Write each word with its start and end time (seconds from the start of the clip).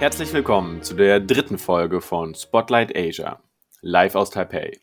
Herzlich 0.00 0.32
willkommen 0.32 0.82
zu 0.82 0.94
der 0.94 1.20
dritten 1.20 1.58
Folge 1.58 2.00
von 2.00 2.34
Spotlight 2.34 2.96
Asia, 2.96 3.42
live 3.82 4.14
aus 4.14 4.30
Taipei. 4.30 4.80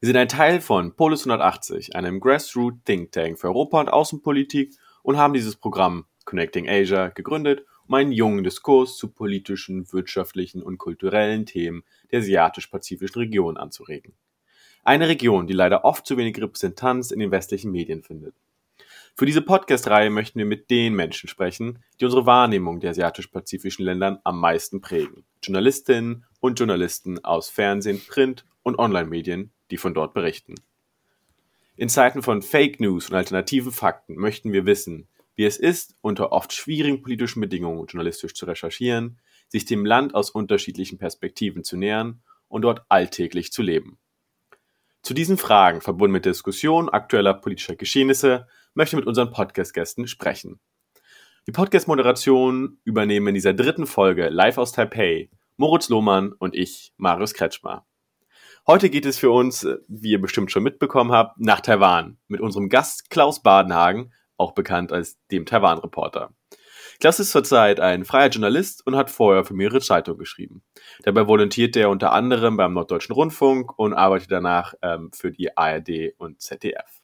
Wir 0.00 0.06
sind 0.08 0.16
ein 0.16 0.26
Teil 0.26 0.60
von 0.60 0.96
Polis 0.96 1.20
180, 1.20 1.94
einem 1.94 2.18
Grassroot 2.18 2.84
Think 2.84 3.12
Tank 3.12 3.38
für 3.38 3.46
Europa 3.46 3.78
und 3.78 3.90
Außenpolitik 3.90 4.74
und 5.04 5.18
haben 5.18 5.34
dieses 5.34 5.54
Programm 5.54 6.06
Connecting 6.24 6.68
Asia 6.68 7.10
gegründet, 7.10 7.64
um 7.86 7.94
einen 7.94 8.10
jungen 8.10 8.42
Diskurs 8.42 8.96
zu 8.96 9.12
politischen, 9.12 9.92
wirtschaftlichen 9.92 10.64
und 10.64 10.78
kulturellen 10.78 11.46
Themen 11.46 11.84
der 12.10 12.18
asiatisch-pazifischen 12.18 13.20
Region 13.20 13.56
anzuregen. 13.56 14.14
Eine 14.82 15.06
Region, 15.06 15.46
die 15.46 15.54
leider 15.54 15.84
oft 15.84 16.04
zu 16.08 16.16
wenig 16.16 16.36
Repräsentanz 16.42 17.12
in 17.12 17.20
den 17.20 17.30
westlichen 17.30 17.70
Medien 17.70 18.02
findet. 18.02 18.34
Für 19.16 19.26
diese 19.26 19.42
Podcast-Reihe 19.42 20.10
möchten 20.10 20.40
wir 20.40 20.44
mit 20.44 20.70
den 20.70 20.92
Menschen 20.92 21.28
sprechen, 21.28 21.78
die 22.00 22.04
unsere 22.04 22.26
Wahrnehmung 22.26 22.80
der 22.80 22.90
asiatisch-pazifischen 22.90 23.84
Ländern 23.84 24.18
am 24.24 24.40
meisten 24.40 24.80
prägen. 24.80 25.24
Journalistinnen 25.40 26.24
und 26.40 26.58
Journalisten 26.58 27.24
aus 27.24 27.48
Fernsehen, 27.48 28.02
Print 28.04 28.44
und 28.64 28.76
Online-Medien, 28.76 29.52
die 29.70 29.76
von 29.76 29.94
dort 29.94 30.14
berichten. 30.14 30.56
In 31.76 31.88
Zeiten 31.88 32.24
von 32.24 32.42
Fake 32.42 32.80
News 32.80 33.08
und 33.08 33.14
alternativen 33.14 33.70
Fakten 33.70 34.16
möchten 34.16 34.52
wir 34.52 34.66
wissen, 34.66 35.06
wie 35.36 35.44
es 35.44 35.58
ist, 35.58 35.94
unter 36.00 36.32
oft 36.32 36.52
schwierigen 36.52 37.00
politischen 37.00 37.40
Bedingungen 37.40 37.86
journalistisch 37.86 38.34
zu 38.34 38.46
recherchieren, 38.46 39.20
sich 39.46 39.64
dem 39.64 39.86
Land 39.86 40.16
aus 40.16 40.30
unterschiedlichen 40.30 40.98
Perspektiven 40.98 41.62
zu 41.62 41.76
nähern 41.76 42.20
und 42.48 42.62
dort 42.62 42.84
alltäglich 42.88 43.52
zu 43.52 43.62
leben. 43.62 43.96
Zu 45.02 45.14
diesen 45.14 45.36
Fragen, 45.36 45.82
verbunden 45.82 46.14
mit 46.14 46.24
Diskussionen 46.24 46.88
aktueller 46.88 47.34
politischer 47.34 47.76
Geschehnisse, 47.76 48.48
möchte 48.74 48.96
mit 48.96 49.06
unseren 49.06 49.30
Podcast-Gästen 49.30 50.06
sprechen. 50.06 50.60
Die 51.46 51.52
Podcast-Moderation 51.52 52.78
übernehmen 52.84 53.28
in 53.28 53.34
dieser 53.34 53.54
dritten 53.54 53.86
Folge 53.86 54.28
live 54.28 54.58
aus 54.58 54.72
Taipei 54.72 55.30
Moritz 55.56 55.88
Lohmann 55.88 56.32
und 56.32 56.56
ich, 56.56 56.92
Marius 56.96 57.34
Kretschmer. 57.34 57.86
Heute 58.66 58.90
geht 58.90 59.06
es 59.06 59.18
für 59.18 59.30
uns, 59.30 59.66
wie 59.86 60.10
ihr 60.10 60.20
bestimmt 60.20 60.50
schon 60.50 60.62
mitbekommen 60.64 61.12
habt, 61.12 61.38
nach 61.38 61.60
Taiwan 61.60 62.18
mit 62.28 62.40
unserem 62.40 62.68
Gast 62.68 63.10
Klaus 63.10 63.42
Badenhagen, 63.42 64.12
auch 64.36 64.52
bekannt 64.52 64.90
als 64.90 65.18
dem 65.30 65.46
Taiwan-Reporter. 65.46 66.34
Klaus 66.98 67.20
ist 67.20 67.30
zurzeit 67.30 67.78
ein 67.78 68.04
freier 68.04 68.30
Journalist 68.30 68.84
und 68.86 68.96
hat 68.96 69.10
vorher 69.10 69.44
für 69.44 69.54
mehrere 69.54 69.80
Zeitungen 69.80 70.18
geschrieben. 70.18 70.62
Dabei 71.02 71.26
volontiert 71.28 71.76
er 71.76 71.90
unter 71.90 72.12
anderem 72.12 72.56
beim 72.56 72.72
Norddeutschen 72.72 73.14
Rundfunk 73.14 73.78
und 73.78 73.92
arbeitet 73.92 74.32
danach 74.32 74.74
ähm, 74.82 75.10
für 75.12 75.30
die 75.30 75.56
ARD 75.56 76.14
und 76.18 76.40
ZDF. 76.40 77.03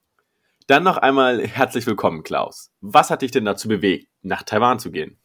Dann 0.71 0.85
noch 0.85 0.99
einmal 0.99 1.45
herzlich 1.45 1.85
willkommen, 1.89 2.23
Klaus. 2.23 2.71
Was 2.81 3.11
hat 3.11 3.23
dich 3.23 3.33
denn 3.33 3.45
dazu 3.45 3.67
bewegt, 3.67 4.07
nach 4.23 4.45
Taiwan 4.45 4.79
zu 4.79 4.93
gehen? 4.93 5.21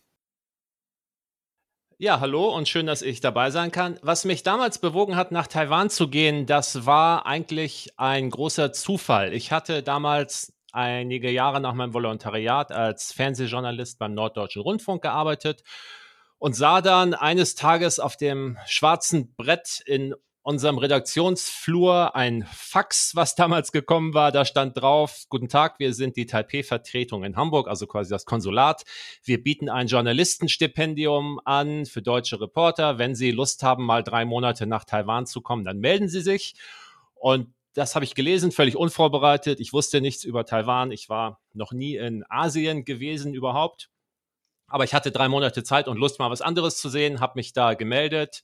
Ja, 2.00 2.20
hallo 2.20 2.50
und 2.50 2.68
schön, 2.68 2.88
dass 2.88 3.04
ich 3.04 3.22
dabei 3.22 3.52
sein 3.52 3.72
kann. 3.72 4.00
Was 4.02 4.26
mich 4.26 4.42
damals 4.42 4.80
bewogen 4.80 5.16
hat, 5.16 5.32
nach 5.32 5.46
Taiwan 5.46 5.92
zu 5.92 6.10
gehen, 6.10 6.48
das 6.48 6.88
war 6.88 7.28
eigentlich 7.28 7.92
ein 7.98 8.32
großer 8.32 8.73
Zufall. 8.73 9.34
Ich 9.34 9.52
hatte 9.52 9.84
damals 9.84 10.52
einige 10.72 11.30
Jahre 11.30 11.62
nach 11.62 11.76
meinem 11.76 11.94
Volontariat 11.94 12.72
als 12.72 13.12
Fernsehjournalist 13.12 14.00
beim 14.00 14.16
Norddeutschen 14.16 14.64
Rundfunk 14.64 15.04
gearbeitet 15.04 15.62
und 16.40 16.56
sah 16.56 16.82
dann 16.82 17.14
eines 17.14 17.54
Tages 17.54 18.00
auf 18.00 18.18
dem 18.18 18.58
schwarzen 18.66 19.36
Brett 19.36 19.80
in 19.86 20.16
unserem 20.46 20.78
Redaktionsflur 20.78 22.16
ein 22.16 22.48
Fax, 22.54 23.16
was 23.16 23.34
damals 23.34 23.72
gekommen 23.72 24.14
war. 24.14 24.32
Da 24.32 24.46
stand 24.46 24.78
drauf, 24.78 25.24
guten 25.28 25.50
Tag, 25.50 25.80
wir 25.80 25.92
sind 25.92 26.18
die 26.18 26.28
Taipei-Vertretung 26.28 27.24
in 27.24 27.36
Hamburg, 27.36 27.68
also 27.68 27.88
quasi 27.88 28.12
das 28.12 28.26
Konsulat. 28.26 28.84
Wir 29.23 29.42
bieten 29.42 29.70
ein 29.70 29.88
Journalistenstipendium 29.88 31.42
an 31.45 31.88
für 31.88 32.04
deutsche 32.04 32.39
Reporter. 32.39 33.00
Wenn 33.00 33.16
Sie 33.16 33.32
Lust 33.32 33.64
haben, 33.64 33.86
mal 33.86 34.04
drei 34.04 34.23
Monate 34.23 34.67
nach 34.67 34.86
Taiwan 34.86 35.26
zu 35.26 35.42
kommen, 35.42 35.66
dann 35.66 35.80
melden 35.80 36.10
Sie 36.10 36.22
sich. 36.22 36.54
Und 37.16 37.52
das 37.73 37.95
habe 37.95 38.05
ich 38.05 38.14
gelesen, 38.14 38.52
völlig 38.52 38.76
unvorbereitet. 38.76 39.60
Ich 39.60 39.73
wusste 39.73 40.00
nichts 40.00 40.23
über 40.23 40.45
Taiwan. 40.45 40.92
Ich 40.92 41.10
war 41.10 41.42
noch 41.54 41.72
nie 41.72 41.95
in 41.95 42.23
Asien 42.30 42.86
gewesen 42.86 43.34
überhaupt. 43.34 43.89
Aber 44.67 44.84
ich 44.84 44.94
hatte 44.94 45.11
drei 45.11 45.28
Monate 45.28 45.64
Zeit 45.64 45.88
und 45.88 45.98
Lust, 45.98 46.20
mal 46.20 46.30
was 46.30 46.42
anderes 46.44 46.78
zu 46.78 46.88
sehen, 46.88 47.20
habe 47.20 47.34
mich 47.36 47.52
da 47.52 47.73
gemeldet 47.73 48.44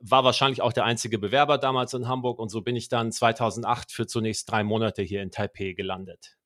war 0.00 0.24
wahrscheinlich 0.24 0.62
auch 0.62 0.72
der 0.72 0.84
einzige 0.84 1.18
Bewerber 1.18 1.58
damals 1.58 1.94
in 1.94 2.08
Hamburg 2.08 2.38
und 2.38 2.48
so 2.48 2.62
bin 2.62 2.74
ich 2.74 2.88
dann 2.88 3.12
2008 3.12 3.92
für 3.92 4.06
zunächst 4.06 4.50
drei 4.50 4.64
Monate 4.64 5.02
hier 5.02 5.22
in 5.22 5.30
Taipei 5.30 5.72
gelandet. 5.72 6.36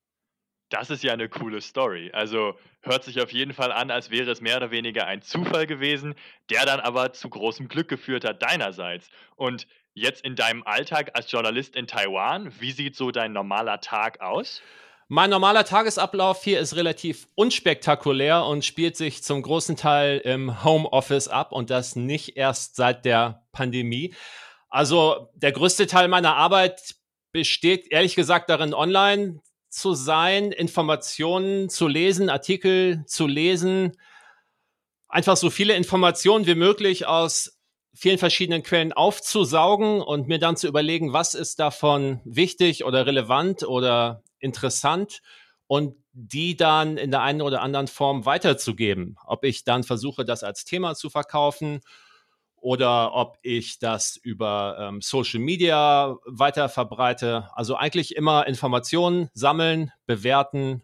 Das 0.69 0.89
ist 0.89 1.03
ja 1.03 1.13
eine 1.13 1.29
coole 1.29 1.61
Story. 1.61 2.09
Also 2.11 2.57
hört 2.81 3.03
sich 3.03 3.21
auf 3.21 3.31
jeden 3.31 3.53
Fall 3.53 3.71
an, 3.71 3.91
als 3.91 4.09
wäre 4.09 4.31
es 4.31 4.41
mehr 4.41 4.57
oder 4.57 4.71
weniger 4.71 5.05
ein 5.05 5.21
Zufall 5.21 5.67
gewesen, 5.67 6.15
der 6.49 6.65
dann 6.65 6.79
aber 6.79 7.13
zu 7.13 7.29
großem 7.29 7.67
Glück 7.67 7.87
geführt 7.87 8.25
hat 8.25 8.41
deinerseits. 8.41 9.09
Und 9.35 9.67
jetzt 9.93 10.25
in 10.25 10.35
deinem 10.35 10.63
Alltag 10.63 11.11
als 11.13 11.31
Journalist 11.31 11.75
in 11.75 11.87
Taiwan, 11.87 12.59
wie 12.59 12.71
sieht 12.71 12.95
so 12.95 13.11
dein 13.11 13.31
normaler 13.31 13.79
Tag 13.79 14.21
aus? 14.21 14.61
Mein 15.07 15.29
normaler 15.29 15.65
Tagesablauf 15.65 16.43
hier 16.43 16.59
ist 16.59 16.75
relativ 16.75 17.27
unspektakulär 17.35 18.43
und 18.43 18.65
spielt 18.65 18.97
sich 18.97 19.21
zum 19.21 19.43
großen 19.43 19.75
Teil 19.75 20.17
im 20.17 20.63
Homeoffice 20.63 21.27
ab 21.27 21.51
und 21.51 21.69
das 21.69 21.95
nicht 21.95 22.37
erst 22.37 22.75
seit 22.75 23.05
der 23.05 23.45
Pandemie. 23.51 24.15
Also 24.67 25.29
der 25.35 25.51
größte 25.51 25.85
Teil 25.85 26.07
meiner 26.07 26.35
Arbeit 26.35 26.95
besteht 27.31 27.91
ehrlich 27.91 28.15
gesagt 28.15 28.49
darin, 28.49 28.73
online 28.73 29.41
zu 29.69 29.93
sein, 29.93 30.51
Informationen 30.51 31.69
zu 31.69 31.87
lesen, 31.87 32.31
Artikel 32.31 33.03
zu 33.05 33.27
lesen, 33.27 33.95
einfach 35.07 35.37
so 35.37 35.51
viele 35.51 35.75
Informationen 35.75 36.47
wie 36.47 36.55
möglich 36.55 37.05
aus 37.05 37.59
vielen 37.93 38.17
verschiedenen 38.17 38.63
Quellen 38.63 38.91
aufzusaugen 38.91 40.01
und 40.01 40.27
mir 40.27 40.39
dann 40.39 40.57
zu 40.57 40.67
überlegen, 40.67 41.13
was 41.13 41.35
ist 41.35 41.59
davon 41.59 42.21
wichtig 42.25 42.85
oder 42.85 43.05
relevant 43.05 43.63
oder 43.63 44.23
interessant 44.45 45.21
und 45.67 45.95
die 46.13 46.55
dann 46.55 46.97
in 46.97 47.11
der 47.11 47.21
einen 47.21 47.41
oder 47.41 47.61
anderen 47.61 47.87
Form 47.87 48.25
weiterzugeben. 48.25 49.17
Ob 49.25 49.43
ich 49.43 49.65
dann 49.65 49.83
versuche, 49.83 50.23
das 50.23 50.43
als 50.43 50.63
Thema 50.63 50.95
zu 50.95 51.09
verkaufen 51.09 51.81
oder 52.55 53.13
ob 53.13 53.37
ich 53.41 53.79
das 53.79 54.15
über 54.15 54.77
ähm, 54.79 55.01
Social 55.01 55.39
Media 55.39 56.15
weiter 56.25 56.69
verbreite. 56.69 57.49
Also 57.53 57.75
eigentlich 57.75 58.15
immer 58.15 58.47
Informationen 58.47 59.29
sammeln, 59.33 59.91
bewerten 60.05 60.83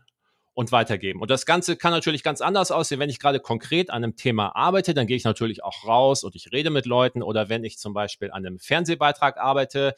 und 0.53 0.71
weitergeben. 0.71 1.21
Und 1.21 1.31
das 1.31 1.45
Ganze 1.45 1.77
kann 1.77 1.91
natürlich 1.91 2.23
ganz 2.23 2.41
anders 2.41 2.71
aussehen. 2.71 2.99
Wenn 2.99 3.09
ich 3.09 3.19
gerade 3.19 3.39
konkret 3.39 3.89
an 3.89 4.03
einem 4.03 4.15
Thema 4.15 4.55
arbeite, 4.55 4.93
dann 4.93 5.07
gehe 5.07 5.15
ich 5.17 5.23
natürlich 5.23 5.63
auch 5.63 5.87
raus 5.87 6.23
und 6.23 6.35
ich 6.35 6.51
rede 6.51 6.69
mit 6.69 6.85
Leuten. 6.85 7.23
Oder 7.23 7.49
wenn 7.49 7.63
ich 7.63 7.77
zum 7.77 7.93
Beispiel 7.93 8.31
an 8.31 8.45
einem 8.45 8.59
Fernsehbeitrag 8.59 9.37
arbeite, 9.37 9.95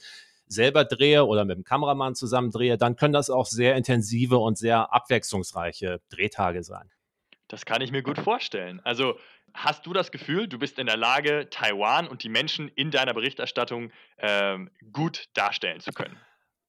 selber 0.48 0.86
drehe 0.86 1.26
oder 1.26 1.46
mit 1.46 1.58
dem 1.58 1.64
Kameramann 1.64 2.16
zusammen 2.16 2.52
drehe, 2.52 2.78
dann 2.78 2.96
können 2.96 3.14
das 3.14 3.30
auch 3.30 3.46
sehr 3.46 3.76
intensive 3.76 4.38
und 4.38 4.58
sehr 4.58 4.94
abwechslungsreiche 4.94 6.02
Drehtage 6.09 6.64
sein. 6.64 6.92
Das 7.48 7.66
kann 7.66 7.81
ich 7.81 7.92
mir 7.92 8.04
gut 8.04 8.18
vorstellen. 8.18 8.82
Also 8.84 9.18
hast 9.53 9.86
du 9.86 9.94
das 9.94 10.12
Gefühl, 10.12 10.48
du 10.48 10.58
bist 10.58 10.80
in 10.80 10.88
der 10.88 10.98
Lage, 10.98 11.50
Taiwan 11.50 12.08
und 12.08 12.24
die 12.24 12.30
Menschen 12.30 12.68
in 12.70 12.92
deiner 12.92 13.14
Berichterstattung 13.14 13.92
ähm, 14.18 14.72
gut 14.92 15.26
darstellen 15.34 15.80
zu 15.80 15.92
können? 15.92 16.18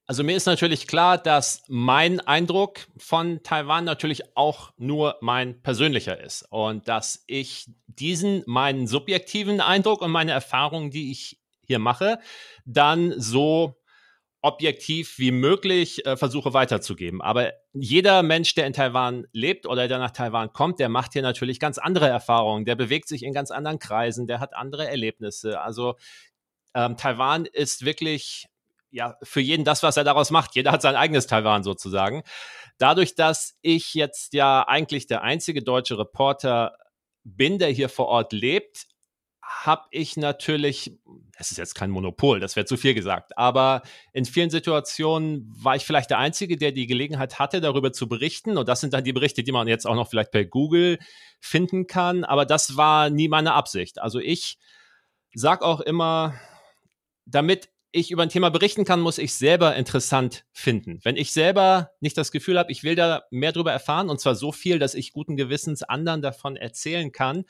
Also 0.07 0.23
mir 0.23 0.37
ist 0.37 0.45
natürlich 0.45 0.87
klar, 0.87 1.17
dass 1.17 1.63
mein 1.69 2.21
Eindruck 2.21 2.81
von 2.99 3.43
Taiwan 3.43 3.85
natürlich 3.85 4.37
auch 4.37 4.73
nur 4.77 5.17
mein 5.23 5.63
persönlicher 5.63 6.21
ist 6.21 6.43
und 6.51 6.89
dass 6.89 7.25
ich 7.27 7.71
diesen 7.87 8.43
meinen 8.47 8.87
subjektiven 8.87 9.63
Eindruck 9.63 10.03
und 10.03 10.11
meine 10.11 10.33
Erfahrungen, 10.33 10.91
die 10.91 11.11
ich 11.11 11.41
hier 11.67 11.79
mache, 11.79 12.19
dann 12.65 13.15
so 13.19 13.77
objektiv 14.45 15.19
wie 15.19 15.31
möglich 15.31 16.05
äh, 16.05 16.19
versuche 16.19 16.53
weiterzugeben. 16.53 17.23
Aber 17.23 17.53
jeder 17.73 18.23
Mensch, 18.23 18.55
der 18.55 18.67
in 18.67 18.75
Taiwan 18.75 19.27
lebt 19.33 19.65
oder 19.67 19.89
der 19.89 19.99
nach 19.99 20.11
Taiwan 20.11 20.53
kommt, 20.53 20.81
der 20.81 20.91
macht 20.91 21.15
hier 21.15 21.23
natürlich 21.23 21.59
ganz 21.59 21.79
andere 21.79 22.09
Erfahrungen. 22.09 22.67
Der 22.67 22.75
bewegt 22.75 23.09
sich 23.09 23.23
in 23.23 23.33
ganz 23.33 23.51
anderen 23.51 23.79
Kreisen, 23.79 24.27
der 24.27 24.41
hat 24.41 24.55
andere 24.55 24.87
Erlebnisse. 24.87 25.63
Also 25.63 25.97
ähm, 26.75 26.99
Taiwan 26.99 27.47
ist 27.47 27.87
wirklich 27.87 28.47
ja 28.91 29.17
für 29.23 29.41
jeden 29.41 29.65
das, 29.65 29.83
was 29.83 29.97
er 29.97 30.05
daraus 30.05 30.31
macht. 30.31 30.55
Jeder 30.55 30.73
hat 30.73 30.83
sein 30.83 30.95
eigenes 30.95 31.27
Taiwan 31.27 31.63
sozusagen. 31.63 32.23
Dadurch, 32.77 33.15
dass 33.15 33.57
ich 33.63 33.95
jetzt 33.95 34.35
ja 34.35 34.69
eigentlich 34.69 35.07
der 35.07 35.23
einzige 35.23 35.63
deutsche 35.63 35.99
Reporter 35.99 36.77
bin, 37.25 37.59
der 37.59 37.71
hier 37.71 37.89
vor 37.89 38.09
Ort 38.09 38.35
lebt, 38.35 38.89
habe 39.63 39.85
ich 39.91 40.17
natürlich, 40.17 40.99
es 41.39 41.51
ist 41.51 41.59
jetzt 41.59 41.75
kein 41.75 41.91
Monopol, 41.91 42.41
das 42.41 42.57
wäre 42.57 42.67
zu 42.67 42.77
viel 42.77 42.95
gesagt, 42.95 43.39
aber 43.39 43.83
in 44.13 44.25
vielen 44.25 44.51
Situationen 44.51 45.51
war 45.57 45.77
ich 45.77 45.85
vielleicht 45.85 46.11
der 46.11 46.19
Einzige, 46.19 46.57
der 46.57 46.73
die 46.73 46.87
Gelegenheit 46.87 47.39
hatte, 47.39 47.61
darüber 47.61 47.93
zu 47.93 48.09
berichten. 48.09 48.59
Und 48.59 48.69
das 48.69 48.81
sind 48.81 48.93
dann 48.93 49.05
die 49.05 49.13
Berichte, 49.13 49.43
die 49.43 49.53
man 49.53 49.69
jetzt 49.69 49.87
auch 49.87 49.95
noch 49.95 50.09
vielleicht 50.09 50.33
per 50.33 50.45
Google 50.45 50.99
finden 51.41 51.87
kann. 51.87 52.25
Aber 52.25 52.45
das 52.45 52.77
war 52.77 53.11
nie 53.11 53.29
meine 53.29 53.55
Absicht. 53.55 54.01
Also 54.01 54.19
ich 54.19 54.59
sage 55.35 55.65
auch 55.65 55.81
immer, 55.81 56.35
damit 57.25 57.69
ich 57.95 58.11
über 58.11 58.23
ein 58.25 58.29
Thema 58.29 58.51
berichten 58.51 58.85
kann, 58.85 59.01
muss 59.01 59.19
ich 59.19 59.35
selber 59.35 59.77
interessant 59.77 60.45
finden. 60.53 60.99
Wenn 61.05 61.17
ich 61.17 61.33
selber 61.33 61.91
nicht 62.01 62.19
das 62.19 62.33
Gefühl 62.33 62.59
habe, 62.59 62.73
ich 62.73 62.83
will 62.83 62.97
da 62.97 63.23
mehr 63.31 63.53
darüber 63.53 63.73
erfahren, 63.73 64.11
und 64.11 64.21
zwar 64.21 64.35
so 64.35 64.51
viel, 64.51 64.81
dass 64.81 64.95
ich 64.95 65.13
guten 65.13 65.37
Gewissens 65.37 65.85
anderen 65.85 66.21
davon 66.21 66.57
erzählen 66.57 67.13
kann, 67.13 67.45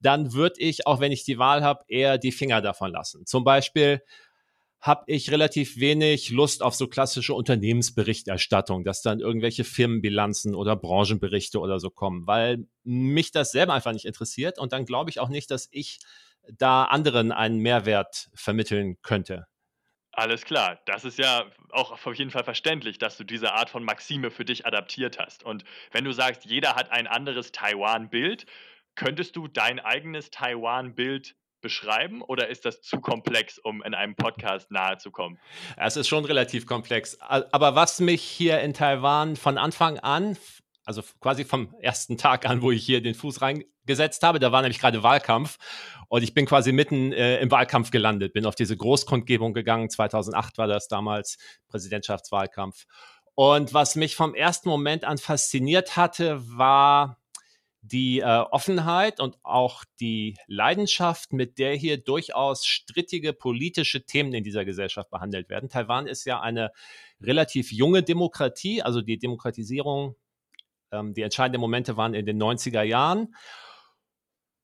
dann 0.00 0.32
würde 0.32 0.58
ich, 0.58 0.86
auch 0.86 1.00
wenn 1.00 1.12
ich 1.12 1.24
die 1.24 1.38
Wahl 1.38 1.62
habe, 1.62 1.84
eher 1.86 2.16
die 2.16 2.32
Finger 2.32 2.62
davon 2.62 2.92
lassen. 2.92 3.26
Zum 3.26 3.44
Beispiel 3.44 4.00
habe 4.80 5.04
ich 5.06 5.30
relativ 5.30 5.78
wenig 5.78 6.30
Lust 6.30 6.62
auf 6.62 6.74
so 6.74 6.86
klassische 6.86 7.34
Unternehmensberichterstattung, 7.34 8.84
dass 8.84 9.02
dann 9.02 9.20
irgendwelche 9.20 9.64
Firmenbilanzen 9.64 10.54
oder 10.54 10.76
Branchenberichte 10.76 11.60
oder 11.60 11.78
so 11.78 11.90
kommen, 11.90 12.26
weil 12.26 12.66
mich 12.84 13.32
das 13.32 13.52
selber 13.52 13.74
einfach 13.74 13.92
nicht 13.92 14.06
interessiert 14.06 14.58
und 14.58 14.72
dann 14.72 14.86
glaube 14.86 15.10
ich 15.10 15.20
auch 15.20 15.28
nicht, 15.28 15.50
dass 15.50 15.68
ich 15.70 15.98
da 16.56 16.84
anderen 16.84 17.32
einen 17.32 17.58
Mehrwert 17.58 18.30
vermitteln 18.34 18.96
könnte. 19.02 19.46
Alles 20.12 20.44
klar, 20.44 20.80
das 20.86 21.04
ist 21.04 21.18
ja 21.18 21.46
auch 21.70 21.92
auf 21.92 22.14
jeden 22.14 22.30
Fall 22.30 22.42
verständlich, 22.42 22.98
dass 22.98 23.16
du 23.16 23.24
diese 23.24 23.52
Art 23.52 23.70
von 23.70 23.84
Maxime 23.84 24.30
für 24.30 24.44
dich 24.44 24.66
adaptiert 24.66 25.18
hast. 25.18 25.44
Und 25.44 25.64
wenn 25.92 26.04
du 26.04 26.12
sagst, 26.12 26.44
jeder 26.44 26.74
hat 26.74 26.90
ein 26.90 27.06
anderes 27.06 27.52
Taiwan-Bild, 27.52 28.46
könntest 28.96 29.36
du 29.36 29.46
dein 29.46 29.78
eigenes 29.78 30.30
Taiwan-Bild 30.30 31.36
beschreiben 31.60 32.22
oder 32.22 32.48
ist 32.48 32.64
das 32.64 32.82
zu 32.82 33.00
komplex, 33.00 33.58
um 33.58 33.82
in 33.82 33.94
einem 33.94 34.16
Podcast 34.16 34.70
nahe 34.70 34.98
zu 34.98 35.10
kommen? 35.10 35.38
Es 35.76 35.96
ist 35.96 36.08
schon 36.08 36.24
relativ 36.24 36.66
komplex. 36.66 37.20
Aber 37.20 37.74
was 37.74 38.00
mich 38.00 38.22
hier 38.22 38.60
in 38.60 38.74
Taiwan 38.74 39.36
von 39.36 39.58
Anfang 39.58 39.98
an, 39.98 40.36
also 40.84 41.02
quasi 41.20 41.44
vom 41.44 41.74
ersten 41.80 42.16
Tag 42.16 42.46
an, 42.46 42.62
wo 42.62 42.70
ich 42.70 42.84
hier 42.84 43.02
den 43.02 43.14
Fuß 43.14 43.42
reingesetzt 43.42 44.22
habe, 44.22 44.38
da 44.38 44.52
war 44.52 44.62
nämlich 44.62 44.78
gerade 44.78 45.02
Wahlkampf 45.02 45.58
und 46.08 46.22
ich 46.22 46.34
bin 46.34 46.46
quasi 46.46 46.72
mitten 46.72 47.12
äh, 47.12 47.40
im 47.40 47.50
Wahlkampf 47.50 47.90
gelandet, 47.90 48.32
bin 48.32 48.46
auf 48.46 48.54
diese 48.54 48.76
Großkundgebung 48.76 49.52
gegangen. 49.52 49.90
2008 49.90 50.58
war 50.58 50.66
das 50.66 50.88
damals, 50.88 51.38
Präsidentschaftswahlkampf. 51.68 52.86
Und 53.34 53.72
was 53.72 53.96
mich 53.96 54.16
vom 54.16 54.34
ersten 54.34 54.68
Moment 54.68 55.04
an 55.04 55.18
fasziniert 55.18 55.96
hatte, 55.96 56.42
war 56.46 57.20
die 57.82 58.20
äh, 58.20 58.24
Offenheit 58.24 59.20
und 59.20 59.38
auch 59.42 59.84
die 60.00 60.36
Leidenschaft, 60.46 61.32
mit 61.32 61.58
der 61.58 61.74
hier 61.74 61.96
durchaus 61.96 62.66
strittige 62.66 63.32
politische 63.32 64.04
Themen 64.04 64.34
in 64.34 64.44
dieser 64.44 64.64
Gesellschaft 64.64 65.10
behandelt 65.10 65.48
werden. 65.48 65.70
Taiwan 65.70 66.06
ist 66.06 66.26
ja 66.26 66.40
eine 66.40 66.72
relativ 67.20 67.72
junge 67.72 68.02
Demokratie, 68.02 68.82
also 68.82 69.00
die 69.00 69.18
Demokratisierung, 69.18 70.16
ähm, 70.92 71.14
die 71.14 71.22
entscheidenden 71.22 71.60
Momente 71.60 71.96
waren 71.96 72.14
in 72.14 72.26
den 72.26 72.40
90er 72.40 72.82
Jahren. 72.82 73.34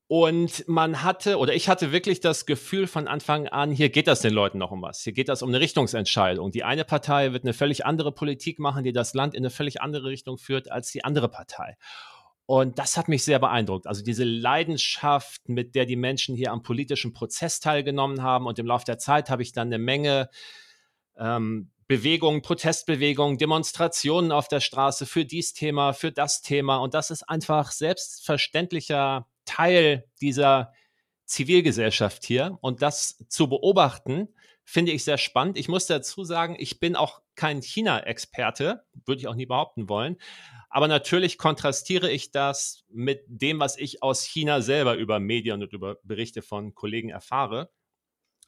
Und 0.09 0.65
man 0.69 1.03
hatte, 1.03 1.37
oder 1.37 1.53
ich 1.53 1.67
hatte 1.67 1.91
wirklich 1.91 2.21
das 2.21 2.45
Gefühl 2.45 2.87
von 2.87 3.09
Anfang 3.09 3.49
an, 3.49 3.71
hier 3.71 3.89
geht 3.89 4.07
das 4.07 4.21
den 4.21 4.33
Leuten 4.33 4.57
noch 4.57 4.71
um 4.71 4.81
was. 4.81 5.01
Hier 5.01 5.11
geht 5.11 5.27
das 5.27 5.41
um 5.41 5.49
eine 5.49 5.59
Richtungsentscheidung. 5.59 6.51
Die 6.51 6.63
eine 6.63 6.85
Partei 6.85 7.33
wird 7.33 7.43
eine 7.43 7.53
völlig 7.53 7.85
andere 7.85 8.13
Politik 8.13 8.57
machen, 8.57 8.85
die 8.85 8.93
das 8.93 9.13
Land 9.13 9.33
in 9.33 9.41
eine 9.41 9.49
völlig 9.49 9.81
andere 9.81 10.05
Richtung 10.05 10.37
führt 10.37 10.71
als 10.71 10.91
die 10.91 11.03
andere 11.03 11.27
Partei. 11.27 11.75
Und 12.45 12.79
das 12.79 12.95
hat 12.95 13.09
mich 13.09 13.25
sehr 13.25 13.39
beeindruckt. 13.39 13.87
Also 13.87 14.01
diese 14.01 14.23
Leidenschaft, 14.23 15.49
mit 15.49 15.75
der 15.75 15.85
die 15.85 15.97
Menschen 15.97 16.33
hier 16.37 16.53
am 16.53 16.63
politischen 16.63 17.11
Prozess 17.11 17.59
teilgenommen 17.59 18.23
haben. 18.23 18.47
Und 18.47 18.57
im 18.59 18.65
Laufe 18.65 18.85
der 18.85 18.99
Zeit 18.99 19.29
habe 19.29 19.41
ich 19.41 19.51
dann 19.51 19.67
eine 19.67 19.77
Menge 19.77 20.29
ähm, 21.17 21.69
Bewegungen, 21.87 22.41
Protestbewegungen, 22.41 23.37
Demonstrationen 23.37 24.31
auf 24.31 24.47
der 24.47 24.59
Straße 24.59 25.05
für 25.05 25.25
dies 25.25 25.53
Thema, 25.53 25.93
für 25.93 26.11
das 26.11 26.41
Thema. 26.41 26.77
Und 26.77 26.93
das 26.93 27.11
ist 27.11 27.23
einfach 27.23 27.71
selbstverständlicher 27.71 29.27
Teil 29.45 30.05
dieser 30.21 30.73
Zivilgesellschaft 31.25 32.25
hier. 32.25 32.57
Und 32.61 32.81
das 32.81 33.23
zu 33.29 33.47
beobachten, 33.47 34.27
finde 34.63 34.91
ich 34.91 35.05
sehr 35.05 35.17
spannend. 35.17 35.57
Ich 35.57 35.69
muss 35.69 35.87
dazu 35.87 36.25
sagen, 36.25 36.57
ich 36.59 36.81
bin 36.81 36.97
auch 36.97 37.21
kein 37.35 37.61
China-Experte, 37.61 38.83
würde 39.05 39.21
ich 39.21 39.27
auch 39.29 39.35
nie 39.35 39.45
behaupten 39.45 39.87
wollen. 39.87 40.17
Aber 40.69 40.89
natürlich 40.89 41.37
kontrastiere 41.37 42.11
ich 42.11 42.31
das 42.31 42.83
mit 42.89 43.23
dem, 43.27 43.61
was 43.61 43.77
ich 43.77 44.03
aus 44.03 44.23
China 44.23 44.61
selber 44.61 44.95
über 44.95 45.21
Medien 45.21 45.63
und 45.63 45.71
über 45.71 45.95
Berichte 46.03 46.41
von 46.41 46.75
Kollegen 46.75 47.09
erfahre. 47.09 47.69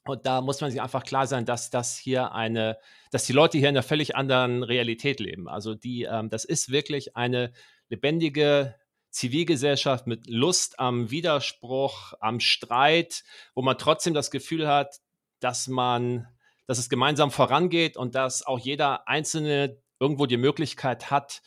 Und 0.05 0.25
da 0.25 0.41
muss 0.41 0.61
man 0.61 0.71
sich 0.71 0.81
einfach 0.81 1.03
klar 1.03 1.27
sein, 1.27 1.45
dass 1.45 1.69
das 1.69 1.97
hier 1.97 2.31
eine, 2.31 2.77
dass 3.11 3.25
die 3.25 3.33
Leute 3.33 3.57
hier 3.57 3.69
in 3.69 3.75
einer 3.75 3.83
völlig 3.83 4.15
anderen 4.15 4.63
Realität 4.63 5.19
leben. 5.19 5.47
Also 5.47 5.75
die, 5.75 6.03
ähm, 6.03 6.29
das 6.29 6.45
ist 6.45 6.71
wirklich 6.71 7.15
eine 7.15 7.51
lebendige 7.89 8.75
Zivilgesellschaft 9.11 10.07
mit 10.07 10.27
Lust 10.27 10.79
am 10.79 11.11
Widerspruch, 11.11 12.13
am 12.19 12.39
Streit, 12.39 13.23
wo 13.55 13.61
man 13.61 13.77
trotzdem 13.77 14.13
das 14.13 14.31
Gefühl 14.31 14.67
hat, 14.67 14.99
dass 15.39 15.67
man, 15.67 16.27
dass 16.67 16.77
es 16.77 16.89
gemeinsam 16.89 17.31
vorangeht 17.31 17.97
und 17.97 18.15
dass 18.15 18.45
auch 18.45 18.59
jeder 18.59 19.07
Einzelne 19.07 19.81
irgendwo 19.99 20.25
die 20.25 20.37
Möglichkeit 20.37 21.11
hat, 21.11 21.41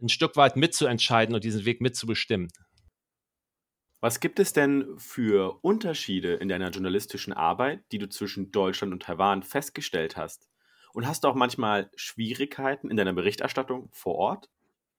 ein 0.00 0.08
Stück 0.08 0.36
weit 0.36 0.56
mitzuentscheiden 0.56 1.34
und 1.34 1.44
diesen 1.44 1.64
Weg 1.64 1.80
mitzubestimmen. 1.80 2.48
Was 4.02 4.18
gibt 4.18 4.40
es 4.40 4.52
denn 4.52 4.98
für 4.98 5.60
Unterschiede 5.62 6.34
in 6.34 6.48
deiner 6.48 6.70
journalistischen 6.70 7.32
Arbeit, 7.32 7.84
die 7.92 7.98
du 7.98 8.08
zwischen 8.08 8.50
Deutschland 8.50 8.92
und 8.92 9.04
Taiwan 9.04 9.44
festgestellt 9.44 10.16
hast? 10.16 10.48
Und 10.92 11.06
hast 11.06 11.22
du 11.22 11.28
auch 11.28 11.36
manchmal 11.36 11.88
Schwierigkeiten 11.94 12.90
in 12.90 12.96
deiner 12.96 13.12
Berichterstattung 13.12 13.90
vor 13.92 14.16
Ort? 14.16 14.48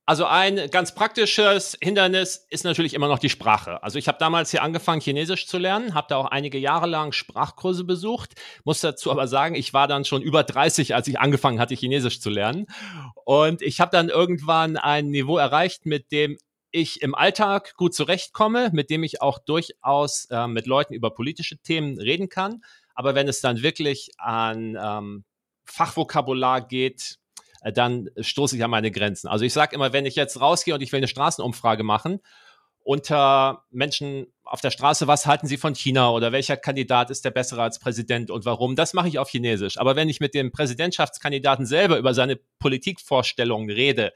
Also 0.06 0.24
ein 0.26 0.70
ganz 0.72 0.96
praktisches 0.96 1.78
Hindernis 1.82 2.48
ist 2.50 2.64
natürlich 2.64 2.94
immer 2.94 3.10
noch 3.10 3.20
die 3.20 3.30
Sprache. 3.30 3.84
Also 3.84 4.00
ich 4.00 4.08
habe 4.08 4.20
damals 4.20 4.52
hier 4.52 4.64
angefangen, 4.64 5.02
Chinesisch 5.02 5.48
zu 5.48 5.58
lernen, 5.58 5.94
habe 5.96 6.08
da 6.10 6.16
auch 6.16 6.28
einige 6.28 6.58
Jahre 6.58 6.88
lang 6.88 7.12
Sprachkurse 7.12 7.84
besucht, 7.84 8.36
muss 8.64 8.80
dazu 8.80 9.12
aber 9.12 9.28
sagen, 9.28 9.56
ich 9.56 9.74
war 9.74 9.90
dann 9.90 10.06
schon 10.06 10.22
über 10.22 10.44
30, 10.44 10.96
als 10.96 11.10
ich 11.10 11.20
angefangen 11.20 11.60
hatte, 11.60 11.76
Chinesisch 11.76 12.22
zu 12.22 12.30
lernen. 12.30 12.68
Und 13.26 13.62
ich 13.62 13.82
habe 13.82 13.92
dann 13.92 14.08
irgendwann 14.08 14.78
ein 14.78 15.10
Niveau 15.10 15.38
erreicht, 15.38 15.86
mit 15.86 16.14
dem 16.14 16.38
ich 16.74 17.02
im 17.02 17.16
Alltag 17.16 17.76
gut 17.78 17.94
zurechtkomme, 17.94 18.72
mit 18.74 18.90
dem 18.90 19.04
ich 19.04 19.22
auch 19.22 19.40
durchaus 19.40 20.26
äh, 20.32 20.48
mit 20.48 20.66
Leuten 20.66 20.94
über 20.94 21.12
politische 21.12 21.58
Themen 21.60 22.00
reden 22.00 22.28
kann. 22.28 22.64
Aber 22.96 23.16
wenn 23.16 23.28
es 23.28 23.40
dann 23.40 23.62
wirklich 23.62 24.12
an 24.18 24.78
ähm, 24.82 25.24
Fachvokabular 25.66 26.68
geht, 26.68 27.20
äh, 27.62 27.72
dann 27.72 28.10
stoße 28.20 28.58
ich 28.58 28.64
an 28.64 28.72
meine 28.72 28.92
Grenzen. 28.92 29.28
Also 29.28 29.46
ich 29.46 29.54
sage 29.54 29.76
immer, 29.76 29.94
wenn 29.94 30.06
ich 30.06 30.16
jetzt 30.16 30.42
rausgehe 30.42 30.74
und 30.74 30.82
ich 30.82 30.92
will 30.92 30.98
eine 30.98 31.08
Straßenumfrage 31.08 31.84
machen 31.84 32.20
unter 32.84 33.64
Menschen 33.72 34.28
auf 34.44 34.60
der 34.60 34.72
Straße, 34.72 35.08
was 35.08 35.26
halten 35.26 35.48
sie 35.48 35.58
von 35.58 35.74
China 35.74 36.12
oder 36.12 36.32
welcher 36.32 36.58
Kandidat 36.58 37.10
ist 37.12 37.24
der 37.24 37.32
bessere 37.32 37.62
als 37.62 37.80
Präsident 37.80 38.30
und 38.30 38.46
warum, 38.46 38.76
das 38.76 38.94
mache 38.94 39.08
ich 39.08 39.20
auf 39.20 39.30
Chinesisch. 39.30 39.78
Aber 39.78 39.96
wenn 39.96 40.10
ich 40.10 40.20
mit 40.20 40.34
dem 40.34 40.52
Präsidentschaftskandidaten 40.52 41.66
selber 41.66 41.98
über 41.98 42.14
seine 42.14 42.38
Politikvorstellungen 42.60 43.70
rede, 43.70 44.12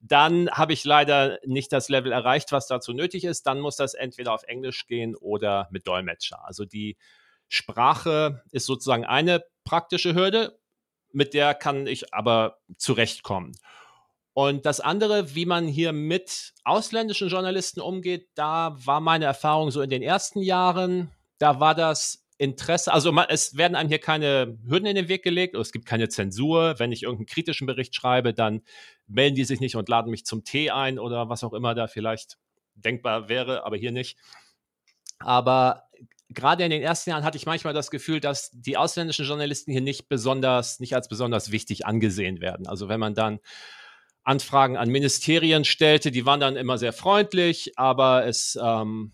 dann 0.00 0.50
habe 0.50 0.72
ich 0.72 0.84
leider 0.84 1.38
nicht 1.44 1.72
das 1.72 1.88
Level 1.88 2.12
erreicht, 2.12 2.52
was 2.52 2.66
dazu 2.66 2.92
nötig 2.92 3.24
ist. 3.24 3.46
Dann 3.46 3.60
muss 3.60 3.76
das 3.76 3.94
entweder 3.94 4.32
auf 4.32 4.42
Englisch 4.44 4.86
gehen 4.86 5.14
oder 5.14 5.68
mit 5.70 5.86
Dolmetscher. 5.86 6.44
Also 6.44 6.64
die 6.64 6.96
Sprache 7.48 8.42
ist 8.50 8.66
sozusagen 8.66 9.04
eine 9.04 9.44
praktische 9.64 10.14
Hürde 10.14 10.60
mit 11.12 11.34
der 11.34 11.54
kann 11.54 11.86
ich 11.86 12.14
aber 12.14 12.58
zurechtkommen. 12.76 13.56
Und 14.32 14.64
das 14.64 14.80
andere, 14.80 15.34
wie 15.34 15.44
man 15.44 15.66
hier 15.66 15.92
mit 15.92 16.54
ausländischen 16.64 17.28
Journalisten 17.28 17.80
umgeht, 17.80 18.28
da 18.34 18.76
war 18.84 19.00
meine 19.00 19.24
Erfahrung 19.24 19.70
so 19.70 19.82
in 19.82 19.90
den 19.90 20.02
ersten 20.02 20.40
Jahren, 20.40 21.10
da 21.38 21.58
war 21.58 21.74
das 21.74 22.19
Interesse, 22.40 22.90
also 22.90 23.14
es 23.28 23.58
werden 23.58 23.74
einem 23.74 23.90
hier 23.90 23.98
keine 23.98 24.56
Hürden 24.66 24.86
in 24.86 24.94
den 24.94 25.08
Weg 25.08 25.22
gelegt, 25.22 25.54
es 25.54 25.72
gibt 25.72 25.84
keine 25.84 26.08
Zensur. 26.08 26.76
Wenn 26.78 26.90
ich 26.90 27.02
irgendeinen 27.02 27.26
kritischen 27.26 27.66
Bericht 27.66 27.94
schreibe, 27.94 28.32
dann 28.32 28.62
melden 29.06 29.36
die 29.36 29.44
sich 29.44 29.60
nicht 29.60 29.76
und 29.76 29.90
laden 29.90 30.10
mich 30.10 30.24
zum 30.24 30.42
Tee 30.42 30.70
ein 30.70 30.98
oder 30.98 31.28
was 31.28 31.44
auch 31.44 31.52
immer 31.52 31.74
da 31.74 31.86
vielleicht 31.86 32.38
denkbar 32.74 33.28
wäre, 33.28 33.66
aber 33.66 33.76
hier 33.76 33.92
nicht. 33.92 34.16
Aber 35.18 35.90
gerade 36.30 36.64
in 36.64 36.70
den 36.70 36.80
ersten 36.80 37.10
Jahren 37.10 37.24
hatte 37.24 37.36
ich 37.36 37.44
manchmal 37.44 37.74
das 37.74 37.90
Gefühl, 37.90 38.20
dass 38.20 38.50
die 38.54 38.78
ausländischen 38.78 39.26
Journalisten 39.26 39.70
hier 39.70 39.82
nicht 39.82 40.08
besonders, 40.08 40.80
nicht 40.80 40.94
als 40.94 41.08
besonders 41.08 41.50
wichtig 41.50 41.84
angesehen 41.84 42.40
werden. 42.40 42.66
Also 42.66 42.88
wenn 42.88 43.00
man 43.00 43.14
dann 43.14 43.40
Anfragen 44.22 44.78
an 44.78 44.88
Ministerien 44.88 45.66
stellte, 45.66 46.10
die 46.10 46.24
waren 46.24 46.40
dann 46.40 46.56
immer 46.56 46.78
sehr 46.78 46.94
freundlich, 46.94 47.72
aber 47.76 48.26
es, 48.26 48.58
ähm, 48.62 49.12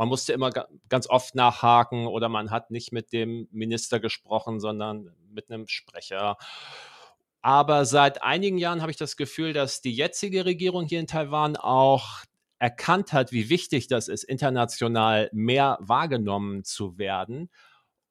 man 0.00 0.08
musste 0.08 0.32
immer 0.32 0.50
ganz 0.88 1.10
oft 1.10 1.34
nachhaken 1.34 2.06
oder 2.06 2.30
man 2.30 2.50
hat 2.50 2.70
nicht 2.70 2.90
mit 2.90 3.12
dem 3.12 3.46
Minister 3.50 4.00
gesprochen, 4.00 4.58
sondern 4.58 5.14
mit 5.28 5.50
einem 5.50 5.66
Sprecher. 5.66 6.38
Aber 7.42 7.84
seit 7.84 8.22
einigen 8.22 8.56
Jahren 8.56 8.80
habe 8.80 8.90
ich 8.90 8.96
das 8.96 9.18
Gefühl, 9.18 9.52
dass 9.52 9.82
die 9.82 9.92
jetzige 9.92 10.46
Regierung 10.46 10.86
hier 10.86 11.00
in 11.00 11.06
Taiwan 11.06 11.56
auch 11.56 12.22
erkannt 12.58 13.12
hat, 13.12 13.30
wie 13.30 13.50
wichtig 13.50 13.88
das 13.88 14.08
ist, 14.08 14.24
international 14.24 15.28
mehr 15.34 15.76
wahrgenommen 15.82 16.64
zu 16.64 16.96
werden 16.96 17.50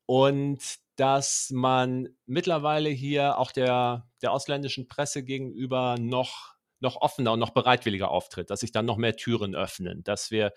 und 0.05 0.61
dass 0.95 1.49
man 1.51 2.09
mittlerweile 2.27 2.89
hier 2.89 3.39
auch 3.39 3.51
der, 3.51 4.07
der 4.21 4.31
ausländischen 4.31 4.87
Presse 4.87 5.23
gegenüber 5.23 5.95
noch, 5.99 6.53
noch 6.81 6.97
offener 6.97 7.31
und 7.31 7.39
noch 7.39 7.55
bereitwilliger 7.55 8.11
auftritt, 8.11 8.51
dass 8.51 8.59
sich 8.59 8.71
dann 8.71 8.85
noch 8.85 8.97
mehr 8.97 9.15
Türen 9.15 9.55
öffnen, 9.55 10.03
dass 10.03 10.29
wir 10.29 10.53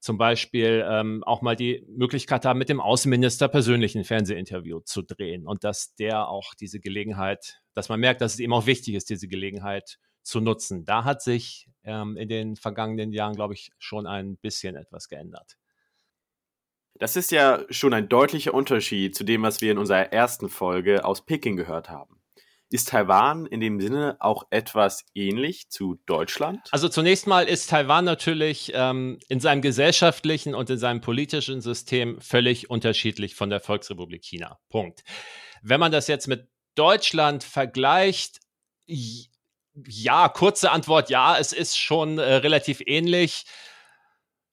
zum 0.00 0.18
Beispiel 0.18 0.84
ähm, 0.88 1.24
auch 1.24 1.42
mal 1.42 1.56
die 1.56 1.84
Möglichkeit 1.88 2.44
haben, 2.44 2.58
mit 2.58 2.68
dem 2.68 2.80
Außenminister 2.80 3.48
persönlich 3.48 3.94
ein 3.94 4.04
Fernsehinterview 4.04 4.80
zu 4.80 5.02
drehen 5.02 5.46
und 5.46 5.64
dass 5.64 5.94
der 5.94 6.28
auch 6.28 6.54
diese 6.54 6.80
Gelegenheit, 6.80 7.60
dass 7.74 7.88
man 7.88 8.00
merkt, 8.00 8.20
dass 8.20 8.34
es 8.34 8.40
ihm 8.40 8.52
auch 8.52 8.66
wichtig 8.66 8.94
ist, 8.94 9.10
diese 9.10 9.28
Gelegenheit 9.28 9.98
zu 10.22 10.40
nutzen. 10.40 10.84
Da 10.84 11.04
hat 11.04 11.22
sich 11.22 11.68
ähm, 11.84 12.16
in 12.16 12.28
den 12.28 12.56
vergangenen 12.56 13.12
Jahren, 13.12 13.34
glaube 13.34 13.54
ich, 13.54 13.70
schon 13.78 14.06
ein 14.06 14.36
bisschen 14.36 14.76
etwas 14.76 15.08
geändert. 15.08 15.56
Das 16.98 17.16
ist 17.16 17.30
ja 17.30 17.64
schon 17.70 17.92
ein 17.92 18.08
deutlicher 18.08 18.54
Unterschied 18.54 19.14
zu 19.14 19.22
dem, 19.22 19.42
was 19.42 19.60
wir 19.60 19.70
in 19.72 19.78
unserer 19.78 20.12
ersten 20.12 20.48
Folge 20.48 21.04
aus 21.04 21.26
Peking 21.26 21.56
gehört 21.56 21.90
haben. 21.90 22.15
Ist 22.68 22.88
Taiwan 22.88 23.46
in 23.46 23.60
dem 23.60 23.80
Sinne 23.80 24.16
auch 24.18 24.44
etwas 24.50 25.04
ähnlich 25.14 25.68
zu 25.68 26.00
Deutschland? 26.06 26.68
Also 26.72 26.88
zunächst 26.88 27.28
mal 27.28 27.46
ist 27.46 27.70
Taiwan 27.70 28.04
natürlich 28.04 28.72
ähm, 28.74 29.20
in 29.28 29.38
seinem 29.38 29.62
gesellschaftlichen 29.62 30.54
und 30.54 30.68
in 30.68 30.78
seinem 30.78 31.00
politischen 31.00 31.60
System 31.60 32.20
völlig 32.20 32.68
unterschiedlich 32.68 33.36
von 33.36 33.50
der 33.50 33.60
Volksrepublik 33.60 34.24
China. 34.24 34.58
Punkt. 34.68 35.04
Wenn 35.62 35.78
man 35.78 35.92
das 35.92 36.08
jetzt 36.08 36.26
mit 36.26 36.48
Deutschland 36.74 37.44
vergleicht, 37.44 38.40
ja, 38.86 40.28
kurze 40.28 40.70
Antwort, 40.72 41.08
ja, 41.08 41.38
es 41.38 41.52
ist 41.52 41.78
schon 41.78 42.18
äh, 42.18 42.34
relativ 42.34 42.82
ähnlich. 42.84 43.44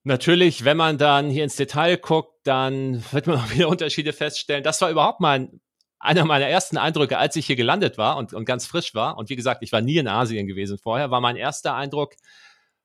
Natürlich, 0.04 0.66
wenn 0.66 0.78
man 0.78 0.98
dann 0.98 1.30
hier 1.30 1.46
ins 1.46 1.56
Detail 1.56 1.98
guckt, 1.98 2.34
dann 2.44 3.04
wird 3.12 3.26
man 3.28 3.38
auch 3.40 3.50
wieder 3.52 3.70
Unterschiede 3.70 4.14
feststellen. 4.14 4.64
Das 4.64 4.82
war 4.82 4.92
überhaupt 4.92 5.20
mein, 5.20 5.62
einer 6.04 6.26
meiner 6.26 6.48
ersten 6.48 6.78
Eindrücke, 6.78 7.18
als 7.18 7.36
ich 7.38 7.48
hier 7.48 7.56
gelandet 7.56 7.98
war 7.98 8.18
und, 8.18 8.34
und 8.34 8.46
ganz 8.46 8.66
frisch 8.66 8.94
war. 8.94 9.18
Und 9.18 9.30
wie 9.30 9.38
gesagt, 9.38 9.64
ich 9.64 9.72
war 9.72 9.82
nie 9.82 9.98
in 9.98 10.08
Asien 10.08 10.48
gewesen 10.48 10.78
vorher, 10.78 11.12
war 11.12 11.22
mein 11.22 11.38
erster 11.38 11.76
Eindruck, 11.76 12.16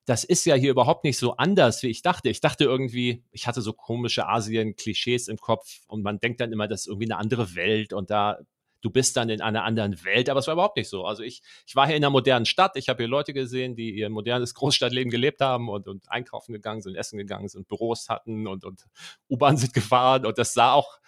das 0.04 0.25
ist 0.25 0.46
ja 0.46 0.54
hier 0.54 0.70
überhaupt 0.70 1.04
nicht 1.04 1.18
so 1.18 1.37
anders, 1.37 1.82
wie 1.82 1.88
ich 1.88 2.00
dachte. 2.00 2.30
Ich 2.30 2.40
dachte 2.40 2.64
irgendwie, 2.64 3.25
ich 3.30 3.46
hatte 3.46 3.60
so 3.60 3.72
komische 3.75 4.26
Asien-Klischees 4.26 5.28
im 5.28 5.37
Kopf 5.37 5.80
und 5.88 6.02
man 6.02 6.20
denkt 6.20 6.40
dann 6.40 6.52
immer, 6.52 6.68
das 6.68 6.82
ist 6.82 6.87
irgendwie 6.87 7.10
eine 7.10 7.18
andere 7.18 7.54
Welt 7.56 7.92
und 7.92 8.08
da 8.10 8.38
du 8.80 8.90
bist 8.90 9.16
dann 9.16 9.28
in 9.28 9.40
einer 9.40 9.64
anderen 9.64 10.04
Welt, 10.04 10.30
aber 10.30 10.38
es 10.38 10.46
war 10.46 10.54
überhaupt 10.54 10.76
nicht 10.76 10.88
so. 10.88 11.04
Also 11.04 11.25
ich, 11.25 11.42
ich 11.66 11.75
war 11.75 11.88
hier 11.88 11.96
in 11.96 12.04
einer 12.04 12.10
modernen 12.10 12.46
Stadt, 12.46 12.76
ich 12.76 12.88
habe 12.88 13.02
hier 13.02 13.08
Leute 13.08 13.32
gesehen, 13.32 13.75
die 13.75 13.90
ihr 13.90 14.08
modernes 14.08 14.54
Großstadtleben 14.54 15.10
gelebt 15.10 15.40
haben 15.40 15.68
und, 15.68 15.88
und 15.88 16.08
einkaufen 16.08 16.52
gegangen 16.52 16.80
sind, 16.80 16.94
essen 16.94 17.18
gegangen 17.18 17.48
sind, 17.48 17.66
Büros 17.66 18.08
hatten 18.08 18.46
und, 18.46 18.64
und 18.64 18.84
U-Bahn 19.28 19.56
sind 19.56 19.75
gefahren 19.75 20.25
und 20.25 20.38
das 20.38 20.54
sah 20.54 20.72
auch, 20.72 21.00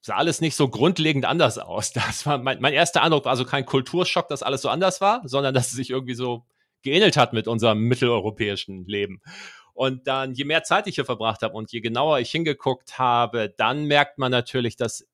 sah 0.00 0.16
alles 0.16 0.40
nicht 0.40 0.54
so 0.54 0.68
grundlegend 0.68 1.24
anders 1.24 1.58
aus. 1.58 1.92
Das 1.94 2.26
war 2.26 2.38
mein, 2.38 2.60
mein 2.60 2.74
erster 2.74 3.02
Eindruck, 3.02 3.24
war 3.24 3.32
also 3.32 3.44
kein 3.44 3.66
Kulturschock, 3.66 4.28
dass 4.28 4.42
alles 4.42 4.62
so 4.62 4.68
anders 4.68 5.00
war, 5.00 5.22
sondern 5.24 5.54
dass 5.54 5.68
es 5.68 5.72
sich 5.72 5.90
irgendwie 5.90 6.14
so 6.14 6.44
geähnelt 6.82 7.16
hat 7.16 7.32
mit 7.32 7.48
unserem 7.48 7.80
mitteleuropäischen 7.80 8.84
Leben. 8.84 9.20
Und 9.74 10.06
dann, 10.08 10.34
je 10.34 10.44
mehr 10.44 10.64
Zeit 10.64 10.86
ich 10.86 10.96
hier 10.96 11.04
verbracht 11.04 11.42
habe 11.42 11.54
und 11.54 11.70
je 11.70 11.80
genauer 11.80 12.18
ich 12.18 12.30
hingeguckt 12.30 12.98
habe, 12.98 13.54
dann 13.56 13.84
merkt 13.84 14.18
man 14.18 14.32
natürlich, 14.32 14.76
dass 14.76 15.06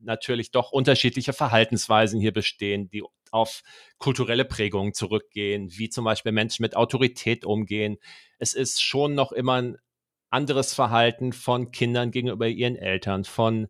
natürlich 0.00 0.50
doch 0.50 0.72
unterschiedliche 0.72 1.32
Verhaltensweisen 1.32 2.20
hier 2.20 2.32
bestehen, 2.32 2.90
die 2.90 3.02
auf 3.30 3.62
kulturelle 3.98 4.44
Prägungen 4.44 4.92
zurückgehen, 4.92 5.70
wie 5.72 5.88
zum 5.88 6.04
Beispiel 6.04 6.32
Menschen 6.32 6.62
mit 6.62 6.76
Autorität 6.76 7.44
umgehen. 7.46 7.96
Es 8.38 8.52
ist 8.52 8.82
schon 8.82 9.14
noch 9.14 9.32
immer 9.32 9.62
ein 9.62 9.78
anderes 10.28 10.74
Verhalten 10.74 11.32
von 11.32 11.70
Kindern 11.70 12.10
gegenüber 12.10 12.48
ihren 12.48 12.76
Eltern, 12.76 13.24
von 13.24 13.68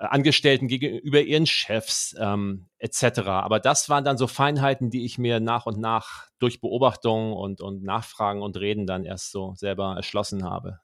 Angestellten 0.00 0.66
gegenüber 0.66 1.20
ihren 1.20 1.46
Chefs 1.46 2.14
ähm, 2.18 2.68
etc. 2.78 3.20
Aber 3.26 3.60
das 3.60 3.90
waren 3.90 4.04
dann 4.04 4.16
so 4.16 4.26
Feinheiten, 4.26 4.88
die 4.88 5.04
ich 5.04 5.18
mir 5.18 5.40
nach 5.40 5.66
und 5.66 5.78
nach 5.78 6.28
durch 6.38 6.60
Beobachtungen 6.60 7.34
und, 7.34 7.60
und 7.60 7.82
Nachfragen 7.82 8.40
und 8.40 8.56
Reden 8.56 8.86
dann 8.86 9.04
erst 9.04 9.30
so 9.30 9.54
selber 9.56 9.94
erschlossen 9.96 10.44
habe. 10.44 10.80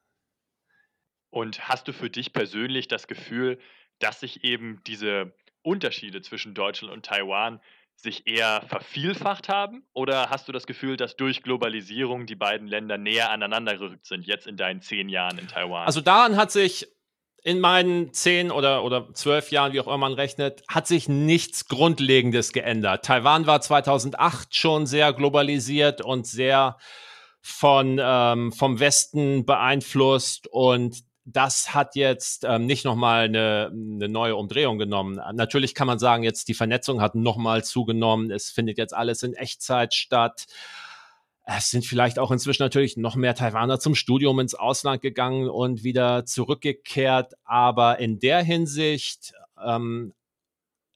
Und 1.31 1.67
hast 1.69 1.89
du 1.89 1.93
für 1.93 2.11
dich 2.11 2.35
persönlich 2.35 2.89
das 2.89 3.07
Gefühl, 3.07 3.59
dass 4.01 4.21
sich 4.21 4.45
eben 4.45 4.83
diese 4.87 5.35
Unterschiede 5.63 6.21
zwischen 6.21 6.55
Deutschland 6.55 6.93
und 6.93 7.07
Taiwan 7.07 7.61
sich 7.97 8.27
eher 8.27 8.63
vervielfacht 8.69 9.49
haben? 9.49 9.87
Oder 9.95 10.29
hast 10.29 10.47
du 10.49 10.53
das 10.53 10.67
Gefühl, 10.67 10.97
dass 10.99 11.17
durch 11.17 11.43
Globalisierung 11.43 12.27
die 12.27 12.37
beiden 12.37 12.69
Länder 12.69 12.99
näher 12.99 13.31
aneinander 13.31 13.79
gerückt 13.79 14.07
sind, 14.07 14.27
jetzt 14.27 14.47
in 14.47 14.59
deinen 14.59 14.83
zehn 14.83 15.09
Jahren 15.09 15.39
in 15.39 15.49
Taiwan? 15.49 15.87
Also 15.87 16.03
daran 16.03 16.37
hat 16.37 16.53
sich 16.53 16.87
in 17.47 17.61
meinen 17.61 18.13
zehn 18.13 18.51
oder, 18.51 18.83
oder 18.83 19.15
zwölf 19.15 19.53
Jahren, 19.53 19.73
wie 19.73 19.79
auch 19.79 19.87
immer 19.87 19.99
man 19.99 20.15
rechnet, 20.15 20.65
hat 20.67 20.89
sich 20.89 21.09
nichts 21.09 21.69
Grundlegendes 21.69 22.53
geändert. 22.53 23.05
Taiwan 23.05 23.47
war 23.47 23.61
2008 23.61 24.53
schon 24.53 24.85
sehr 24.85 25.13
globalisiert 25.13 26.01
und 26.01 26.27
sehr 26.27 26.77
von, 27.41 28.01
ähm, 28.03 28.51
vom 28.51 28.81
Westen 28.81 29.47
beeinflusst 29.47 30.49
und 30.49 31.05
das 31.25 31.73
hat 31.73 31.95
jetzt 31.95 32.43
ähm, 32.43 32.67
nicht 32.67 32.85
nochmal 32.85 33.27
eine, 33.27 33.71
eine 33.73 34.09
neue 34.09 34.35
Umdrehung 34.35 34.77
genommen. 34.79 35.21
Natürlich 35.35 35.77
kann 35.77 35.87
man 35.87 36.01
sagen, 36.01 36.25
jetzt 36.25 36.49
die 36.49 36.55
Vernetzung 36.55 37.01
hat 37.01 37.15
nochmal 37.15 37.63
zugenommen. 37.63 38.33
Es 38.33 38.51
findet 38.51 38.77
jetzt 38.77 38.95
alles 38.95 39.23
in 39.23 39.35
Echtzeit 39.35 39.95
statt. 39.95 40.47
Es 41.49 41.71
sind 41.71 41.87
vielleicht 41.87 42.19
auch 42.19 42.33
inzwischen 42.33 42.65
natürlich 42.65 42.97
noch 42.97 43.15
mehr 43.15 43.37
Taiwaner 43.37 43.79
zum 43.79 43.95
Studium 43.95 44.41
ins 44.41 44.57
Ausland 44.57 45.01
gegangen 45.01 45.49
und 45.49 45.85
wieder 45.85 46.25
zurückgekehrt. 46.27 47.35
Aber 47.45 48.01
in 48.01 48.19
der 48.19 48.43
Hinsicht 48.43 49.33
ähm, 49.65 50.13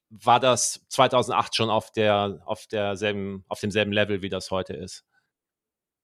war 0.08 0.40
das 0.40 0.84
2008 0.88 1.54
schon 1.54 1.70
auf 1.70 1.92
der 1.92 2.42
auf 2.46 2.66
derselben 2.66 3.44
auf 3.46 3.60
demselben 3.60 3.92
Level, 3.92 4.22
wie 4.22 4.28
das 4.28 4.50
heute 4.50 4.74
ist. 4.74 5.04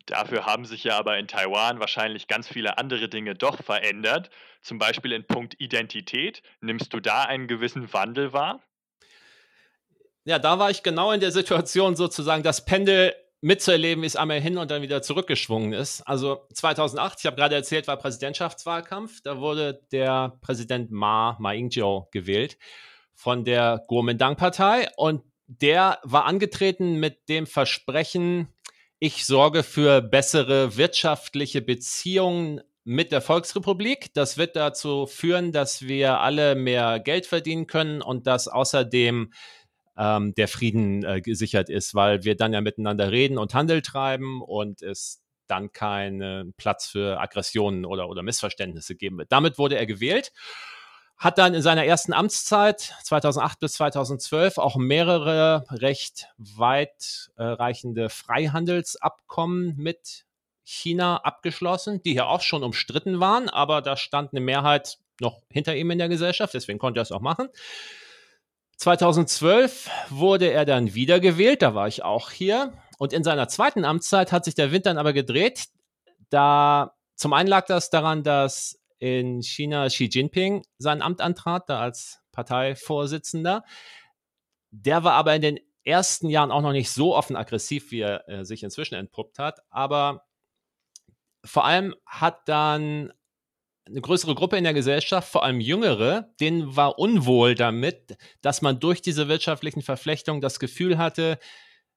Dafür 0.07 0.47
haben 0.47 0.65
sich 0.65 0.85
ja 0.85 0.97
aber 0.97 1.19
in 1.19 1.27
Taiwan 1.27 1.81
wahrscheinlich 1.81 2.29
ganz 2.29 2.47
viele 2.47 2.79
andere 2.79 3.09
Dinge 3.09 3.35
doch 3.35 3.61
verändert. 3.65 4.31
Zum 4.63 4.79
Beispiel 4.79 5.11
in 5.11 5.27
Punkt 5.27 5.61
Identität. 5.61 6.43
Nimmst 6.61 6.95
du 6.95 7.01
da 7.01 7.25
einen 7.25 7.49
gewissen 7.49 7.93
Wandel 7.93 8.33
wahr? 8.33 8.63
Ja, 10.23 10.39
da 10.39 10.61
war 10.61 10.71
ich 10.71 10.85
genau 10.85 11.11
in 11.11 11.19
der 11.19 11.33
Situation 11.33 11.97
sozusagen, 11.97 12.45
das 12.45 12.65
Pendel 12.65 13.13
mitzuerleben, 13.47 14.03
wie 14.03 14.07
es 14.07 14.17
einmal 14.17 14.41
hin 14.41 14.59
und 14.59 14.73
dann 14.73 14.83
wieder 14.83 15.03
zurückgeschwungen 15.03 15.73
ist. 15.73 16.03
Also 16.03 16.49
2008, 16.53 17.21
ich 17.21 17.27
habe 17.27 17.37
gerade 17.37 17.55
erzählt, 17.55 17.87
war 17.87 17.97
Präsidentschaftswahlkampf. 17.97 19.21
Da 19.23 19.39
wurde 19.39 19.83
der 19.93 20.37
Präsident 20.41 20.91
Ma, 20.91 21.37
Ma 21.39 21.53
Ying-jeou 21.53 22.09
gewählt 22.11 22.59
von 23.15 23.45
der 23.45 23.85
Kuomintang-Partei 23.87 24.89
und 24.97 25.23
der 25.47 26.01
war 26.03 26.25
angetreten 26.25 26.99
mit 26.99 27.29
dem 27.29 27.47
Versprechen, 27.47 28.49
ich 28.99 29.25
sorge 29.25 29.63
für 29.63 30.03
bessere 30.03 30.77
wirtschaftliche 30.77 31.63
Beziehungen 31.63 32.63
mit 32.83 33.13
der 33.13 33.21
Volksrepublik. 33.21 34.13
Das 34.15 34.39
wird 34.39 34.57
dazu 34.57 35.07
führen, 35.07 35.53
dass 35.53 35.83
wir 35.83 36.19
alle 36.19 36.57
mehr 36.57 36.99
Geld 36.99 37.27
verdienen 37.27 37.69
können 37.69 38.03
und 38.03 38.27
dass 38.27 38.49
außerdem 38.49 39.33
ähm, 39.97 40.35
der 40.35 40.49
Frieden 40.49 41.05
äh, 41.05 41.21
gesichert 41.21 41.69
ist, 41.69 41.95
weil 41.95 42.25
wir 42.25 42.37
dann 42.37 42.53
ja 42.53 42.61
miteinander 42.61 43.11
reden 43.11 43.39
und 43.39 43.55
Handel 43.55 43.83
treiben 43.83 44.43
und 44.43 44.83
es 44.83 45.23
dann 45.47 45.73
keinen 45.73 46.55
Platz 46.55 46.89
für 46.89 47.21
Aggressionen 47.21 47.85
oder, 47.85 48.09
oder 48.09 48.23
Missverständnisse 48.23 48.97
geben 48.97 49.19
wird. 49.19 49.31
Damit 49.31 49.59
wurde 49.59 49.77
er 49.77 49.87
gewählt 49.87 50.33
hat 51.17 51.39
dann 51.39 51.55
in 51.55 51.63
seiner 51.63 51.85
ersten 51.85 52.13
Amtszeit 52.13 52.95
2008 53.03 53.61
bis 53.61 53.73
2012 53.75 54.59
auch 54.59 54.77
mehrere 54.77 55.65
recht 55.71 56.29
weitreichende 56.37 58.11
Freihandelsabkommen 58.11 59.77
mit 59.77 60.27
China 60.63 61.19
abgeschlossen, 61.19 62.03
die 62.03 62.15
ja 62.15 62.27
auch 62.27 62.43
schon 62.43 62.63
umstritten 62.63 63.21
waren, 63.21 63.49
aber 63.49 63.81
da 63.83 63.97
stand 63.97 64.33
eine 64.33 64.41
Mehrheit 64.41 64.99
noch 65.21 65.41
hinter 65.51 65.75
ihm 65.75 65.91
in 65.91 65.99
der 65.99 66.09
Gesellschaft, 66.09 66.53
deswegen 66.53 66.79
konnte 66.79 67.01
er 67.01 67.05
es 67.05 67.13
auch 67.13 67.21
machen. 67.21 67.49
2012 68.77 69.91
wurde 70.11 70.51
er 70.51 70.65
dann 70.65 70.95
wiedergewählt, 70.95 71.63
da 71.63 71.75
war 71.75 71.89
ich 71.89 72.05
auch 72.05 72.31
hier. 72.31 72.73
Und 72.99 73.13
in 73.13 73.25
seiner 73.25 73.49
zweiten 73.49 73.85
Amtszeit 73.85 74.33
hat 74.33 74.45
sich 74.45 74.55
der 74.55 74.73
Wind 74.73 74.87
dann 74.87 74.99
aber 74.99 75.13
gedreht. 75.13 75.67
Da 76.31 76.95
zum 77.15 77.33
einen 77.33 77.49
lag 77.49 77.67
das 77.67 77.91
daran, 77.91 78.23
dass 78.23 78.79
in 78.99 79.43
China 79.43 79.89
Xi 79.89 80.09
Jinping 80.11 80.65
sein 80.79 81.03
Amt 81.03 81.21
antrat, 81.21 81.69
da 81.69 81.81
als 81.81 82.21
Parteivorsitzender. 82.33 83.65
Der 84.71 85.05
war 85.05 85.15
aber 85.15 85.35
in 85.35 85.43
den 85.43 85.61
ersten 85.85 86.29
Jahren 86.29 86.51
auch 86.51 86.63
noch 86.63 86.73
nicht 86.73 86.91
so 86.91 87.15
offen 87.15 87.37
aggressiv, 87.37 87.91
wie 87.91 88.01
er 88.01 88.29
äh, 88.29 88.45
sich 88.45 88.63
inzwischen 88.63 88.95
entpuppt 88.95 89.39
hat. 89.39 89.61
Aber 89.71 90.27
vor 91.45 91.65
allem 91.65 91.95
hat 92.05 92.49
dann 92.49 93.13
eine 93.89 94.01
größere 94.01 94.35
Gruppe 94.35 94.57
in 94.57 94.65
der 94.65 94.75
Gesellschaft, 94.75 95.29
vor 95.29 95.45
allem 95.45 95.61
Jüngere, 95.61 96.31
denen 96.41 96.77
war 96.77 96.99
unwohl 96.99 97.55
damit, 97.55 98.17
dass 98.41 98.63
man 98.63 98.81
durch 98.81 99.01
diese 99.01 99.29
wirtschaftlichen 99.29 99.83
Verflechtungen 99.83 100.41
das 100.41 100.59
Gefühl 100.59 100.99
hatte, 100.99 101.39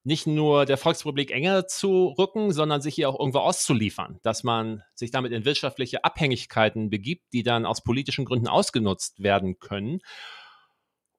nicht 0.03 0.27
nur 0.27 0.65
der 0.65 0.77
Volksrepublik 0.77 1.31
enger 1.31 1.67
zu 1.67 2.15
rücken, 2.17 2.51
sondern 2.53 2.81
sich 2.81 2.95
hier 2.95 3.09
auch 3.09 3.19
irgendwo 3.19 3.39
auszuliefern, 3.39 4.19
dass 4.23 4.43
man 4.43 4.81
sich 4.93 5.11
damit 5.11 5.33
in 5.33 5.45
wirtschaftliche 5.45 6.03
Abhängigkeiten 6.03 6.89
begibt, 6.89 7.33
die 7.33 7.43
dann 7.43 7.65
aus 7.65 7.83
politischen 7.83 8.25
Gründen 8.25 8.47
ausgenutzt 8.47 9.21
werden 9.21 9.59
können. 9.59 9.99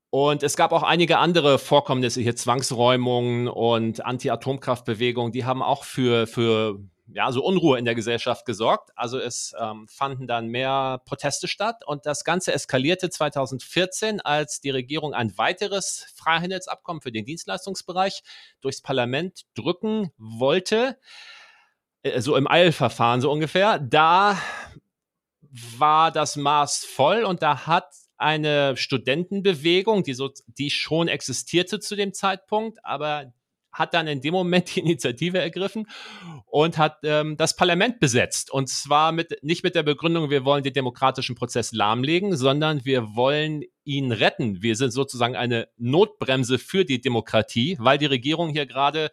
Und 0.09 0.43
es 0.43 0.57
gab 0.57 0.73
auch 0.73 0.83
einige 0.83 1.19
andere 1.19 1.59
Vorkommnisse 1.59 2.21
hier, 2.21 2.35
Zwangsräumungen 2.35 3.49
und 3.49 4.05
Anti-Atomkraftbewegungen, 4.05 5.31
die 5.31 5.45
haben 5.45 5.63
auch 5.63 5.85
für, 5.85 6.27
für 6.27 6.81
ja, 7.15 7.33
so 7.33 7.45
Unruhe 7.45 7.79
in 7.79 7.85
der 7.85 7.95
Gesellschaft 7.95 8.47
gesorgt. 8.47 8.91
Also 8.95 9.19
es 9.19 9.55
ähm, 9.59 9.87
fanden 9.89 10.27
dann 10.27 10.49
mehr 10.49 11.01
Proteste 11.05 11.49
statt 11.49 11.87
und 11.87 12.07
das 12.07 12.25
Ganze 12.25 12.53
eskalierte 12.53 13.11
2014, 13.11 14.21
als 14.21 14.61
die 14.61 14.71
Regierung 14.71 15.15
ein 15.15 15.37
weiteres 15.37 16.07
Freihandelsabkommen 16.15 17.03
für 17.03 17.13
den 17.13 17.25
Dienstleistungsbereich 17.25 18.23
durchs 18.61 18.83
Parlament 18.83 19.43
drücken 19.55 20.13
wollte. 20.19 20.99
Äh, 22.03 22.21
so 22.21 22.37
im 22.37 22.51
Eilverfahren 22.51 23.21
so 23.21 23.31
ungefähr. 23.31 23.79
Da 23.79 24.39
war 25.79 26.13
das 26.13 26.37
Maß 26.37 26.85
voll 26.85 27.25
und 27.25 27.43
da 27.43 27.67
hat 27.67 27.93
eine 28.17 28.77
Studentenbewegung, 28.77 30.03
die 30.03 30.15
so, 30.15 30.31
die 30.47 30.71
schon 30.71 31.09
existierte 31.09 31.81
zu 31.81 31.97
dem 31.97 32.13
Zeitpunkt, 32.13 32.85
aber 32.85 33.33
hat 33.73 33.95
dann 33.95 34.07
in 34.07 34.21
dem 34.21 34.33
Moment 34.33 34.75
die 34.75 34.81
Initiative 34.81 35.39
ergriffen 35.39 35.87
und 36.47 36.79
hat 36.79 36.99
ähm, 37.05 37.37
das 37.37 37.57
Parlament 37.57 38.01
besetzt. 38.01 38.51
Und 38.51 38.69
zwar 38.69 39.13
mit, 39.13 39.39
nicht 39.43 39.63
mit 39.63 39.75
der 39.75 39.83
Begründung, 39.83 40.31
wir 40.31 40.45
wollen 40.45 40.65
den 40.65 40.73
demokratischen 40.73 41.37
Prozess 41.37 41.73
lahmlegen, 41.73 42.37
sondern 42.37 42.85
wir 42.85 43.15
wollen 43.15 43.63
ihn 43.85 44.13
retten. 44.13 44.63
Wir 44.63 44.77
sind 44.77 44.91
sozusagen 44.91 45.37
eine 45.37 45.69
Notbremse 45.77 46.59
für 46.59 46.85
die 46.85 47.01
Demokratie, 47.01 47.77
weil 47.81 47.99
die 47.99 48.07
Regierung 48.07 48.51
hier 48.51 48.67
gerade 48.67 49.11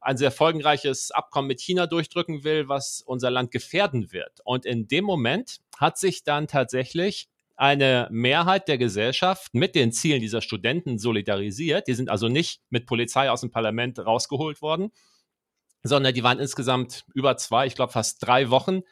ein 0.00 0.16
sehr 0.16 0.30
folgenreiches 0.30 1.10
Abkommen 1.10 1.48
mit 1.48 1.60
China 1.60 1.86
durchdrücken 1.86 2.44
will, 2.44 2.68
was 2.68 3.02
unser 3.04 3.30
Land 3.30 3.50
gefährden 3.50 4.12
wird. 4.12 4.40
Und 4.44 4.64
in 4.64 4.86
dem 4.86 5.04
Moment 5.04 5.58
hat 5.78 5.98
sich 5.98 6.22
dann 6.22 6.46
tatsächlich 6.46 7.28
eine 7.56 8.08
Mehrheit 8.10 8.68
der 8.68 8.78
Gesellschaft 8.78 9.54
mit 9.54 9.74
den 9.74 9.90
Zielen 9.92 10.20
dieser 10.20 10.42
Studenten 10.42 10.98
solidarisiert. 10.98 11.88
Die 11.88 11.94
sind 11.94 12.10
also 12.10 12.28
nicht 12.28 12.60
mit 12.68 12.86
Polizei 12.86 13.30
aus 13.30 13.40
dem 13.40 13.50
Parlament 13.50 13.98
rausgeholt 13.98 14.60
worden, 14.60 14.92
sondern 15.82 16.14
die 16.14 16.22
waren 16.22 16.38
insgesamt 16.38 17.04
über 17.14 17.36
zwei, 17.36 17.66
ich 17.66 17.74
glaube 17.74 17.92
fast 17.92 18.24
drei 18.26 18.50
Wochen 18.50 18.82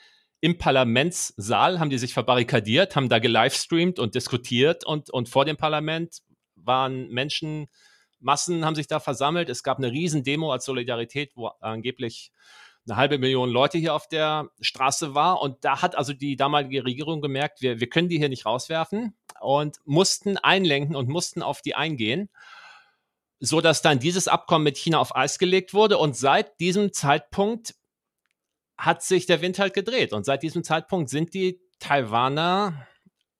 im 0.41 0.59
Parlamentssaal, 0.59 1.79
haben 1.79 1.91
die 1.91 1.99
sich 1.99 2.15
verbarrikadiert, 2.15 2.97
haben 2.97 3.09
da 3.09 3.19
gelivestreamt 3.19 3.99
und 3.99 4.15
diskutiert 4.15 4.85
und, 4.85 5.11
und 5.11 5.29
vor 5.29 5.45
dem 5.45 5.57
Parlament 5.57 6.23
waren 6.57 7.09
Menschen, 7.09 7.67
Massen 8.21 8.65
haben 8.65 8.75
sich 8.75 8.87
da 8.87 9.01
versammelt. 9.01 9.51
Es 9.51 9.63
gab 9.63 9.79
eine 9.79 9.91
Riesendemo 9.91 10.53
als 10.53 10.65
Solidarität, 10.65 11.33
wo 11.35 11.49
angeblich 11.61 12.31
eine 12.87 12.97
halbe 12.97 13.19
Million 13.19 13.51
Leute 13.51 13.79
hier 13.79 13.95
auf 13.95 14.09
der 14.09 14.51
Straße 14.61 15.15
war. 15.15 15.41
Und 15.41 15.65
da 15.65 15.83
hat 15.83 15.97
also 15.97 16.13
die 16.13 16.37
damalige 16.37 16.85
Regierung 16.85 17.21
gemerkt, 17.21 17.63
wir, 17.63 17.81
wir 17.81 17.89
können 17.89 18.09
die 18.09 18.19
hier 18.19 18.29
nicht 18.29 18.47
rauswerfen 18.47 19.17
und 19.41 19.79
mussten 19.85 20.37
einlenken 20.39 20.97
und 20.97 21.09
mussten 21.09 21.43
auf 21.43 21.63
die 21.63 21.75
eingehen, 21.75 22.29
so 23.41 23.61
dass 23.61 23.83
dann 23.83 23.99
dieses 23.99 24.29
Abkommen 24.29 24.65
mit 24.65 24.77
China 24.77 24.99
auf 24.99 25.17
Eis 25.17 25.39
gelegt 25.39 25.75
wurde. 25.75 25.99
Und 25.99 26.17
seit 26.17 26.61
diesem 26.61 26.93
Zeitpunkt 26.93 27.75
hat 28.77 29.03
sich 29.03 29.27
der 29.27 29.41
Wind 29.41 29.59
halt 29.59 29.75
gedreht. 29.75 30.13
Und 30.13 30.25
seit 30.25 30.43
diesem 30.43 30.65
Zeitpunkt 30.65 31.09
sind 31.09 31.35
die 31.35 31.61
Taiwaner 31.79 32.87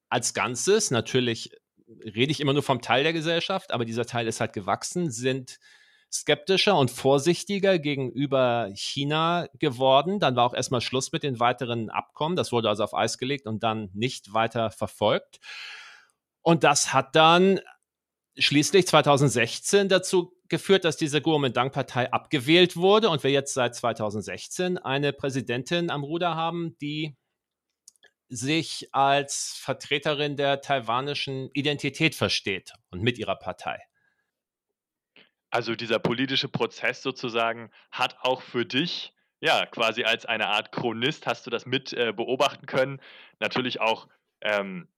als 0.09 0.33
Ganzes, 0.33 0.91
natürlich 0.91 1.51
rede 1.87 2.33
ich 2.33 2.41
immer 2.41 2.53
nur 2.53 2.63
vom 2.63 2.81
Teil 2.81 3.03
der 3.03 3.13
Gesellschaft, 3.13 3.73
aber 3.73 3.85
dieser 3.85 4.07
Teil 4.07 4.27
ist 4.27 4.41
halt 4.41 4.53
gewachsen, 4.53 5.11
sind 5.11 5.59
skeptischer 6.15 6.77
und 6.77 6.91
vorsichtiger 6.91 7.79
gegenüber 7.79 8.71
China 8.75 9.49
geworden. 9.59 10.21
Dann 10.21 10.37
war 10.37 10.47
auch 10.47 10.55
erstmal 10.55 10.81
Schluss 10.81 11.13
mit 11.13 11.23
den 11.23 11.41
weiteren 11.41 11.91
Abkommen. 11.91 12.37
Das 12.37 12.53
wurde 12.53 12.69
also 12.69 12.85
auf 12.85 12.95
Eis 12.95 13.19
gelegt 13.19 13.47
und 13.47 13.63
dann 13.63 13.91
nicht 13.93 14.33
weiter 14.33 14.71
verfolgt. 14.71 15.41
Und 16.43 16.63
das 16.63 16.93
hat 16.93 17.17
dann 17.17 17.61
schließlich 18.37 18.87
2016 18.87 19.89
dazu 19.89 20.33
geführt, 20.49 20.85
dass 20.85 20.97
diese 20.97 21.21
Kuomintang-Partei 21.21 22.13
abgewählt 22.13 22.77
wurde 22.77 23.09
und 23.11 23.25
wir 23.25 23.31
jetzt 23.31 23.55
seit 23.55 23.75
2016 23.75 24.79
eine 24.79 25.13
Präsidentin 25.13 25.91
am 25.91 26.05
Ruder 26.05 26.35
haben, 26.37 26.77
die 26.81 27.17
sich 28.29 28.89
als 28.93 29.57
Vertreterin 29.61 30.37
der 30.37 30.61
taiwanischen 30.61 31.51
Identität 31.55 32.15
versteht 32.15 32.73
und 32.91 33.03
mit 33.03 33.19
ihrer 33.19 33.37
Partei. 33.37 33.81
Also 35.55 35.77
dieser 35.77 36.01
politische 36.01 36.49
Prozess 36.49 37.01
sozusagen 37.01 37.71
hat 37.93 38.17
auch 38.23 38.43
für 38.43 38.67
dich, 38.67 39.15
ja, 39.41 39.67
quasi 39.67 40.03
als 40.03 40.27
eine 40.27 40.49
Art 40.49 40.73
Chronist 40.73 41.29
hast 41.29 41.47
du 41.47 41.51
das 41.51 41.65
mit 41.65 41.93
äh, 41.93 42.13
beobachten 42.13 42.67
können. 42.67 43.01
Natürlich 43.39 43.81
auch 43.81 44.09
ähm, 44.41 44.89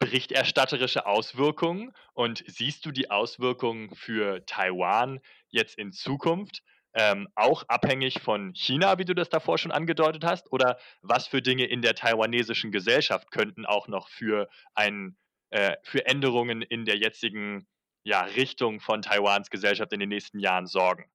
berichterstatterische 0.00 1.06
Auswirkungen. 1.06 1.92
Und 2.12 2.42
siehst 2.48 2.84
du 2.84 2.90
die 2.90 3.08
Auswirkungen 3.08 3.94
für 3.94 4.44
Taiwan 4.46 5.20
jetzt 5.46 5.78
in 5.78 5.92
Zukunft? 5.92 6.64
Ähm, 6.92 7.28
auch 7.36 7.62
abhängig 7.68 8.20
von 8.20 8.52
China, 8.52 8.98
wie 8.98 9.04
du 9.04 9.14
das 9.14 9.28
davor 9.28 9.58
schon 9.58 9.70
angedeutet 9.70 10.24
hast? 10.24 10.50
Oder 10.50 10.80
was 11.02 11.28
für 11.28 11.40
Dinge 11.40 11.66
in 11.66 11.82
der 11.82 11.94
taiwanesischen 11.94 12.72
Gesellschaft 12.72 13.30
könnten 13.30 13.64
auch 13.64 13.86
noch 13.86 14.08
für, 14.08 14.48
ein, 14.74 15.16
äh, 15.50 15.76
für 15.84 16.04
Änderungen 16.06 16.62
in 16.62 16.84
der 16.84 16.96
jetzigen 16.96 17.68
ja, 18.04 18.22
Richtung 18.22 18.80
von 18.80 19.02
Taiwans 19.02 19.50
Gesellschaft 19.50 19.92
in 19.92 20.00
den 20.00 20.08
nächsten 20.08 20.38
Jahren 20.38 20.66
sorgen? 20.66 21.10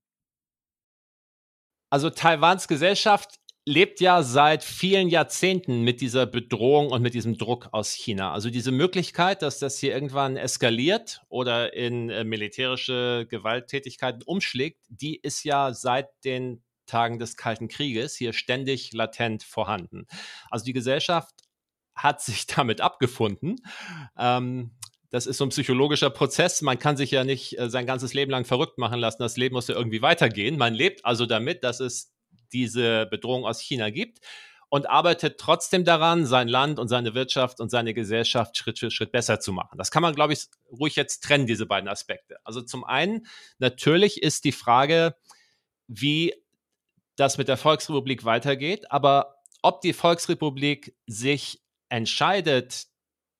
Also 1.90 2.10
Taiwans 2.10 2.68
Gesellschaft 2.68 3.40
lebt 3.68 4.00
ja 4.00 4.22
seit 4.22 4.64
vielen 4.64 5.10
Jahrzehnten 5.10 5.82
mit 5.82 6.00
dieser 6.00 6.28
Bedrohung 6.28 6.92
und 6.92 7.02
mit 7.02 7.16
diesem 7.16 7.38
Druck 7.38 7.70
aus 7.72 7.92
China. 7.92 8.32
Also 8.32 8.52
diese 8.52 8.72
Möglichkeit, 8.72 9.42
dass 9.42 9.58
das 9.58 9.80
hier 9.80 9.92
irgendwann 9.94 10.38
eskaliert 10.38 11.22
oder 11.30 11.74
in 11.74 12.10
äh, 12.12 12.24
militärische 12.24 13.26
Gewalttätigkeiten 13.28 14.22
umschlägt, 14.24 14.82
die 14.90 15.16
ist 15.16 15.44
ja 15.44 15.74
seit 15.74 16.10
den 16.24 16.64
Tagen 16.86 17.18
des 17.18 17.38
Kalten 17.38 17.68
Krieges 17.68 18.16
hier 18.16 18.34
ständig 18.34 18.94
latent 18.94 19.42
vorhanden. 19.42 20.06
Also 20.52 20.66
die 20.66 20.74
Gesellschaft 20.74 21.34
hat 21.96 22.22
sich 22.22 22.46
damit 22.48 22.82
abgefunden. 22.82 23.56
Ähm, 24.18 24.72
das 25.16 25.28
ist 25.28 25.38
so 25.38 25.46
ein 25.46 25.50
psychologischer 25.50 26.10
Prozess. 26.10 26.62
Man 26.62 26.78
kann 26.78 26.98
sich 26.98 27.10
ja 27.10 27.24
nicht 27.24 27.58
äh, 27.58 27.70
sein 27.70 27.86
ganzes 27.86 28.14
Leben 28.14 28.32
lang 28.32 28.44
verrückt 28.44 28.78
machen 28.78 29.00
lassen. 29.00 29.22
Das 29.22 29.38
Leben 29.38 29.56
muss 29.56 29.70
ja 29.70 29.76
irgendwie 29.76 30.02
weitergehen. 30.02 30.58
Man 30.58 30.74
lebt 30.74 31.06
also 31.06 31.26
damit, 31.26 31.64
dass 31.64 31.80
es 31.80 32.14
diese 32.52 33.06
Bedrohung 33.06 33.46
aus 33.46 33.62
China 33.62 33.92
gibt 33.92 34.20
und 34.68 34.90
arbeitet 34.90 35.38
trotzdem 35.40 35.86
daran, 35.86 36.26
sein 36.26 36.50
Land 36.50 36.80
und 36.80 36.90
seine 36.90 37.14
Wirtschaft 37.14 37.62
und 37.62 37.70
seine 37.70 37.94
Gesellschaft 37.94 38.58
Schritt 38.58 38.78
für 38.78 38.92
Schritt 38.92 39.14
besser 39.14 39.40
zu 39.40 39.54
machen. 39.54 39.78
Das 39.78 39.90
kann 39.90 40.02
man, 40.02 40.14
glaube 40.16 40.34
ich, 40.34 40.48
ruhig 40.70 40.98
jetzt 40.98 41.24
trennen, 41.24 41.48
diese 41.48 41.66
beiden 41.66 41.88
Aspekte. 41.88 42.36
Also 42.44 42.62
zum 42.62 42.84
einen, 42.84 43.26
natürlich 43.58 44.22
ist 44.22 44.44
die 44.44 44.52
Frage, 44.52 45.16
wie 45.88 46.34
das 47.16 47.38
mit 47.38 47.48
der 47.48 47.56
Volksrepublik 47.56 48.26
weitergeht, 48.26 48.92
aber 48.92 49.38
ob 49.62 49.80
die 49.80 49.94
Volksrepublik 49.94 50.94
sich 51.08 51.62
entscheidet, 51.88 52.88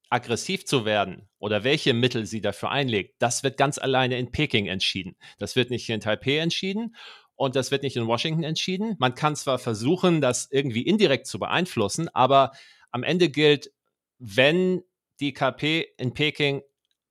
aggressiv 0.10 0.66
zu 0.66 0.86
werden 0.86 1.30
oder 1.40 1.64
welche 1.64 1.94
Mittel 1.94 2.26
sie 2.26 2.42
dafür 2.42 2.72
einlegt, 2.72 3.16
das 3.20 3.44
wird 3.44 3.58
ganz 3.58 3.78
alleine 3.78 4.18
in 4.18 4.32
Peking 4.32 4.68
entschieden. 4.68 5.16
Das 5.38 5.56
wird 5.56 5.70
nicht 5.70 5.90
in 5.90 6.00
Taipei 6.00 6.38
entschieden 6.38 6.96
und 7.36 7.56
das 7.56 7.72
wird 7.72 7.84
nicht 7.84 7.98
in 7.98 8.08
Washington 8.08 8.44
entschieden. 8.44 8.96
Man 9.00 9.16
kann 9.16 9.36
zwar 9.36 9.60
versuchen, 9.60 10.22
das 10.22 10.48
irgendwie 10.52 10.84
indirekt 10.84 11.28
zu 11.28 11.40
beeinflussen, 11.40 12.10
aber 12.14 12.52
am 12.92 13.04
Ende 13.04 13.30
gilt, 13.30 13.72
wenn 14.20 14.84
die 15.20 15.34
KP 15.34 15.88
in 15.98 16.14
Peking 16.14 16.62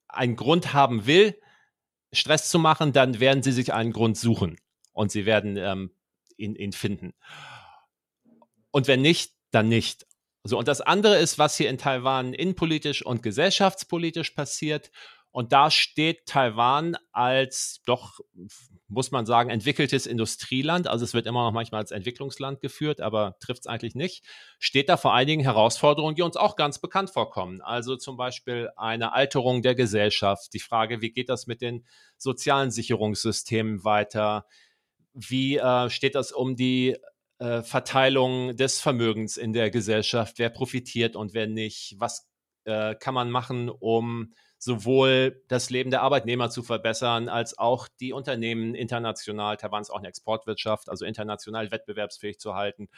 einen 0.08 0.36
Grund 0.36 0.72
haben 0.72 1.06
will, 1.06 1.38
Stress 2.12 2.48
zu 2.48 2.58
machen, 2.58 2.92
dann 2.92 3.20
werden 3.20 3.42
sie 3.42 3.52
sich 3.52 3.72
einen 3.72 3.92
Grund 3.92 4.16
suchen 4.16 4.56
und 4.92 5.10
sie 5.10 5.26
werden 5.26 5.56
ähm, 5.56 5.90
ihn, 6.36 6.54
ihn 6.54 6.72
finden. 6.72 7.12
Und 8.70 8.88
wenn 8.88 9.02
nicht, 9.02 9.32
dann 9.50 9.68
nicht. 9.68 10.06
So, 10.46 10.58
und 10.58 10.68
das 10.68 10.82
andere 10.82 11.16
ist, 11.16 11.38
was 11.38 11.56
hier 11.56 11.70
in 11.70 11.78
Taiwan 11.78 12.34
innenpolitisch 12.34 13.04
und 13.04 13.22
gesellschaftspolitisch 13.22 14.30
passiert. 14.32 14.90
Und 15.30 15.52
da 15.52 15.70
steht 15.70 16.26
Taiwan 16.26 16.96
als 17.10 17.80
doch, 17.86 18.20
muss 18.86 19.10
man 19.10 19.24
sagen, 19.24 19.48
entwickeltes 19.48 20.06
Industrieland. 20.06 20.86
Also 20.86 21.04
es 21.04 21.14
wird 21.14 21.26
immer 21.26 21.44
noch 21.44 21.52
manchmal 21.52 21.80
als 21.80 21.90
Entwicklungsland 21.92 22.60
geführt, 22.60 23.00
aber 23.00 23.36
trifft 23.40 23.62
es 23.62 23.66
eigentlich 23.66 23.94
nicht. 23.94 24.24
Steht 24.58 24.90
da 24.90 24.98
vor 24.98 25.14
einigen 25.14 25.42
Herausforderungen, 25.42 26.14
die 26.14 26.22
uns 26.22 26.36
auch 26.36 26.56
ganz 26.56 26.78
bekannt 26.78 27.10
vorkommen. 27.10 27.62
Also 27.62 27.96
zum 27.96 28.16
Beispiel 28.18 28.70
eine 28.76 29.12
Alterung 29.14 29.62
der 29.62 29.74
Gesellschaft, 29.74 30.52
die 30.52 30.60
Frage, 30.60 31.00
wie 31.00 31.10
geht 31.10 31.30
das 31.30 31.46
mit 31.46 31.62
den 31.62 31.84
sozialen 32.18 32.70
Sicherungssystemen 32.70 33.82
weiter? 33.82 34.46
Wie 35.14 35.56
äh, 35.56 35.88
steht 35.88 36.14
das 36.14 36.32
um 36.32 36.54
die 36.54 36.96
äh, 37.38 37.62
Verteilung 37.62 38.56
des 38.56 38.80
Vermögens 38.80 39.36
in 39.36 39.52
der 39.52 39.70
Gesellschaft, 39.70 40.38
wer 40.38 40.50
profitiert 40.50 41.16
und 41.16 41.34
wer 41.34 41.46
nicht, 41.46 41.96
was 41.98 42.28
äh, 42.64 42.94
kann 42.94 43.14
man 43.14 43.30
machen, 43.30 43.68
um 43.68 44.32
sowohl 44.58 45.42
das 45.48 45.68
Leben 45.68 45.90
der 45.90 46.02
Arbeitnehmer 46.02 46.48
zu 46.48 46.62
verbessern, 46.62 47.28
als 47.28 47.58
auch 47.58 47.86
die 48.00 48.12
Unternehmen 48.12 48.74
international, 48.74 49.58
Taiwan 49.58 49.82
ist 49.82 49.90
auch 49.90 49.98
eine 49.98 50.08
Exportwirtschaft, 50.08 50.88
also 50.88 51.04
international 51.04 51.70
wettbewerbsfähig 51.70 52.38
zu 52.38 52.54
halten 52.54 52.88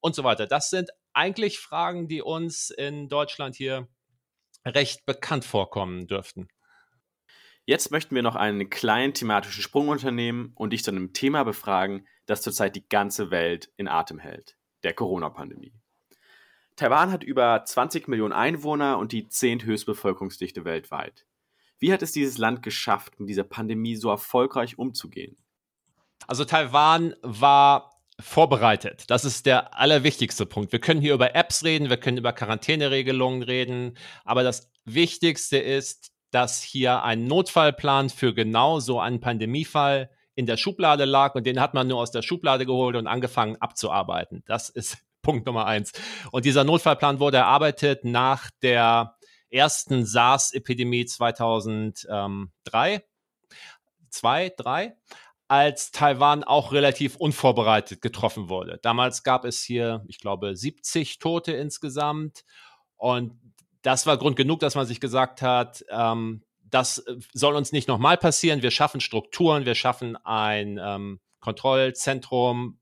und 0.00 0.14
so 0.14 0.22
weiter. 0.22 0.46
Das 0.46 0.68
sind 0.68 0.90
eigentlich 1.14 1.60
Fragen, 1.60 2.08
die 2.08 2.20
uns 2.20 2.68
in 2.68 3.08
Deutschland 3.08 3.56
hier 3.56 3.88
recht 4.66 5.06
bekannt 5.06 5.46
vorkommen 5.46 6.06
dürften. 6.06 6.48
Jetzt 7.64 7.90
möchten 7.90 8.14
wir 8.14 8.22
noch 8.22 8.36
einen 8.36 8.68
kleinen 8.68 9.14
thematischen 9.14 9.62
Sprung 9.62 9.88
unternehmen 9.88 10.52
und 10.54 10.74
dich 10.74 10.84
zu 10.84 10.90
einem 10.90 11.14
Thema 11.14 11.44
befragen, 11.44 12.06
das 12.26 12.42
zurzeit 12.42 12.76
die 12.76 12.88
ganze 12.88 13.30
Welt 13.30 13.70
in 13.76 13.88
Atem 13.88 14.18
hält, 14.18 14.56
der 14.82 14.94
Corona-Pandemie. 14.94 15.72
Taiwan 16.76 17.12
hat 17.12 17.22
über 17.22 17.64
20 17.64 18.08
Millionen 18.08 18.32
Einwohner 18.32 18.98
und 18.98 19.12
die 19.12 19.28
zehnthöchste 19.28 19.92
Bevölkerungsdichte 19.92 20.64
weltweit. 20.64 21.24
Wie 21.78 21.92
hat 21.92 22.02
es 22.02 22.12
dieses 22.12 22.38
Land 22.38 22.62
geschafft, 22.62 23.20
mit 23.20 23.28
dieser 23.28 23.44
Pandemie 23.44 23.96
so 23.96 24.10
erfolgreich 24.10 24.78
umzugehen? 24.78 25.36
Also 26.26 26.44
Taiwan 26.44 27.14
war 27.22 28.00
vorbereitet. 28.20 29.04
Das 29.08 29.24
ist 29.24 29.46
der 29.46 29.78
allerwichtigste 29.78 30.46
Punkt. 30.46 30.72
Wir 30.72 30.78
können 30.78 31.00
hier 31.00 31.14
über 31.14 31.34
Apps 31.34 31.64
reden, 31.64 31.90
wir 31.90 31.96
können 31.96 32.18
über 32.18 32.32
Quarantäneregelungen 32.32 33.42
reden, 33.42 33.96
aber 34.24 34.42
das 34.42 34.70
Wichtigste 34.84 35.58
ist, 35.58 36.12
dass 36.30 36.62
hier 36.62 37.02
ein 37.02 37.26
Notfallplan 37.26 38.10
für 38.10 38.34
genau 38.34 38.80
so 38.80 39.00
einen 39.00 39.20
Pandemiefall 39.20 40.10
in 40.34 40.46
der 40.46 40.56
Schublade 40.56 41.04
lag 41.04 41.34
und 41.34 41.46
den 41.46 41.60
hat 41.60 41.74
man 41.74 41.86
nur 41.86 41.98
aus 41.98 42.10
der 42.10 42.22
Schublade 42.22 42.66
geholt 42.66 42.96
und 42.96 43.06
angefangen 43.06 43.56
abzuarbeiten. 43.60 44.42
Das 44.46 44.68
ist 44.68 44.98
Punkt 45.22 45.46
Nummer 45.46 45.66
eins. 45.66 45.92
Und 46.32 46.44
dieser 46.44 46.64
Notfallplan 46.64 47.18
wurde 47.18 47.38
erarbeitet 47.38 48.04
nach 48.04 48.50
der 48.62 49.16
ersten 49.50 50.04
SARS-Epidemie 50.04 51.06
2003. 51.06 53.04
Zwei, 54.10 54.52
drei 54.56 54.96
als 55.48 55.92
Taiwan 55.92 56.42
auch 56.42 56.72
relativ 56.72 57.16
unvorbereitet 57.16 58.00
getroffen 58.02 58.48
wurde. 58.48 58.78
Damals 58.82 59.22
gab 59.22 59.44
es 59.44 59.62
hier, 59.62 60.04
ich 60.08 60.18
glaube, 60.18 60.56
70 60.56 61.18
Tote 61.18 61.52
insgesamt. 61.52 62.44
Und 62.96 63.38
das 63.82 64.06
war 64.06 64.16
Grund 64.16 64.36
genug, 64.36 64.60
dass 64.60 64.74
man 64.74 64.86
sich 64.86 65.00
gesagt 65.00 65.42
hat, 65.42 65.84
ähm, 65.90 66.42
das 66.74 66.98
äh, 66.98 67.16
soll 67.32 67.54
uns 67.54 67.72
nicht 67.72 67.88
nochmal 67.88 68.16
passieren. 68.18 68.62
Wir 68.62 68.72
schaffen 68.72 69.00
Strukturen, 69.00 69.64
wir 69.64 69.76
schaffen 69.76 70.16
ein 70.16 70.78
ähm, 70.82 71.20
Kontrollzentrum, 71.40 72.80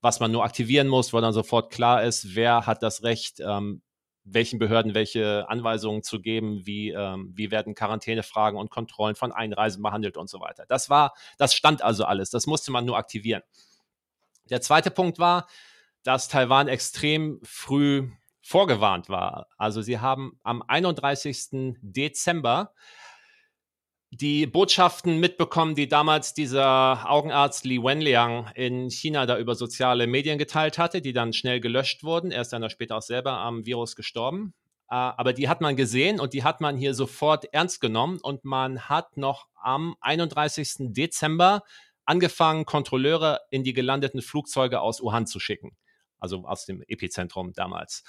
was 0.00 0.18
man 0.20 0.32
nur 0.32 0.44
aktivieren 0.44 0.88
muss, 0.88 1.12
wo 1.12 1.20
dann 1.20 1.32
sofort 1.32 1.70
klar 1.70 2.02
ist, 2.02 2.34
wer 2.34 2.66
hat 2.66 2.82
das 2.82 3.02
Recht, 3.02 3.40
ähm, 3.40 3.82
welchen 4.24 4.58
Behörden 4.58 4.94
welche 4.94 5.46
Anweisungen 5.48 6.02
zu 6.02 6.20
geben, 6.20 6.64
wie, 6.64 6.90
ähm, 6.90 7.32
wie 7.34 7.50
werden 7.50 7.74
Quarantänefragen 7.74 8.58
und 8.58 8.70
Kontrollen 8.70 9.14
von 9.14 9.32
Einreisen 9.32 9.82
behandelt 9.82 10.16
und 10.16 10.30
so 10.30 10.40
weiter. 10.40 10.64
Das 10.68 10.88
war, 10.88 11.12
das 11.36 11.54
stand 11.54 11.82
also 11.82 12.04
alles. 12.04 12.30
Das 12.30 12.46
musste 12.46 12.72
man 12.72 12.86
nur 12.86 12.96
aktivieren. 12.96 13.42
Der 14.48 14.62
zweite 14.62 14.90
Punkt 14.90 15.18
war, 15.18 15.46
dass 16.02 16.28
Taiwan 16.28 16.68
extrem 16.68 17.40
früh 17.42 18.10
vorgewarnt 18.40 19.08
war. 19.08 19.48
Also 19.56 19.82
sie 19.82 19.98
haben 19.98 20.38
am 20.42 20.62
31. 20.62 21.76
Dezember 21.80 22.72
die 24.16 24.46
Botschaften 24.46 25.18
mitbekommen, 25.18 25.74
die 25.74 25.88
damals 25.88 26.34
dieser 26.34 27.10
Augenarzt 27.10 27.64
Li 27.64 27.82
Wenliang 27.82 28.50
in 28.54 28.90
China 28.90 29.26
da 29.26 29.38
über 29.38 29.54
soziale 29.54 30.06
Medien 30.06 30.38
geteilt 30.38 30.78
hatte, 30.78 31.00
die 31.00 31.12
dann 31.12 31.32
schnell 31.32 31.60
gelöscht 31.60 32.04
wurden. 32.04 32.30
Er 32.30 32.42
ist 32.42 32.52
dann 32.52 32.68
später 32.70 32.96
auch 32.96 33.02
selber 33.02 33.32
am 33.32 33.66
Virus 33.66 33.96
gestorben. 33.96 34.54
Äh, 34.88 34.94
aber 34.94 35.32
die 35.32 35.48
hat 35.48 35.60
man 35.60 35.76
gesehen 35.76 36.20
und 36.20 36.32
die 36.32 36.44
hat 36.44 36.60
man 36.60 36.76
hier 36.76 36.94
sofort 36.94 37.46
ernst 37.52 37.80
genommen 37.80 38.18
und 38.22 38.44
man 38.44 38.88
hat 38.88 39.16
noch 39.16 39.48
am 39.54 39.96
31. 40.00 40.92
Dezember 40.92 41.62
angefangen, 42.04 42.66
Kontrolleure 42.66 43.40
in 43.50 43.64
die 43.64 43.72
gelandeten 43.72 44.22
Flugzeuge 44.22 44.80
aus 44.80 45.02
Wuhan 45.02 45.26
zu 45.26 45.40
schicken, 45.40 45.76
also 46.18 46.44
aus 46.44 46.66
dem 46.66 46.82
Epizentrum 46.86 47.52
damals 47.54 48.04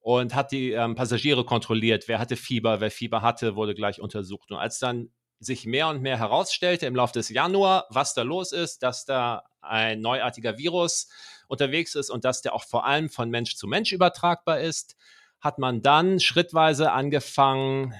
und 0.00 0.34
hat 0.34 0.52
die 0.52 0.72
ähm, 0.72 0.94
Passagiere 0.94 1.46
kontrolliert. 1.46 2.08
Wer 2.08 2.18
hatte 2.18 2.36
Fieber, 2.36 2.82
wer 2.82 2.90
Fieber 2.90 3.22
hatte, 3.22 3.56
wurde 3.56 3.74
gleich 3.74 4.02
untersucht. 4.02 4.50
Und 4.50 4.58
als 4.58 4.78
dann 4.78 5.08
sich 5.44 5.66
mehr 5.66 5.88
und 5.88 6.02
mehr 6.02 6.18
herausstellte 6.18 6.86
im 6.86 6.96
Laufe 6.96 7.12
des 7.12 7.28
Januar, 7.28 7.86
was 7.90 8.14
da 8.14 8.22
los 8.22 8.52
ist, 8.52 8.82
dass 8.82 9.04
da 9.04 9.44
ein 9.60 10.00
neuartiger 10.00 10.58
Virus 10.58 11.08
unterwegs 11.48 11.94
ist 11.94 12.10
und 12.10 12.24
dass 12.24 12.42
der 12.42 12.54
auch 12.54 12.64
vor 12.64 12.84
allem 12.84 13.08
von 13.08 13.30
Mensch 13.30 13.56
zu 13.56 13.66
Mensch 13.66 13.92
übertragbar 13.92 14.60
ist, 14.60 14.96
hat 15.40 15.58
man 15.58 15.82
dann 15.82 16.20
schrittweise 16.20 16.92
angefangen, 16.92 17.94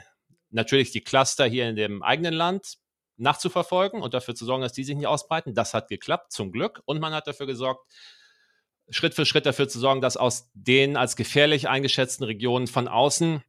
natürlich 0.50 0.92
die 0.92 1.02
Cluster 1.02 1.44
hier 1.46 1.68
in 1.68 1.76
dem 1.76 2.02
eigenen 2.02 2.34
Land 2.34 2.78
nachzuverfolgen 3.16 4.02
und 4.02 4.14
dafür 4.14 4.34
zu 4.34 4.44
sorgen, 4.44 4.62
dass 4.62 4.72
die 4.72 4.84
sich 4.84 4.96
nicht 4.96 5.06
ausbreiten. 5.06 5.54
Das 5.54 5.74
hat 5.74 5.88
geklappt, 5.88 6.32
zum 6.32 6.52
Glück. 6.52 6.82
Und 6.84 7.00
man 7.00 7.12
hat 7.12 7.26
dafür 7.26 7.46
gesorgt, 7.46 7.86
Schritt 8.90 9.14
für 9.14 9.24
Schritt 9.24 9.46
dafür 9.46 9.68
zu 9.68 9.78
sorgen, 9.78 10.00
dass 10.00 10.16
aus 10.16 10.50
den 10.54 10.96
als 10.96 11.16
gefährlich 11.16 11.68
eingeschätzten 11.68 12.24
Regionen 12.24 12.66
von 12.66 12.88
außen 12.88 13.42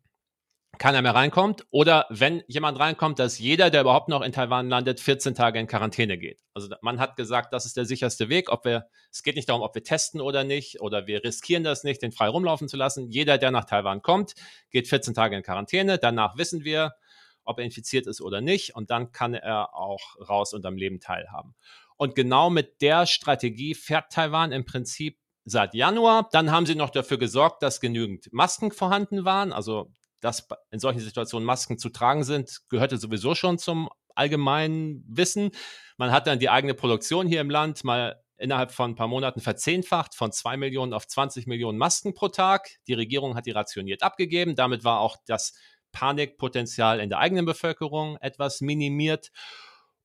keiner 0.77 1.01
mehr 1.01 1.15
reinkommt 1.15 1.65
oder 1.71 2.05
wenn 2.09 2.43
jemand 2.47 2.79
reinkommt, 2.79 3.19
dass 3.19 3.39
jeder, 3.39 3.69
der 3.69 3.81
überhaupt 3.81 4.09
noch 4.09 4.21
in 4.21 4.31
Taiwan 4.31 4.69
landet, 4.69 4.99
14 4.99 5.35
Tage 5.35 5.59
in 5.59 5.67
Quarantäne 5.67 6.17
geht. 6.17 6.41
Also 6.53 6.69
man 6.81 6.99
hat 6.99 7.15
gesagt, 7.15 7.53
das 7.53 7.65
ist 7.65 7.77
der 7.77 7.85
sicherste 7.85 8.29
Weg. 8.29 8.51
Ob 8.51 8.65
wir, 8.65 8.87
es 9.11 9.23
geht 9.23 9.35
nicht 9.35 9.49
darum, 9.49 9.61
ob 9.61 9.75
wir 9.75 9.83
testen 9.83 10.21
oder 10.21 10.43
nicht 10.43 10.81
oder 10.81 11.07
wir 11.07 11.23
riskieren 11.23 11.63
das 11.63 11.83
nicht, 11.83 12.01
den 12.01 12.11
frei 12.11 12.27
rumlaufen 12.27 12.67
zu 12.67 12.77
lassen. 12.77 13.09
Jeder, 13.09 13.37
der 13.37 13.51
nach 13.51 13.65
Taiwan 13.65 14.01
kommt, 14.01 14.33
geht 14.71 14.87
14 14.87 15.13
Tage 15.13 15.35
in 15.35 15.43
Quarantäne. 15.43 15.97
Danach 15.97 16.37
wissen 16.37 16.63
wir, 16.63 16.95
ob 17.43 17.59
er 17.59 17.65
infiziert 17.65 18.07
ist 18.07 18.21
oder 18.21 18.41
nicht 18.41 18.75
und 18.75 18.89
dann 18.89 19.11
kann 19.11 19.33
er 19.33 19.75
auch 19.75 20.15
raus 20.27 20.53
und 20.53 20.65
am 20.65 20.77
Leben 20.77 20.99
teilhaben. 20.99 21.55
Und 21.97 22.15
genau 22.15 22.49
mit 22.49 22.81
der 22.81 23.05
Strategie 23.05 23.75
fährt 23.75 24.11
Taiwan 24.11 24.51
im 24.51 24.65
Prinzip 24.65 25.17
seit 25.45 25.73
Januar. 25.73 26.27
Dann 26.31 26.51
haben 26.51 26.65
sie 26.65 26.75
noch 26.75 26.89
dafür 26.89 27.17
gesorgt, 27.17 27.63
dass 27.63 27.79
genügend 27.79 28.33
Masken 28.33 28.71
vorhanden 28.71 29.23
waren. 29.23 29.53
Also 29.53 29.91
dass 30.25 30.47
in 30.71 30.79
solchen 30.79 30.99
Situationen 30.99 31.45
Masken 31.45 31.77
zu 31.77 31.89
tragen 31.89 32.23
sind, 32.23 32.61
gehörte 32.69 32.97
sowieso 32.97 33.35
schon 33.35 33.59
zum 33.59 33.89
allgemeinen 34.15 35.05
Wissen. 35.07 35.51
Man 35.97 36.11
hat 36.11 36.25
dann 36.27 36.39
die 36.39 36.49
eigene 36.49 36.73
Produktion 36.73 37.27
hier 37.27 37.41
im 37.41 37.49
Land 37.49 37.83
mal 37.83 38.21
innerhalb 38.37 38.71
von 38.71 38.91
ein 38.91 38.95
paar 38.95 39.07
Monaten 39.07 39.39
verzehnfacht, 39.39 40.15
von 40.15 40.31
zwei 40.31 40.57
Millionen 40.57 40.93
auf 40.93 41.07
20 41.07 41.47
Millionen 41.47 41.77
Masken 41.77 42.13
pro 42.13 42.27
Tag. 42.29 42.69
Die 42.87 42.93
Regierung 42.93 43.35
hat 43.35 43.45
die 43.45 43.51
rationiert 43.51 44.03
abgegeben. 44.03 44.55
Damit 44.55 44.83
war 44.83 44.99
auch 44.99 45.17
das 45.25 45.53
Panikpotenzial 45.91 46.99
in 46.99 47.09
der 47.09 47.19
eigenen 47.19 47.45
Bevölkerung 47.45 48.17
etwas 48.17 48.61
minimiert. 48.61 49.31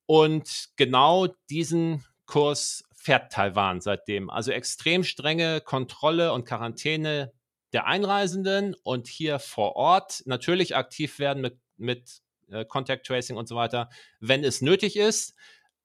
Und 0.07 0.69
genau 0.77 1.29
diesen 1.49 2.05
Kurs 2.27 2.85
fährt 2.95 3.33
Taiwan 3.33 3.81
seitdem. 3.81 4.29
Also 4.29 4.53
extrem 4.53 5.03
strenge 5.03 5.61
Kontrolle 5.63 6.33
und 6.33 6.45
Quarantäne 6.45 7.33
der 7.73 7.87
Einreisenden 7.87 8.75
und 8.83 9.07
hier 9.07 9.39
vor 9.39 9.77
Ort 9.77 10.23
natürlich 10.27 10.77
aktiv 10.77 11.19
werden 11.19 11.41
mit, 11.41 11.59
mit 11.77 12.21
äh, 12.51 12.65
Contact 12.65 13.07
Tracing 13.07 13.37
und 13.37 13.49
so 13.49 13.57
weiter, 13.57 13.89
wenn 14.19 14.45
es 14.45 14.61
nötig 14.61 14.97
ist. 14.97 15.35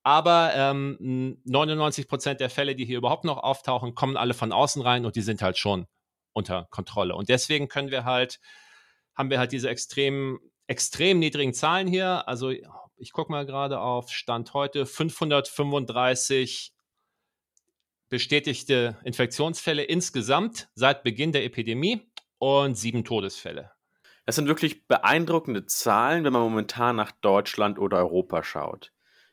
Aber 0.04 0.52
ähm, 0.56 1.40
99 1.46 2.08
Prozent 2.08 2.40
der 2.40 2.52
Fälle, 2.52 2.76
die 2.76 2.86
hier 2.86 3.00
überhaupt 3.00 3.24
noch 3.24 3.38
auftauchen, 3.38 3.96
kommen 3.96 4.18
alle 4.18 4.36
von 4.36 4.52
außen 4.52 4.82
rein 4.82 5.06
und 5.06 5.16
die 5.16 5.22
sind 5.22 5.42
halt 5.42 5.58
schon 5.58 5.88
unter 6.32 6.68
Kontrolle. 6.70 7.16
Und 7.16 7.30
deswegen 7.30 7.68
können 7.70 7.90
wir 7.90 8.06
halt, 8.06 8.40
haben 9.16 9.32
wir 9.32 9.40
halt 9.40 9.52
diese 9.52 9.68
extrem, 9.70 10.40
extrem 10.68 11.18
niedrigen 11.18 11.54
Zahlen 11.54 11.88
hier. 11.88 12.28
Also 12.28 12.52
ich 12.98 13.12
gucke 13.14 13.32
mal 13.32 13.48
gerade 13.48 13.80
auf 13.80 14.12
Stand 14.12 14.54
heute, 14.54 14.86
535 14.86 16.75
bestätigte 18.10 18.98
Infektionsfälle 19.04 19.84
insgesamt 19.84 20.70
seit 20.76 21.04
Beginn 21.04 21.32
der 21.32 21.44
Epidemie 21.44 22.12
und 22.38 22.76
sieben 22.76 23.04
Todesfälle. 23.04 23.72
Das 24.26 24.36
sind 24.36 24.48
wirklich 24.48 24.88
beeindruckende 24.88 25.66
Zahlen, 25.66 26.24
wenn 26.24 26.34
man 26.34 26.42
momentan 26.42 26.96
nach 26.96 27.12
Deutschland 27.12 27.78
oder 27.78 27.98
Europa 27.98 28.44
schaut. 28.44 28.92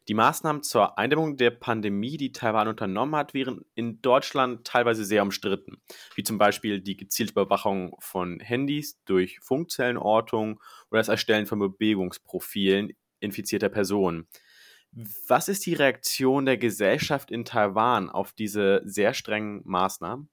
Die 0.09 0.15
Maßnahmen 0.15 0.63
zur 0.63 0.99
Eindämmung 0.99 1.37
der 1.37 1.51
Pandemie, 1.51 2.17
die 2.17 2.33
Taiwan 2.33 2.67
unternommen 2.67 3.15
hat, 3.15 3.35
wären 3.35 3.65
in 3.75 4.03
Deutschland 4.03 4.67
teilweise 4.67 5.05
sehr 5.05 5.23
umstritten, 5.23 5.81
wie 6.17 6.25
zum 6.25 6.39
Beispiel 6.39 6.81
die 6.81 6.97
gezielte 6.97 7.33
Überwachung 7.33 7.95
von 8.01 8.41
Handys 8.41 9.01
durch 9.05 9.39
Funkzellenortung 9.41 10.61
oder 10.91 10.99
das 10.99 11.09
Erstellen 11.09 11.47
von 11.47 11.61
Bewegungsprofilen 11.61 12.93
infizierter 13.21 13.69
Personen. 13.69 14.27
Was 14.93 15.49
ist 15.49 15.65
die 15.65 15.75
Reaktion 15.75 16.45
der 16.45 16.59
Gesellschaft 16.59 17.31
in 17.31 17.45
Taiwan 17.45 18.11
auf 18.11 18.33
diese 18.33 18.83
sehr 18.85 19.15
strengen 19.15 19.63
Maßnahmen? 19.65 20.29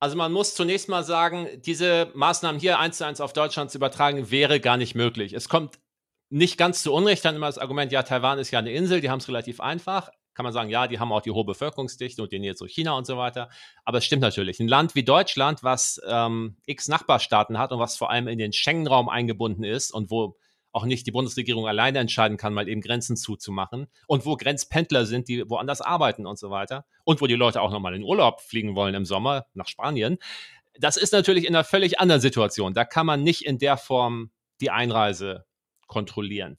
Also 0.00 0.16
man 0.16 0.32
muss 0.32 0.54
zunächst 0.54 0.88
mal 0.88 1.04
sagen, 1.04 1.48
diese 1.62 2.10
Maßnahmen 2.14 2.60
hier 2.60 2.78
eins 2.78 2.98
zu 2.98 3.06
eins 3.06 3.20
auf 3.20 3.32
Deutschland 3.32 3.70
zu 3.70 3.78
übertragen, 3.78 4.30
wäre 4.30 4.60
gar 4.60 4.76
nicht 4.76 4.94
möglich. 4.94 5.32
Es 5.32 5.48
kommt 5.48 5.78
nicht 6.28 6.58
ganz 6.58 6.82
zu 6.82 6.92
Unrecht 6.92 7.24
dann 7.24 7.36
immer 7.36 7.46
das 7.46 7.58
Argument, 7.58 7.92
ja, 7.92 8.02
Taiwan 8.02 8.38
ist 8.38 8.50
ja 8.50 8.58
eine 8.58 8.72
Insel, 8.72 9.00
die 9.00 9.08
haben 9.08 9.20
es 9.20 9.28
relativ 9.28 9.60
einfach. 9.60 10.10
Kann 10.34 10.44
man 10.44 10.52
sagen, 10.52 10.68
ja, 10.68 10.86
die 10.86 10.98
haben 10.98 11.12
auch 11.12 11.22
die 11.22 11.30
hohe 11.30 11.46
Bevölkerungsdichte 11.46 12.22
und 12.22 12.30
die 12.30 12.38
Nähe 12.38 12.54
zu 12.54 12.66
China 12.66 12.92
und 12.92 13.06
so 13.06 13.16
weiter. 13.16 13.48
Aber 13.84 13.98
es 13.98 14.04
stimmt 14.04 14.20
natürlich. 14.20 14.60
Ein 14.60 14.68
Land 14.68 14.94
wie 14.94 15.04
Deutschland, 15.04 15.62
was 15.62 15.98
ähm, 16.06 16.58
x 16.66 16.88
Nachbarstaaten 16.88 17.58
hat 17.58 17.72
und 17.72 17.78
was 17.78 17.96
vor 17.96 18.10
allem 18.10 18.28
in 18.28 18.36
den 18.36 18.52
Schengen-Raum 18.52 19.08
eingebunden 19.08 19.64
ist 19.64 19.92
und 19.92 20.10
wo 20.10 20.36
auch 20.76 20.84
nicht 20.84 21.06
die 21.06 21.10
Bundesregierung 21.10 21.66
alleine 21.66 21.98
entscheiden 22.00 22.36
kann, 22.36 22.52
mal 22.52 22.68
eben 22.68 22.82
Grenzen 22.82 23.16
zuzumachen 23.16 23.86
und 24.06 24.26
wo 24.26 24.36
Grenzpendler 24.36 25.06
sind, 25.06 25.26
die 25.26 25.48
woanders 25.48 25.80
arbeiten 25.80 26.26
und 26.26 26.38
so 26.38 26.50
weiter 26.50 26.84
und 27.04 27.22
wo 27.22 27.26
die 27.26 27.34
Leute 27.34 27.62
auch 27.62 27.70
nochmal 27.70 27.94
in 27.94 28.02
Urlaub 28.02 28.42
fliegen 28.42 28.76
wollen 28.76 28.94
im 28.94 29.06
Sommer 29.06 29.46
nach 29.54 29.68
Spanien. 29.68 30.18
Das 30.78 30.98
ist 30.98 31.14
natürlich 31.14 31.46
in 31.46 31.56
einer 31.56 31.64
völlig 31.64 31.98
anderen 31.98 32.20
Situation. 32.20 32.74
Da 32.74 32.84
kann 32.84 33.06
man 33.06 33.22
nicht 33.22 33.46
in 33.46 33.58
der 33.58 33.78
Form 33.78 34.30
die 34.60 34.70
Einreise 34.70 35.46
kontrollieren. 35.86 36.58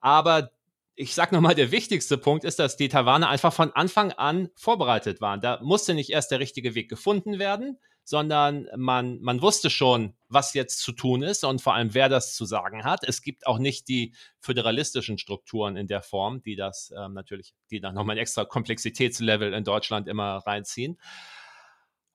Aber 0.00 0.50
ich 0.94 1.14
sag 1.14 1.30
nochmal, 1.30 1.54
der 1.54 1.70
wichtigste 1.70 2.16
Punkt 2.16 2.44
ist, 2.44 2.58
dass 2.58 2.78
die 2.78 2.88
Taiwaner 2.88 3.28
einfach 3.28 3.52
von 3.52 3.72
Anfang 3.72 4.12
an 4.12 4.48
vorbereitet 4.54 5.20
waren. 5.20 5.42
Da 5.42 5.60
musste 5.62 5.92
nicht 5.92 6.10
erst 6.10 6.30
der 6.30 6.40
richtige 6.40 6.74
Weg 6.74 6.88
gefunden 6.88 7.38
werden, 7.38 7.78
sondern 8.04 8.68
man, 8.76 9.20
man 9.20 9.40
wusste 9.40 9.70
schon, 9.70 10.14
was 10.28 10.52
jetzt 10.54 10.80
zu 10.80 10.92
tun 10.92 11.22
ist 11.22 11.44
und 11.44 11.62
vor 11.62 11.74
allem, 11.74 11.94
wer 11.94 12.08
das 12.08 12.34
zu 12.34 12.44
sagen 12.44 12.84
hat. 12.84 13.02
Es 13.02 13.22
gibt 13.22 13.46
auch 13.46 13.58
nicht 13.58 13.88
die 13.88 14.14
föderalistischen 14.40 15.18
Strukturen 15.18 15.76
in 15.76 15.86
der 15.86 16.02
Form, 16.02 16.42
die 16.42 16.54
das 16.54 16.92
ähm, 16.96 17.14
natürlich, 17.14 17.54
die 17.70 17.80
dann 17.80 17.94
nochmal 17.94 18.16
ein 18.16 18.20
extra 18.20 18.44
Komplexitätslevel 18.44 19.54
in 19.54 19.64
Deutschland 19.64 20.06
immer 20.06 20.42
reinziehen. 20.46 20.98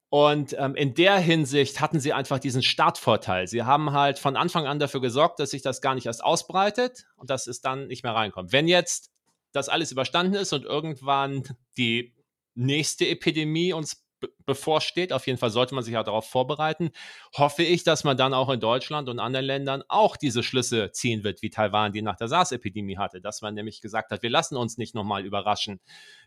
Und 0.10 0.56
ähm, 0.58 0.76
in 0.76 0.96
der 0.96 1.18
Hinsicht 1.18 1.82
hatten 1.82 2.00
sie 2.00 2.14
einfach 2.14 2.40
diesen 2.40 2.64
Startvorteil. 2.64 3.48
Sie 3.48 3.64
haben 3.64 3.92
halt 3.92 4.18
von 4.18 4.36
Anfang 4.36 4.66
an 4.66 4.80
dafür 4.80 5.02
gesorgt, 5.02 5.40
dass 5.40 5.52
sich 5.52 5.62
das 5.62 5.82
gar 5.82 5.94
nicht 5.94 6.08
erst 6.08 6.24
ausbreitet 6.24 7.06
und 7.16 7.30
dass 7.30 7.46
es 7.46 7.62
dann 7.62 7.88
nicht 7.88 8.04
mehr 8.04 8.16
reinkommt. 8.16 8.52
Wenn 8.52 8.68
jetzt 8.68 9.12
das 9.52 9.70
alles 9.70 9.92
überstanden 9.92 10.34
ist 10.36 10.52
und 10.54 10.66
irgendwann 10.66 11.44
die 11.78 12.16
nächste 12.56 13.08
Epidemie 13.08 13.74
uns 13.74 14.04
bevorsteht. 14.46 15.14
Auf 15.14 15.28
jeden 15.28 15.38
Fall 15.38 15.50
sollte 15.50 15.76
man 15.76 15.84
sich 15.84 15.98
auch 15.98 16.04
darauf 16.04 16.30
vorbereiten. 16.30 16.92
Hoffe 17.36 17.64
ich, 17.64 17.84
dass 17.84 18.04
man 18.04 18.18
dann 18.18 18.34
auch 18.34 18.50
in 18.50 18.60
Deutschland 18.60 19.10
und 19.10 19.20
anderen 19.20 19.46
Ländern 19.46 19.84
auch 19.88 20.18
diese 20.18 20.44
Schlüsse 20.44 20.92
ziehen 20.92 21.24
wird, 21.24 21.42
wie 21.42 21.50
Taiwan, 21.50 21.94
die 21.94 22.02
nach 22.02 22.16
der 22.16 22.28
SARS-Epidemie 22.28 22.98
hatte. 22.98 23.22
Dass 23.22 23.42
man 23.42 23.54
nämlich 23.54 23.82
gesagt 23.82 24.12
hat, 24.12 24.24
wir 24.24 24.30
lassen 24.30 24.58
uns 24.58 24.78
nicht 24.78 24.96
nochmal 24.96 25.26
überraschen. 25.26 25.80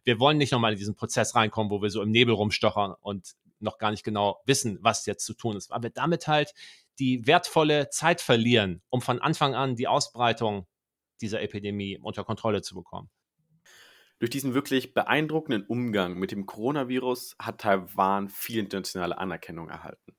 Wir 0.05 0.19
wollen 0.19 0.39
nicht 0.39 0.53
nochmal 0.53 0.73
in 0.73 0.79
diesen 0.79 0.95
Prozess 0.95 1.35
reinkommen, 1.35 1.71
wo 1.71 1.83
wir 1.83 1.91
so 1.91 2.03
im 2.03 2.11
Nebel 2.11 2.35
rumstochern 2.35 2.95
und 3.01 3.33
noch 3.61 3.79
gar 3.79 3.91
nicht 3.91 4.05
genau 4.05 4.41
wissen, 4.47 4.79
was 4.83 5.07
jetzt 5.07 5.25
zu 5.25 5.35
tun 5.35 5.57
ist. 5.57 5.73
Aber 5.73 5.91
damit 5.91 6.27
halt 6.29 6.53
die 6.99 7.27
wertvolle 7.27 7.89
Zeit 7.91 8.21
verlieren, 8.21 8.83
um 8.91 9.01
von 9.01 9.21
Anfang 9.21 9.55
an 9.55 9.77
die 9.77 9.89
Ausbreitung 9.89 10.67
dieser 11.21 11.41
Epidemie 11.41 11.99
unter 11.99 12.25
Kontrolle 12.25 12.63
zu 12.63 12.75
bekommen. 12.75 13.09
Durch 14.23 14.31
diesen 14.31 14.55
wirklich 14.55 14.95
beeindruckenden 14.95 15.67
Umgang 15.67 16.15
mit 16.17 16.31
dem 16.31 16.47
Coronavirus 16.47 17.35
hat 17.41 17.63
Taiwan 17.63 18.29
viel 18.29 18.61
internationale 18.61 19.19
Anerkennung 19.19 19.69
erhalten. 19.69 20.15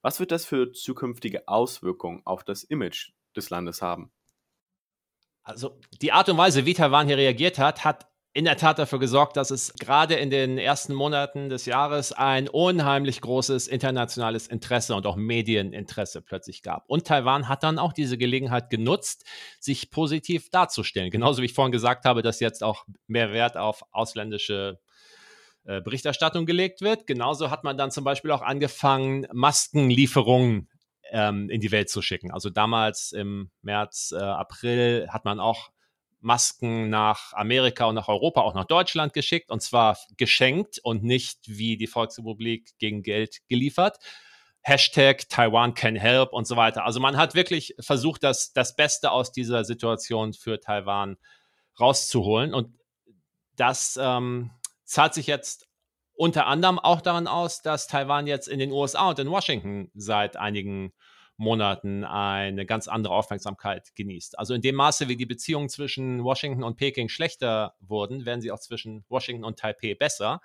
Was 0.00 0.18
wird 0.18 0.32
das 0.32 0.46
für 0.46 0.72
zukünftige 0.72 1.46
Auswirkungen 1.46 2.22
auf 2.24 2.42
das 2.42 2.64
Image 2.64 3.10
des 3.36 3.50
Landes 3.50 3.82
haben? 3.82 4.10
Also 5.42 5.78
die 6.00 6.10
Art 6.10 6.30
und 6.30 6.38
Weise, 6.38 6.64
wie 6.64 6.72
Taiwan 6.72 7.06
hier 7.06 7.18
reagiert 7.18 7.58
hat, 7.58 7.84
hat 7.84 8.06
in 8.36 8.44
der 8.44 8.56
Tat 8.56 8.80
dafür 8.80 8.98
gesorgt, 8.98 9.36
dass 9.36 9.52
es 9.52 9.72
gerade 9.74 10.14
in 10.14 10.28
den 10.28 10.58
ersten 10.58 10.92
Monaten 10.92 11.48
des 11.48 11.66
Jahres 11.66 12.10
ein 12.10 12.48
unheimlich 12.48 13.20
großes 13.20 13.68
internationales 13.68 14.48
Interesse 14.48 14.96
und 14.96 15.06
auch 15.06 15.14
Medieninteresse 15.14 16.20
plötzlich 16.20 16.64
gab. 16.64 16.84
Und 16.88 17.06
Taiwan 17.06 17.48
hat 17.48 17.62
dann 17.62 17.78
auch 17.78 17.92
diese 17.92 18.18
Gelegenheit 18.18 18.70
genutzt, 18.70 19.24
sich 19.60 19.92
positiv 19.92 20.50
darzustellen. 20.50 21.12
Genauso 21.12 21.42
wie 21.42 21.46
ich 21.46 21.54
vorhin 21.54 21.70
gesagt 21.70 22.04
habe, 22.06 22.22
dass 22.22 22.40
jetzt 22.40 22.64
auch 22.64 22.84
mehr 23.06 23.32
Wert 23.32 23.56
auf 23.56 23.84
ausländische 23.92 24.80
äh, 25.62 25.80
Berichterstattung 25.80 26.44
gelegt 26.44 26.80
wird. 26.80 27.06
Genauso 27.06 27.52
hat 27.52 27.62
man 27.62 27.78
dann 27.78 27.92
zum 27.92 28.02
Beispiel 28.02 28.32
auch 28.32 28.42
angefangen, 28.42 29.28
Maskenlieferungen 29.32 30.68
ähm, 31.12 31.48
in 31.50 31.60
die 31.60 31.70
Welt 31.70 31.88
zu 31.88 32.02
schicken. 32.02 32.32
Also 32.32 32.50
damals 32.50 33.12
im 33.12 33.52
März, 33.62 34.12
äh, 34.12 34.20
April 34.20 35.06
hat 35.10 35.24
man 35.24 35.38
auch 35.38 35.70
Masken 36.24 36.88
nach 36.88 37.32
Amerika 37.34 37.84
und 37.84 37.94
nach 37.94 38.08
Europa, 38.08 38.40
auch 38.40 38.54
nach 38.54 38.64
Deutschland 38.64 39.12
geschickt 39.12 39.50
und 39.50 39.62
zwar 39.62 39.98
geschenkt 40.16 40.80
und 40.82 41.04
nicht 41.04 41.40
wie 41.46 41.76
die 41.76 41.86
Volksrepublik 41.86 42.76
gegen 42.78 43.02
Geld 43.02 43.40
geliefert. 43.48 43.98
Hashtag 44.62 45.28
Taiwan 45.28 45.74
can 45.74 45.96
help 45.96 46.32
und 46.32 46.46
so 46.46 46.56
weiter. 46.56 46.84
Also 46.84 46.98
man 46.98 47.18
hat 47.18 47.34
wirklich 47.34 47.74
versucht, 47.78 48.22
das, 48.22 48.54
das 48.54 48.74
Beste 48.74 49.10
aus 49.10 49.30
dieser 49.30 49.64
Situation 49.64 50.32
für 50.32 50.58
Taiwan 50.58 51.18
rauszuholen 51.78 52.54
und 52.54 52.74
das 53.56 53.98
ähm, 54.00 54.50
zahlt 54.84 55.12
sich 55.12 55.26
jetzt 55.26 55.68
unter 56.14 56.46
anderem 56.46 56.78
auch 56.78 57.02
daran 57.02 57.26
aus, 57.26 57.60
dass 57.60 57.86
Taiwan 57.86 58.26
jetzt 58.26 58.48
in 58.48 58.58
den 58.58 58.72
USA 58.72 59.10
und 59.10 59.18
in 59.18 59.30
Washington 59.30 59.90
seit 59.94 60.36
einigen 60.36 60.92
Monaten 61.36 62.04
eine 62.04 62.64
ganz 62.64 62.86
andere 62.86 63.14
Aufmerksamkeit 63.14 63.94
genießt. 63.96 64.38
Also 64.38 64.54
in 64.54 64.62
dem 64.62 64.76
Maße, 64.76 65.08
wie 65.08 65.16
die 65.16 65.26
Beziehungen 65.26 65.68
zwischen 65.68 66.22
Washington 66.22 66.62
und 66.62 66.76
Peking 66.76 67.08
schlechter 67.08 67.74
wurden, 67.80 68.24
werden 68.24 68.40
sie 68.40 68.52
auch 68.52 68.60
zwischen 68.60 69.04
Washington 69.08 69.44
und 69.44 69.58
Taipei 69.58 69.94
besser. 69.94 70.40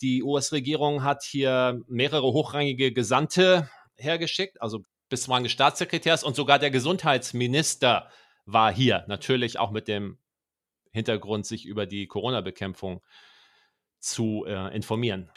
Die 0.00 0.22
US-Regierung 0.22 1.04
hat 1.04 1.22
hier 1.22 1.80
mehrere 1.86 2.32
hochrangige 2.32 2.92
Gesandte 2.92 3.70
hergeschickt, 3.96 4.60
also 4.60 4.84
bis 5.08 5.22
zum 5.22 5.34
Rang 5.34 5.44
des 5.44 5.52
Staatssekretärs 5.52 6.24
und 6.24 6.34
sogar 6.34 6.58
der 6.58 6.70
Gesundheitsminister 6.70 8.10
war 8.44 8.72
hier, 8.72 9.04
natürlich 9.06 9.58
auch 9.58 9.70
mit 9.70 9.86
dem 9.86 10.18
Hintergrund, 10.90 11.46
sich 11.46 11.64
über 11.64 11.86
die 11.86 12.08
Corona-Bekämpfung 12.08 13.02
zu 14.00 14.44
äh, 14.46 14.74
informieren. 14.74 15.30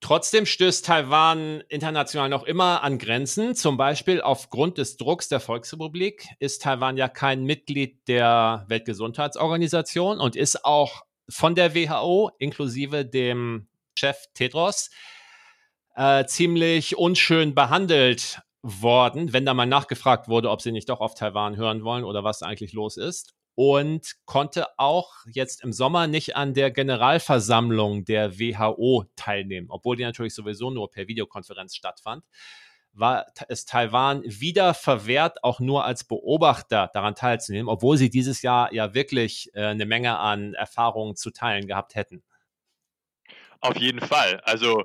Trotzdem 0.00 0.44
stößt 0.44 0.84
Taiwan 0.84 1.62
international 1.68 2.28
noch 2.28 2.44
immer 2.44 2.82
an 2.82 2.98
Grenzen. 2.98 3.54
Zum 3.54 3.76
Beispiel 3.76 4.20
aufgrund 4.20 4.78
des 4.78 4.98
Drucks 4.98 5.28
der 5.28 5.40
Volksrepublik 5.40 6.28
ist 6.38 6.62
Taiwan 6.62 6.96
ja 6.96 7.08
kein 7.08 7.44
Mitglied 7.44 8.06
der 8.06 8.66
Weltgesundheitsorganisation 8.68 10.20
und 10.20 10.36
ist 10.36 10.64
auch 10.64 11.02
von 11.28 11.54
der 11.54 11.74
WHO 11.74 12.30
inklusive 12.38 13.04
dem 13.06 13.68
Chef 13.98 14.18
Tedros 14.34 14.90
äh, 15.94 16.26
ziemlich 16.26 16.98
unschön 16.98 17.54
behandelt 17.54 18.40
worden, 18.62 19.32
wenn 19.32 19.46
da 19.46 19.54
mal 19.54 19.66
nachgefragt 19.66 20.28
wurde, 20.28 20.50
ob 20.50 20.60
sie 20.60 20.72
nicht 20.72 20.90
doch 20.90 21.00
auf 21.00 21.14
Taiwan 21.14 21.56
hören 21.56 21.84
wollen 21.84 22.04
oder 22.04 22.22
was 22.22 22.42
eigentlich 22.42 22.74
los 22.74 22.96
ist 22.96 23.35
und 23.56 24.14
konnte 24.26 24.66
auch 24.78 25.12
jetzt 25.26 25.64
im 25.64 25.72
Sommer 25.72 26.06
nicht 26.06 26.36
an 26.36 26.54
der 26.54 26.70
Generalversammlung 26.70 28.04
der 28.04 28.38
WHO 28.38 29.06
teilnehmen, 29.16 29.66
obwohl 29.70 29.96
die 29.96 30.04
natürlich 30.04 30.34
sowieso 30.34 30.70
nur 30.70 30.90
per 30.90 31.08
Videokonferenz 31.08 31.74
stattfand 31.74 32.22
war 32.96 33.26
es 33.48 33.66
Taiwan 33.66 34.22
wieder 34.24 34.72
verwehrt, 34.72 35.44
auch 35.44 35.60
nur 35.60 35.84
als 35.84 36.04
Beobachter 36.04 36.90
daran 36.94 37.14
teilzunehmen, 37.14 37.68
obwohl 37.68 37.98
sie 37.98 38.08
dieses 38.08 38.40
Jahr 38.40 38.72
ja 38.72 38.94
wirklich 38.94 39.50
äh, 39.54 39.66
eine 39.66 39.84
Menge 39.84 40.18
an 40.18 40.54
Erfahrungen 40.54 41.14
zu 41.14 41.30
teilen 41.30 41.66
gehabt 41.66 41.94
hätten. 41.94 42.22
Auf 43.60 43.76
jeden 43.76 44.00
Fall. 44.00 44.40
Also 44.44 44.84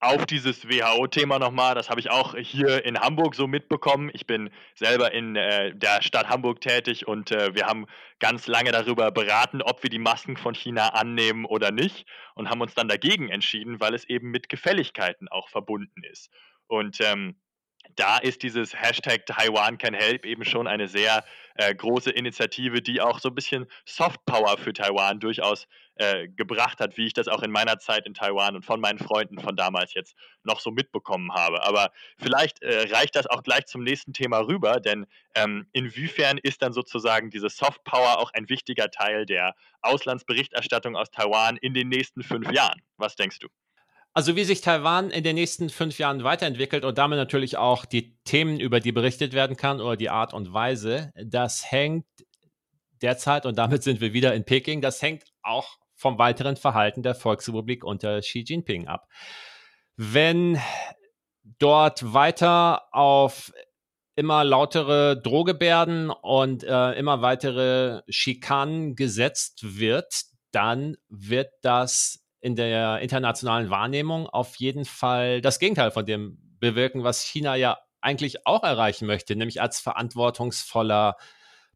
auf 0.00 0.26
dieses 0.26 0.68
WHO-Thema 0.68 1.38
nochmal, 1.38 1.74
das 1.74 1.88
habe 1.88 2.00
ich 2.00 2.10
auch 2.10 2.36
hier 2.36 2.84
in 2.84 2.98
Hamburg 2.98 3.34
so 3.34 3.46
mitbekommen. 3.46 4.10
Ich 4.12 4.26
bin 4.26 4.50
selber 4.74 5.12
in 5.12 5.36
äh, 5.36 5.74
der 5.74 6.02
Stadt 6.02 6.28
Hamburg 6.28 6.60
tätig 6.60 7.08
und 7.08 7.30
äh, 7.30 7.54
wir 7.54 7.66
haben 7.66 7.86
ganz 8.18 8.46
lange 8.46 8.72
darüber 8.72 9.10
beraten, 9.10 9.62
ob 9.62 9.82
wir 9.82 9.90
die 9.90 9.98
Masken 9.98 10.36
von 10.36 10.54
China 10.54 10.90
annehmen 10.90 11.44
oder 11.46 11.70
nicht 11.70 12.06
und 12.34 12.50
haben 12.50 12.60
uns 12.60 12.74
dann 12.74 12.88
dagegen 12.88 13.30
entschieden, 13.30 13.80
weil 13.80 13.94
es 13.94 14.04
eben 14.04 14.30
mit 14.30 14.48
Gefälligkeiten 14.48 15.28
auch 15.28 15.48
verbunden 15.48 16.02
ist. 16.04 16.30
Und 16.66 17.00
ähm, 17.00 17.36
da 17.94 18.18
ist 18.18 18.42
dieses 18.42 18.74
Hashtag 18.74 19.26
Taiwan 19.26 19.78
can 19.78 19.94
help 19.94 20.26
eben 20.26 20.44
schon 20.44 20.66
eine 20.66 20.88
sehr 20.88 21.24
äh, 21.54 21.74
große 21.74 22.10
Initiative, 22.10 22.82
die 22.82 23.00
auch 23.00 23.18
so 23.18 23.28
ein 23.28 23.34
bisschen 23.34 23.66
Soft 23.84 24.24
Power 24.26 24.58
für 24.58 24.72
Taiwan 24.72 25.20
durchaus 25.20 25.66
äh, 25.96 26.28
gebracht 26.28 26.80
hat, 26.80 26.96
wie 26.96 27.06
ich 27.06 27.14
das 27.14 27.28
auch 27.28 27.42
in 27.42 27.50
meiner 27.50 27.78
Zeit 27.78 28.06
in 28.06 28.14
Taiwan 28.14 28.56
und 28.56 28.64
von 28.64 28.80
meinen 28.80 28.98
Freunden 28.98 29.38
von 29.38 29.56
damals 29.56 29.94
jetzt 29.94 30.14
noch 30.42 30.60
so 30.60 30.70
mitbekommen 30.70 31.32
habe. 31.32 31.64
Aber 31.64 31.90
vielleicht 32.18 32.62
äh, 32.62 32.88
reicht 32.92 33.16
das 33.16 33.26
auch 33.26 33.42
gleich 33.42 33.66
zum 33.66 33.82
nächsten 33.82 34.12
Thema 34.12 34.40
rüber, 34.40 34.80
denn 34.80 35.06
ähm, 35.34 35.66
inwiefern 35.72 36.38
ist 36.38 36.62
dann 36.62 36.72
sozusagen 36.72 37.30
diese 37.30 37.48
Soft 37.48 37.84
Power 37.84 38.18
auch 38.18 38.32
ein 38.34 38.48
wichtiger 38.48 38.90
Teil 38.90 39.24
der 39.24 39.54
Auslandsberichterstattung 39.80 40.96
aus 40.96 41.10
Taiwan 41.10 41.56
in 41.56 41.72
den 41.72 41.88
nächsten 41.88 42.22
fünf 42.22 42.50
Jahren? 42.52 42.82
Was 42.98 43.16
denkst 43.16 43.38
du? 43.38 43.48
Also 44.16 44.34
wie 44.34 44.44
sich 44.44 44.62
Taiwan 44.62 45.10
in 45.10 45.24
den 45.24 45.34
nächsten 45.34 45.68
fünf 45.68 45.98
Jahren 45.98 46.24
weiterentwickelt 46.24 46.86
und 46.86 46.96
damit 46.96 47.18
natürlich 47.18 47.58
auch 47.58 47.84
die 47.84 48.16
Themen, 48.24 48.58
über 48.58 48.80
die 48.80 48.90
berichtet 48.90 49.34
werden 49.34 49.58
kann 49.58 49.78
oder 49.78 49.94
die 49.94 50.08
Art 50.08 50.32
und 50.32 50.54
Weise, 50.54 51.12
das 51.22 51.70
hängt 51.70 52.06
derzeit, 53.02 53.44
und 53.44 53.58
damit 53.58 53.82
sind 53.82 54.00
wir 54.00 54.14
wieder 54.14 54.34
in 54.34 54.46
Peking, 54.46 54.80
das 54.80 55.02
hängt 55.02 55.24
auch 55.42 55.76
vom 55.94 56.16
weiteren 56.16 56.56
Verhalten 56.56 57.02
der 57.02 57.14
Volksrepublik 57.14 57.84
unter 57.84 58.20
Xi 58.20 58.38
Jinping 58.38 58.88
ab. 58.88 59.06
Wenn 59.96 60.58
dort 61.58 62.14
weiter 62.14 62.84
auf 62.92 63.52
immer 64.14 64.44
lautere 64.44 65.20
Drohgebärden 65.20 66.08
und 66.08 66.64
äh, 66.64 66.92
immer 66.92 67.20
weitere 67.20 68.00
Schikanen 68.08 68.96
gesetzt 68.96 69.78
wird, 69.78 70.10
dann 70.52 70.96
wird 71.10 71.50
das 71.60 72.25
in 72.40 72.56
der 72.56 73.00
internationalen 73.00 73.70
Wahrnehmung 73.70 74.28
auf 74.28 74.56
jeden 74.56 74.84
Fall 74.84 75.40
das 75.40 75.58
Gegenteil 75.58 75.90
von 75.90 76.06
dem 76.06 76.38
bewirken, 76.60 77.04
was 77.04 77.22
China 77.22 77.56
ja 77.56 77.78
eigentlich 78.00 78.46
auch 78.46 78.62
erreichen 78.62 79.06
möchte, 79.06 79.36
nämlich 79.36 79.60
als 79.60 79.80
verantwortungsvoller 79.80 81.16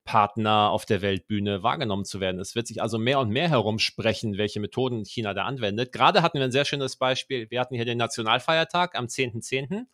Partner 0.05 0.71
auf 0.71 0.87
der 0.87 1.03
Weltbühne 1.03 1.63
wahrgenommen 1.63 2.05
zu 2.05 2.21
werden. 2.21 2.41
Es 2.41 2.55
wird 2.55 2.67
sich 2.67 2.81
also 2.83 2.99
mehr 2.99 3.21
und 3.21 3.31
mehr 3.31 3.49
herumsprechen, 3.49 4.39
welche 4.39 4.61
Methoden 4.61 5.05
China 5.05 5.35
da 5.35 5.45
anwendet. 5.45 5.93
Gerade 5.93 6.23
hatten 6.23 6.39
wir 6.39 6.45
ein 6.45 6.53
sehr 6.53 6.65
schönes 6.65 6.97
Beispiel. 6.97 7.51
Wir 7.51 7.61
hatten 7.61 7.75
hier 7.75 7.85
den 7.85 7.99
Nationalfeiertag 7.99 8.97
am 8.97 9.07
10.10. 9.07 9.69
.10. 9.69 9.87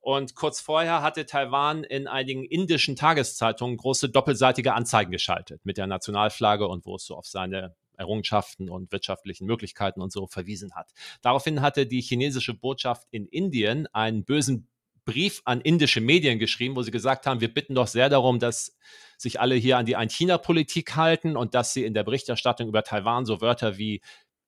Und 0.00 0.34
kurz 0.34 0.60
vorher 0.60 1.02
hatte 1.02 1.24
Taiwan 1.24 1.82
in 1.82 2.06
einigen 2.06 2.44
indischen 2.44 2.94
Tageszeitungen 2.94 3.78
große 3.78 4.10
doppelseitige 4.10 4.74
Anzeigen 4.74 5.10
geschaltet 5.10 5.64
mit 5.64 5.78
der 5.78 5.86
Nationalflagge 5.86 6.68
und 6.68 6.84
wo 6.84 6.96
es 6.96 7.06
so 7.06 7.16
auf 7.16 7.26
seine 7.26 7.74
Errungenschaften 7.96 8.68
und 8.68 8.92
wirtschaftlichen 8.92 9.46
Möglichkeiten 9.46 10.00
und 10.00 10.12
so 10.12 10.26
verwiesen 10.26 10.74
hat. 10.74 10.92
Daraufhin 11.22 11.60
hatte 11.60 11.86
die 11.86 12.00
chinesische 12.00 12.54
Botschaft 12.54 13.06
in 13.10 13.26
Indien 13.26 13.86
einen 13.92 14.24
bösen 14.24 14.68
Brief 15.04 15.42
an 15.44 15.60
indische 15.60 16.00
Medien 16.00 16.38
geschrieben, 16.38 16.76
wo 16.76 16.82
sie 16.82 16.90
gesagt 16.90 17.26
haben, 17.26 17.42
wir 17.42 17.52
bitten 17.52 17.74
doch 17.74 17.86
sehr 17.86 18.08
darum, 18.08 18.38
dass 18.38 18.74
sich 19.18 19.38
alle 19.38 19.54
hier 19.54 19.76
an 19.76 19.84
die 19.84 19.96
Ein-China-Politik 19.96 20.96
halten 20.96 21.36
und 21.36 21.54
dass 21.54 21.74
sie 21.74 21.84
in 21.84 21.92
der 21.92 22.04
Berichterstattung 22.04 22.68
über 22.68 22.82
Taiwan 22.82 23.26
so 23.26 23.42
Wörter 23.42 23.76
wie 23.76 24.00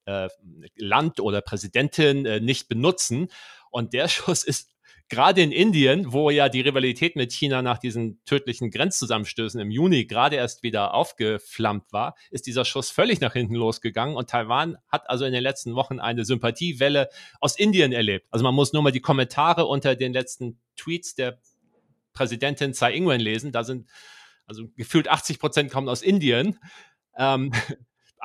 äh, 0.07 0.29
Land 0.77 1.21
oder 1.21 1.43
Präsidentin 1.43 2.25
äh, 2.25 2.41
nicht 2.41 2.69
benutzen. 2.69 3.29
Und 3.71 3.93
der 3.93 4.09
Schuss 4.09 4.45
ist 4.45 4.76
gerade 5.09 5.43
in 5.43 5.53
Indien, 5.53 6.13
wo 6.13 6.31
ja 6.31 6.49
die 6.49 6.61
Rivalität 6.61 7.17
mit 7.17 7.33
China 7.33 7.63
nach 7.63 7.79
diesen 7.79 8.23
tödlichen 8.25 8.71
Grenzzusammenstößen 8.71 9.61
im 9.61 9.71
Juni 9.71 10.07
gerade 10.07 10.37
erst 10.37 10.63
wieder 10.63 10.95
aufgeflammt 10.95 11.93
war, 11.93 12.17
ist 12.31 12.47
dieser 12.47 12.65
Schuss 12.65 12.91
völlig 12.91 13.21
nach 13.21 13.33
hinten 13.33 13.55
losgegangen 13.55 14.17
und 14.17 14.31
Taiwan 14.31 14.77
hat 14.89 15.09
also 15.09 15.25
in 15.25 15.33
den 15.33 15.43
letzten 15.43 15.75
Wochen 15.75 16.01
eine 16.01 16.25
Sympathiewelle 16.25 17.09
aus 17.41 17.57
Indien 17.57 17.93
erlebt. 17.93 18.27
Also 18.31 18.43
man 18.43 18.55
muss 18.55 18.73
nur 18.73 18.83
mal 18.83 18.93
die 18.93 19.01
Kommentare 19.01 19.67
unter 19.67 19.95
den 19.95 20.13
letzten 20.13 20.59
Tweets 20.77 21.15
der 21.15 21.39
Präsidentin 22.13 22.73
Tsai 22.73 22.95
Ing-wen 22.95 23.21
lesen. 23.21 23.53
Da 23.53 23.63
sind 23.63 23.89
also 24.47 24.69
gefühlt 24.77 25.09
80 25.09 25.39
Prozent 25.39 25.71
kommen 25.71 25.89
aus 25.89 26.03
Indien. 26.03 26.59
Ähm, 27.17 27.53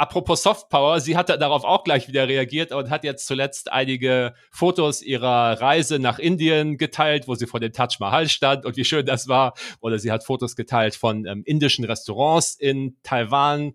apropos 0.02 0.42
Softpower, 0.42 1.00
sie 1.00 1.16
hat 1.16 1.30
darauf 1.30 1.64
auch 1.64 1.84
gleich 1.84 2.08
wieder 2.08 2.28
reagiert 2.28 2.72
und 2.72 2.90
hat 2.90 3.04
jetzt 3.04 3.28
zuletzt 3.28 3.72
einige 3.72 4.34
Fotos 4.50 5.04
ihrer 5.04 5.62
Reise 5.62 6.00
nach 6.00 6.18
Indien 6.18 6.80
geteilt, 6.80 7.28
wo 7.28 7.36
sie 7.36 7.46
vor 7.46 7.60
dem 7.60 7.72
Taj 7.72 7.98
Mahal 8.00 8.28
stand 8.28 8.66
und 8.66 8.78
wie 8.78 8.84
schön 8.84 9.06
das 9.06 9.28
war. 9.28 9.54
Oder 9.80 10.00
sie 10.00 10.12
hat 10.12 10.24
Fotos 10.24 10.56
geteilt 10.56 10.96
von 10.96 11.28
ähm, 11.28 11.44
indischen 11.46 11.86
Restaurants 11.86 12.56
in 12.56 12.98
Taiwan, 13.04 13.74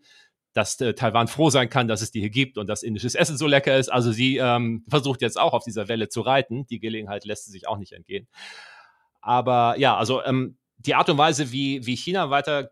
dass 0.52 0.80
äh, 0.80 0.94
Taiwan 0.94 1.28
froh 1.28 1.48
sein 1.48 1.68
kann, 1.68 1.86
dass 1.86 2.02
es 2.02 2.10
die 2.10 2.18
hier 2.18 2.30
gibt 2.30 2.58
und 2.58 2.66
dass 2.66 2.82
indisches 2.82 3.14
Essen 3.14 3.36
so 3.36 3.46
lecker 3.46 3.76
ist. 3.76 3.88
Also 3.88 4.10
sie 4.10 4.38
ähm, 4.38 4.84
versucht 4.88 5.22
jetzt 5.22 5.38
auch 5.38 5.52
auf 5.52 5.62
dieser 5.62 5.86
Welle 5.86 6.08
zu 6.08 6.22
reiten. 6.22 6.66
Die 6.66 6.80
Gelegenheit 6.80 7.24
lässt 7.24 7.44
sie 7.46 7.52
sich 7.52 7.68
auch 7.68 7.78
nicht 7.78 7.92
entgehen. 7.92 8.26
Aber 9.20 9.78
ja, 9.78 9.96
also 9.96 10.24
ähm, 10.24 10.58
die 10.78 10.96
Art 10.96 11.08
und 11.08 11.18
Weise, 11.18 11.52
wie, 11.52 11.86
wie 11.86 11.96
China 11.96 12.30
weiter 12.30 12.70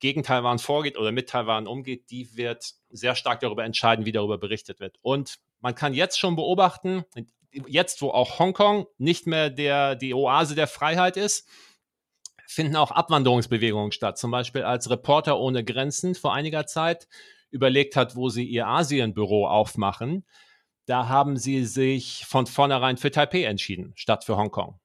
gegen 0.00 0.22
Taiwan 0.22 0.58
vorgeht 0.58 0.96
oder 0.96 1.12
mit 1.12 1.28
Taiwan 1.28 1.66
umgeht, 1.66 2.10
die 2.10 2.36
wird 2.36 2.74
sehr 2.90 3.14
stark 3.14 3.40
darüber 3.40 3.64
entscheiden, 3.64 4.04
wie 4.04 4.12
darüber 4.12 4.38
berichtet 4.38 4.80
wird. 4.80 4.98
Und 5.02 5.38
man 5.60 5.74
kann 5.74 5.94
jetzt 5.94 6.18
schon 6.18 6.36
beobachten, 6.36 7.04
jetzt 7.66 8.02
wo 8.02 8.10
auch 8.10 8.38
Hongkong 8.38 8.86
nicht 8.98 9.26
mehr 9.26 9.50
der, 9.50 9.96
die 9.96 10.14
Oase 10.14 10.54
der 10.54 10.66
Freiheit 10.66 11.16
ist, 11.16 11.48
finden 12.46 12.76
auch 12.76 12.90
Abwanderungsbewegungen 12.90 13.92
statt. 13.92 14.18
Zum 14.18 14.30
Beispiel 14.30 14.62
als 14.62 14.88
Reporter 14.88 15.38
ohne 15.38 15.64
Grenzen 15.64 16.14
vor 16.14 16.32
einiger 16.32 16.66
Zeit 16.66 17.08
überlegt 17.50 17.96
hat, 17.96 18.16
wo 18.16 18.28
sie 18.28 18.44
ihr 18.44 18.66
Asienbüro 18.66 19.48
aufmachen. 19.48 20.24
Da 20.86 21.08
haben 21.08 21.36
sie 21.36 21.64
sich 21.64 22.24
von 22.26 22.46
vornherein 22.46 22.96
für 22.96 23.10
Taipei 23.10 23.44
entschieden, 23.44 23.92
statt 23.96 24.24
für 24.24 24.36
Hongkong. 24.36 24.80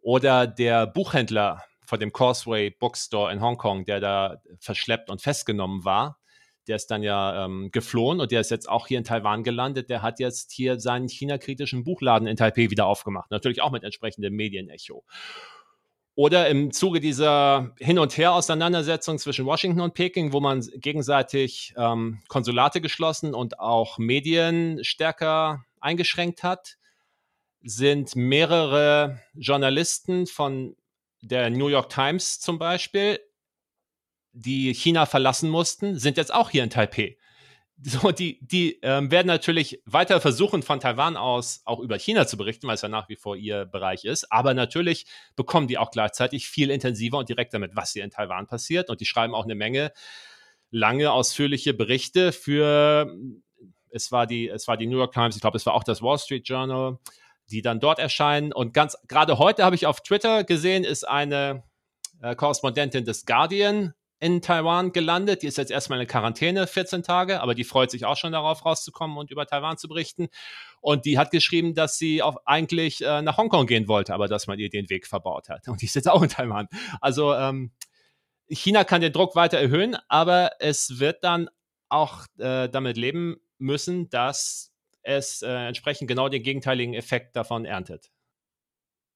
Oder 0.00 0.46
der 0.46 0.86
Buchhändler 0.86 1.62
vor 1.84 1.98
dem 1.98 2.12
Causeway 2.12 2.70
Bookstore 2.70 3.32
in 3.32 3.40
Hongkong, 3.40 3.84
der 3.84 4.00
da 4.00 4.42
verschleppt 4.58 5.10
und 5.10 5.22
festgenommen 5.22 5.84
war. 5.84 6.18
Der 6.66 6.76
ist 6.76 6.90
dann 6.90 7.02
ja 7.02 7.44
ähm, 7.44 7.70
geflohen 7.72 8.20
und 8.20 8.32
der 8.32 8.40
ist 8.40 8.50
jetzt 8.50 8.68
auch 8.68 8.86
hier 8.86 8.98
in 8.98 9.04
Taiwan 9.04 9.44
gelandet. 9.44 9.90
Der 9.90 10.00
hat 10.00 10.18
jetzt 10.18 10.50
hier 10.52 10.80
seinen 10.80 11.08
China-kritischen 11.08 11.84
Buchladen 11.84 12.26
in 12.26 12.36
Taipei 12.36 12.70
wieder 12.70 12.86
aufgemacht. 12.86 13.30
Natürlich 13.30 13.60
auch 13.60 13.70
mit 13.70 13.84
entsprechendem 13.84 14.34
Medienecho. 14.34 15.04
Oder 16.16 16.48
im 16.48 16.70
Zuge 16.70 17.00
dieser 17.00 17.74
Hin- 17.78 17.98
und 17.98 18.16
Her-Auseinandersetzung 18.16 19.18
zwischen 19.18 19.46
Washington 19.46 19.80
und 19.80 19.94
Peking, 19.94 20.32
wo 20.32 20.40
man 20.40 20.60
gegenseitig 20.76 21.74
ähm, 21.76 22.22
Konsulate 22.28 22.80
geschlossen 22.80 23.34
und 23.34 23.58
auch 23.58 23.98
Medien 23.98 24.82
stärker 24.84 25.64
eingeschränkt 25.80 26.44
hat, 26.44 26.76
sind 27.62 28.14
mehrere 28.14 29.20
Journalisten 29.34 30.26
von 30.26 30.76
der 31.26 31.50
New 31.50 31.68
York 31.68 31.90
Times 31.90 32.40
zum 32.40 32.58
Beispiel, 32.58 33.20
die 34.32 34.72
China 34.74 35.06
verlassen 35.06 35.48
mussten, 35.48 35.98
sind 35.98 36.16
jetzt 36.16 36.32
auch 36.34 36.50
hier 36.50 36.64
in 36.64 36.70
Taipei. 36.70 37.16
So, 37.82 38.12
die 38.12 38.38
die 38.40 38.78
ähm, 38.82 39.10
werden 39.10 39.26
natürlich 39.26 39.82
weiter 39.84 40.20
versuchen, 40.20 40.62
von 40.62 40.78
Taiwan 40.78 41.16
aus 41.16 41.62
auch 41.64 41.80
über 41.80 41.98
China 41.98 42.24
zu 42.26 42.36
berichten, 42.36 42.68
weil 42.68 42.76
es 42.76 42.82
ja 42.82 42.88
nach 42.88 43.08
wie 43.08 43.16
vor 43.16 43.36
ihr 43.36 43.64
Bereich 43.64 44.04
ist. 44.04 44.30
Aber 44.30 44.54
natürlich 44.54 45.06
bekommen 45.34 45.66
die 45.66 45.76
auch 45.76 45.90
gleichzeitig 45.90 46.46
viel 46.46 46.70
intensiver 46.70 47.18
und 47.18 47.28
direkter 47.28 47.58
mit, 47.58 47.74
was 47.74 47.92
hier 47.92 48.04
in 48.04 48.10
Taiwan 48.10 48.46
passiert. 48.46 48.90
Und 48.90 49.00
die 49.00 49.06
schreiben 49.06 49.34
auch 49.34 49.44
eine 49.44 49.56
Menge 49.56 49.92
lange, 50.70 51.12
ausführliche 51.12 51.72
Berichte 51.72 52.32
für, 52.32 53.12
es 53.90 54.10
war 54.10 54.26
die, 54.26 54.48
es 54.48 54.66
war 54.66 54.76
die 54.76 54.86
New 54.86 54.98
York 54.98 55.12
Times, 55.12 55.36
ich 55.36 55.40
glaube, 55.40 55.56
es 55.56 55.66
war 55.66 55.74
auch 55.74 55.84
das 55.84 56.02
Wall 56.02 56.18
Street 56.18 56.48
Journal, 56.48 56.98
die 57.50 57.62
dann 57.62 57.80
dort 57.80 57.98
erscheinen. 57.98 58.52
Und 58.52 58.74
ganz 58.74 58.96
gerade 59.08 59.38
heute 59.38 59.64
habe 59.64 59.76
ich 59.76 59.86
auf 59.86 60.00
Twitter 60.00 60.44
gesehen, 60.44 60.84
ist 60.84 61.06
eine 61.06 61.64
äh, 62.22 62.34
Korrespondentin 62.34 63.04
des 63.04 63.26
Guardian 63.26 63.94
in 64.20 64.40
Taiwan 64.40 64.92
gelandet. 64.92 65.42
Die 65.42 65.46
ist 65.46 65.58
jetzt 65.58 65.70
erstmal 65.70 66.00
in 66.00 66.06
Quarantäne, 66.06 66.66
14 66.66 67.02
Tage, 67.02 67.40
aber 67.42 67.54
die 67.54 67.64
freut 67.64 67.90
sich 67.90 68.06
auch 68.06 68.16
schon 68.16 68.32
darauf, 68.32 68.64
rauszukommen 68.64 69.18
und 69.18 69.30
über 69.30 69.46
Taiwan 69.46 69.76
zu 69.76 69.88
berichten. 69.88 70.28
Und 70.80 71.04
die 71.04 71.18
hat 71.18 71.30
geschrieben, 71.30 71.74
dass 71.74 71.98
sie 71.98 72.22
auch 72.22 72.38
eigentlich 72.46 73.04
äh, 73.04 73.22
nach 73.22 73.36
Hongkong 73.36 73.66
gehen 73.66 73.88
wollte, 73.88 74.14
aber 74.14 74.28
dass 74.28 74.46
man 74.46 74.58
ihr 74.58 74.70
den 74.70 74.88
Weg 74.88 75.06
verbaut 75.06 75.48
hat. 75.48 75.68
Und 75.68 75.82
die 75.82 75.86
ist 75.86 75.94
jetzt 75.94 76.08
auch 76.08 76.22
in 76.22 76.28
Taiwan. 76.28 76.68
Also 77.00 77.34
ähm, 77.34 77.72
China 78.48 78.84
kann 78.84 79.00
den 79.00 79.12
Druck 79.12 79.36
weiter 79.36 79.58
erhöhen, 79.58 79.96
aber 80.08 80.52
es 80.60 80.98
wird 80.98 81.24
dann 81.24 81.48
auch 81.88 82.26
äh, 82.38 82.68
damit 82.68 82.96
leben 82.96 83.36
müssen, 83.58 84.08
dass 84.08 84.73
es 85.04 85.42
äh, 85.42 85.48
entsprechend 85.48 86.08
genau 86.08 86.28
den 86.28 86.42
gegenteiligen 86.42 86.94
Effekt 86.94 87.36
davon 87.36 87.64
erntet. 87.64 88.10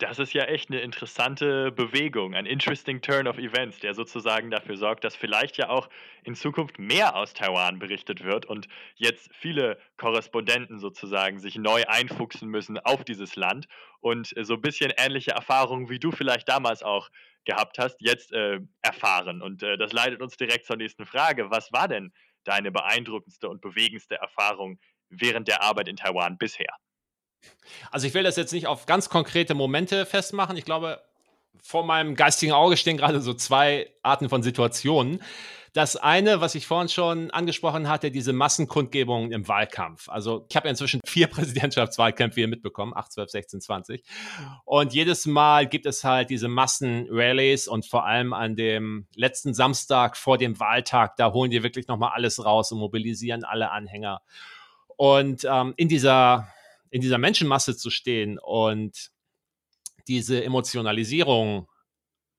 Das 0.01 0.20
ist 0.20 0.33
ja 0.33 0.44
echt 0.44 0.70
eine 0.70 0.81
interessante 0.81 1.72
Bewegung, 1.72 2.37
ein 2.37 2.46
interesting 2.46 3.01
turn 3.01 3.27
of 3.27 3.37
events, 3.37 3.81
der 3.81 3.94
sozusagen 3.94 4.48
dafür 4.48 4.77
sorgt, 4.77 5.03
dass 5.03 5.16
vielleicht 5.16 5.57
ja 5.57 5.70
auch 5.70 5.88
in 6.22 6.37
Zukunft 6.37 6.79
mehr 6.79 7.16
aus 7.16 7.35
Taiwan 7.35 7.81
berichtet 7.81 8.22
wird 8.22 8.46
und 8.46 8.68
jetzt 8.94 9.29
viele 9.35 9.77
Korrespondenten 9.96 10.79
sozusagen 10.79 11.40
sich 11.40 11.57
neu 11.57 11.83
einfuchsen 11.88 12.48
müssen 12.48 12.79
auf 12.79 13.03
dieses 13.03 13.35
Land 13.35 13.66
und 13.98 14.33
so 14.40 14.55
ein 14.55 14.61
bisschen 14.61 14.92
ähnliche 14.96 15.33
Erfahrungen, 15.33 15.88
wie 15.88 15.98
du 15.98 16.12
vielleicht 16.12 16.48
damals 16.48 16.85
auch 16.85 17.09
gehabt 17.44 17.79
hast, 17.79 17.96
jetzt 18.01 18.33
äh, 18.33 18.61
erfahren. 18.83 19.42
Und 19.42 19.64
äh, 19.64 19.77
das 19.77 19.92
leitet 19.92 20.22
uns 20.22 20.37
direkt 20.37 20.66
zur 20.66 20.77
nächsten 20.77 21.07
Frage. 21.07 21.51
Was 21.51 21.72
war 21.72 21.88
denn 21.88 22.12
deine 22.44 22.70
beeindruckendste 22.70 23.48
und 23.48 23.61
bewegendste 23.61 24.14
Erfahrung 24.14 24.79
während 25.11 25.49
der 25.49 25.62
Arbeit 25.62 25.88
in 25.88 25.97
Taiwan 25.97 26.38
bisher? 26.38 26.75
Also 27.90 28.07
ich 28.07 28.14
will 28.14 28.23
das 28.23 28.37
jetzt 28.37 28.53
nicht 28.53 28.66
auf 28.66 28.87
ganz 28.87 29.09
konkrete 29.09 29.55
Momente 29.55 30.07
festmachen. 30.07 30.57
Ich 30.57 30.64
glaube, 30.64 31.01
vor 31.62 31.85
meinem 31.85 32.14
geistigen 32.14 32.53
Auge 32.53 32.77
stehen 32.77 32.97
gerade 32.97 33.21
so 33.21 33.35
zwei 33.35 33.90
Arten 34.03 34.29
von 34.29 34.42
Situationen. 34.42 35.23
Das 35.75 35.97
eine, 35.97 36.40
was 36.40 36.55
ich 36.55 36.66
vorhin 36.66 36.88
schon 36.88 37.31
angesprochen 37.31 37.88
hatte, 37.88 38.11
diese 38.11 38.33
Massenkundgebungen 38.33 39.33
im 39.33 39.47
Wahlkampf. 39.49 40.09
Also 40.09 40.47
ich 40.49 40.57
habe 40.57 40.68
inzwischen 40.68 41.01
vier 41.07 41.27
Präsidentschaftswahlkämpfe 41.29 42.40
hier 42.40 42.49
mitbekommen, 42.49 42.94
8, 42.97 43.12
12, 43.12 43.31
16, 43.31 43.61
20. 43.61 44.03
Und 44.64 44.94
jedes 44.94 45.27
Mal 45.27 45.66
gibt 45.66 45.87
es 45.87 46.05
halt 46.05 46.31
diese 46.31 46.49
Massenrallies 46.49 47.68
und 47.68 47.87
vor 47.87 48.07
allem 48.07 48.33
an 48.33 48.57
dem 48.57 49.07
letzten 49.14 49.53
Samstag 49.53 50.16
vor 50.16 50.38
dem 50.38 50.59
Wahltag, 50.59 51.16
da 51.16 51.33
holen 51.33 51.51
die 51.51 51.62
wirklich 51.62 51.87
nochmal 51.87 52.12
alles 52.14 52.44
raus 52.44 52.73
und 52.73 52.79
mobilisieren 52.79 53.44
alle 53.44 53.71
Anhänger. 53.71 54.23
Und 54.98 55.44
ähm, 55.44 55.74
in, 55.76 55.88
dieser, 55.88 56.52
in 56.90 57.00
dieser 57.00 57.18
Menschenmasse 57.18 57.76
zu 57.76 57.88
stehen 57.88 58.37
und 58.37 59.12
diese 60.08 60.42
Emotionalisierung 60.42 61.68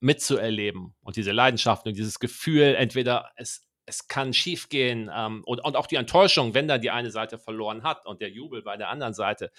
mitzuerleben 0.02 0.93
und 1.02 1.15
diese 1.15 1.32
Leidenschaft 1.32 1.88
und 1.88 1.95
dieses 1.95 2.19
Gefühl, 2.19 2.76
entweder 2.76 3.32
es, 3.38 3.65
es 3.86 4.10
kann 4.10 4.34
schiefgehen 4.34 5.10
ähm, 5.15 5.41
und, 5.45 5.62
und 5.62 5.78
auch 5.78 5.88
die 5.88 5.95
Enttäuschung, 5.95 6.54
wenn 6.54 6.67
dann 6.67 6.82
die 6.82 6.91
eine 6.91 7.12
Seite 7.12 7.39
verloren 7.39 7.84
hat 7.84 8.06
und 8.06 8.19
der 8.19 8.30
Jubel 8.30 8.62
bei 8.62 8.76
der 8.76 8.89
anderen 8.89 9.13
Seite. 9.13 9.52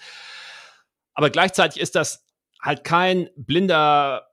Aber 1.15 1.31
gleichzeitig 1.31 1.81
ist 1.81 1.95
das 1.95 2.23
halt 2.61 2.83
kein 2.83 3.31
blinder 3.35 4.29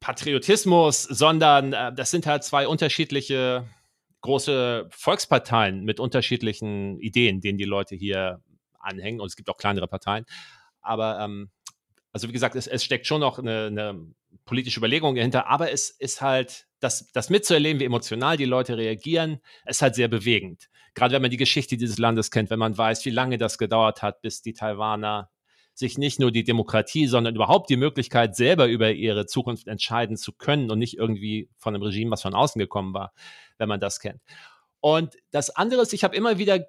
Patriotismus, 0.00 1.02
sondern 1.02 1.74
äh, 1.74 1.92
das 1.92 2.10
sind 2.10 2.26
halt 2.26 2.42
zwei 2.42 2.66
unterschiedliche 2.66 3.68
große 4.20 4.88
Volksparteien 4.90 5.84
mit 5.84 6.00
unterschiedlichen 6.00 6.98
Ideen, 6.98 7.40
denen 7.40 7.58
die 7.58 7.64
Leute 7.64 7.94
hier 7.94 8.42
anhängen. 8.78 9.20
Und 9.20 9.26
es 9.26 9.36
gibt 9.36 9.48
auch 9.50 9.56
kleinere 9.56 9.88
Parteien. 9.88 10.24
Aber 10.80 11.20
ähm, 11.20 11.50
also 12.12 12.28
wie 12.28 12.32
gesagt, 12.32 12.56
es, 12.56 12.66
es 12.66 12.84
steckt 12.84 13.06
schon 13.06 13.20
noch 13.20 13.38
eine, 13.38 13.66
eine, 13.66 14.06
politische 14.44 14.80
Überlegung 14.80 15.14
dahinter, 15.14 15.46
aber 15.46 15.72
es 15.72 15.90
ist 15.90 16.22
halt, 16.22 16.66
das, 16.80 17.10
das 17.12 17.28
mitzuerleben, 17.28 17.80
wie 17.80 17.84
emotional 17.84 18.36
die 18.36 18.46
Leute 18.46 18.76
reagieren, 18.78 19.40
ist 19.66 19.82
halt 19.82 19.94
sehr 19.94 20.08
bewegend. 20.08 20.68
Gerade 20.94 21.14
wenn 21.14 21.22
man 21.22 21.30
die 21.30 21.36
Geschichte 21.36 21.76
dieses 21.76 21.98
Landes 21.98 22.30
kennt, 22.30 22.48
wenn 22.50 22.58
man 22.58 22.76
weiß, 22.76 23.04
wie 23.04 23.10
lange 23.10 23.36
das 23.36 23.58
gedauert 23.58 24.00
hat, 24.02 24.22
bis 24.22 24.40
die 24.42 24.54
Taiwaner 24.54 25.30
sich 25.78 25.96
nicht 25.96 26.18
nur 26.18 26.32
die 26.32 26.42
Demokratie, 26.42 27.06
sondern 27.06 27.36
überhaupt 27.36 27.70
die 27.70 27.76
Möglichkeit, 27.76 28.34
selber 28.34 28.66
über 28.66 28.90
ihre 28.90 29.26
Zukunft 29.26 29.68
entscheiden 29.68 30.16
zu 30.16 30.32
können 30.32 30.72
und 30.72 30.80
nicht 30.80 30.98
irgendwie 30.98 31.48
von 31.56 31.72
einem 31.72 31.84
Regime, 31.84 32.10
was 32.10 32.22
von 32.22 32.34
außen 32.34 32.58
gekommen 32.58 32.94
war, 32.94 33.12
wenn 33.58 33.68
man 33.68 33.78
das 33.78 34.00
kennt. 34.00 34.20
Und 34.80 35.14
das 35.30 35.50
andere 35.50 35.82
ist, 35.82 35.92
ich 35.92 36.02
habe 36.02 36.16
immer 36.16 36.36
wieder 36.36 36.66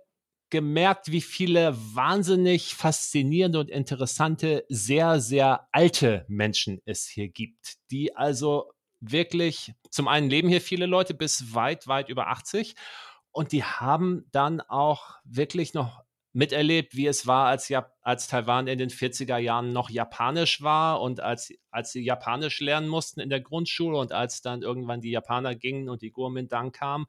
gemerkt, 0.52 1.12
wie 1.12 1.22
viele 1.22 1.76
wahnsinnig 1.76 2.76
faszinierende 2.76 3.60
und 3.60 3.72
interessante, 3.72 4.66
sehr, 4.70 5.20
sehr 5.20 5.68
alte 5.72 6.26
Menschen 6.28 6.80
es 6.86 7.08
hier 7.08 7.30
gibt, 7.30 7.78
die 7.90 8.16
also 8.16 8.72
wirklich, 9.00 9.74
zum 9.90 10.08
einen 10.08 10.30
leben 10.30 10.50
hier 10.50 10.62
viele 10.62 10.86
Leute 10.86 11.16
bis 11.16 11.56
weit, 11.56 11.88
weit 11.88 12.10
über 12.10 12.28
80 12.28 12.76
und 13.32 13.54
die 13.54 13.64
haben 13.64 14.28
dann 14.32 14.62
auch 14.62 15.16
wirklich 15.24 15.74
noch 15.74 16.04
miterlebt, 16.32 16.96
wie 16.96 17.08
es 17.08 17.26
war, 17.26 17.48
als, 17.48 17.70
Jap 17.70 17.94
als 18.02 18.28
Taiwan 18.28 18.68
in 18.68 18.78
den 18.78 18.90
40er 18.90 19.38
Jahren 19.38 19.74
noch 19.74 19.90
japanisch 19.90 20.62
war 20.62 21.02
und 21.02 21.22
als, 21.22 21.52
als 21.72 21.92
sie 21.92 22.04
Japanisch 22.04 22.60
lernen 22.60 22.88
mussten 22.88 23.20
in 23.20 23.30
der 23.30 23.42
Grundschule 23.42 23.98
und 23.98 24.12
als 24.12 24.42
dann 24.42 24.62
irgendwann 24.62 25.02
die 25.02 25.12
Japaner 25.12 25.56
gingen 25.56 25.90
und 25.90 26.02
die 26.02 26.12
Kuomintang 26.12 26.72
kamen. 26.72 27.06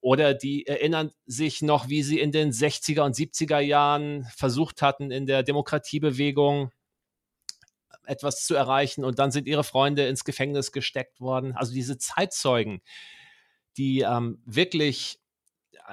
Oder 0.00 0.34
die 0.34 0.66
erinnern 0.66 1.12
sich 1.26 1.62
noch, 1.62 1.88
wie 1.88 2.02
sie 2.02 2.18
in 2.18 2.32
den 2.32 2.50
60er 2.50 3.02
und 3.02 3.14
70er 3.14 3.60
Jahren 3.60 4.26
versucht 4.34 4.82
hatten, 4.82 5.10
in 5.10 5.26
der 5.26 5.44
Demokratiebewegung 5.44 6.72
etwas 8.04 8.44
zu 8.44 8.54
erreichen 8.54 9.04
und 9.04 9.18
dann 9.20 9.30
sind 9.30 9.46
ihre 9.46 9.64
Freunde 9.64 10.06
ins 10.08 10.24
Gefängnis 10.24 10.72
gesteckt 10.72 11.20
worden. 11.20 11.52
Also 11.54 11.72
diese 11.72 11.98
Zeitzeugen, 11.98 12.82
die 13.76 14.00
ähm, 14.00 14.42
wirklich 14.44 15.20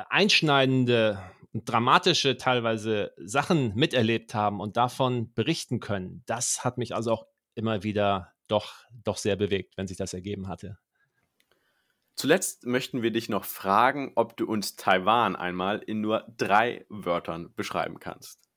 einschneidende 0.10 1.22
dramatische 1.54 2.38
teilweise 2.38 3.14
Sachen 3.18 3.74
miterlebt 3.76 4.34
haben 4.34 4.60
und 4.60 4.78
davon 4.78 5.34
berichten 5.34 5.80
können, 5.80 6.24
das 6.26 6.64
hat 6.64 6.78
mich 6.78 6.96
also 6.96 7.12
auch 7.12 7.28
immer 7.56 7.84
wieder 7.84 8.34
doch, 8.48 8.74
doch 9.04 9.18
sehr 9.18 9.36
bewegt, 9.36 9.78
wenn 9.78 9.88
sich 9.88 9.98
das 9.98 10.14
ergeben 10.14 10.48
hatte. 10.48 10.78
Zuletzt 12.16 12.66
möchten 12.66 13.02
wir 13.02 13.12
dich 13.12 13.30
noch 13.30 13.46
fragen, 13.46 14.12
ob 14.16 14.36
du 14.36 14.46
uns 14.46 14.76
Taiwan 14.76 15.36
einmal 15.36 15.80
in 15.80 16.02
nur 16.02 16.26
drei 16.36 16.86
Wörtern 16.90 17.54
beschreiben 17.56 18.00
kannst. 18.00 18.50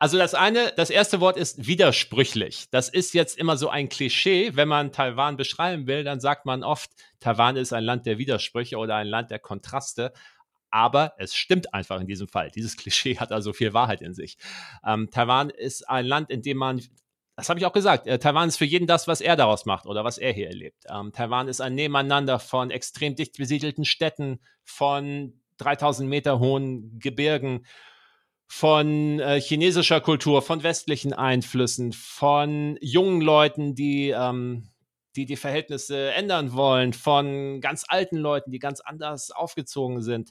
Also 0.00 0.16
das 0.16 0.34
eine, 0.34 0.72
das 0.76 0.90
erste 0.90 1.20
Wort 1.20 1.36
ist 1.36 1.66
widersprüchlich. 1.66 2.70
Das 2.70 2.88
ist 2.88 3.14
jetzt 3.14 3.36
immer 3.36 3.56
so 3.56 3.68
ein 3.68 3.88
Klischee. 3.88 4.52
Wenn 4.54 4.68
man 4.68 4.92
Taiwan 4.92 5.36
beschreiben 5.36 5.88
will, 5.88 6.04
dann 6.04 6.20
sagt 6.20 6.46
man 6.46 6.62
oft, 6.62 6.90
Taiwan 7.18 7.56
ist 7.56 7.72
ein 7.72 7.82
Land 7.82 8.06
der 8.06 8.18
Widersprüche 8.18 8.78
oder 8.78 8.94
ein 8.94 9.08
Land 9.08 9.32
der 9.32 9.40
Kontraste 9.40 10.12
aber 10.70 11.14
es 11.18 11.34
stimmt 11.34 11.74
einfach 11.74 12.00
in 12.00 12.06
diesem 12.06 12.28
Fall. 12.28 12.50
Dieses 12.50 12.76
Klischee 12.78 13.18
hat 13.18 13.32
also 13.32 13.52
viel 13.52 13.72
Wahrheit 13.72 14.02
in 14.02 14.14
sich. 14.14 14.36
Ähm, 14.84 15.10
Taiwan 15.10 15.50
ist 15.50 15.88
ein 15.88 16.06
Land, 16.06 16.30
in 16.30 16.42
dem 16.42 16.56
man, 16.56 16.82
das 17.36 17.48
habe 17.48 17.60
ich 17.60 17.66
auch 17.66 17.72
gesagt, 17.72 18.06
äh, 18.06 18.18
Taiwan 18.18 18.48
ist 18.48 18.56
für 18.56 18.64
jeden 18.64 18.86
das, 18.86 19.08
was 19.08 19.20
er 19.20 19.36
daraus 19.36 19.66
macht 19.66 19.86
oder 19.86 20.04
was 20.04 20.18
er 20.18 20.32
hier 20.32 20.48
erlebt. 20.48 20.84
Ähm, 20.88 21.12
Taiwan 21.12 21.48
ist 21.48 21.60
ein 21.60 21.74
Nebeneinander 21.74 22.38
von 22.38 22.70
extrem 22.70 23.14
dicht 23.14 23.36
besiedelten 23.36 23.84
Städten, 23.84 24.40
von 24.64 25.40
3000 25.58 26.08
Meter 26.08 26.38
hohen 26.38 26.98
Gebirgen, 26.98 27.64
von 28.46 29.20
äh, 29.20 29.40
chinesischer 29.40 30.00
Kultur, 30.00 30.40
von 30.40 30.62
westlichen 30.62 31.12
Einflüssen, 31.12 31.92
von 31.92 32.78
jungen 32.80 33.20
Leuten, 33.20 33.74
die 33.74 34.08
ähm, 34.10 34.70
die 35.18 35.26
die 35.26 35.36
Verhältnisse 35.36 36.12
ändern 36.12 36.52
wollen, 36.52 36.92
von 36.92 37.60
ganz 37.60 37.84
alten 37.88 38.18
Leuten, 38.18 38.52
die 38.52 38.60
ganz 38.60 38.80
anders 38.80 39.32
aufgezogen 39.32 40.00
sind. 40.00 40.30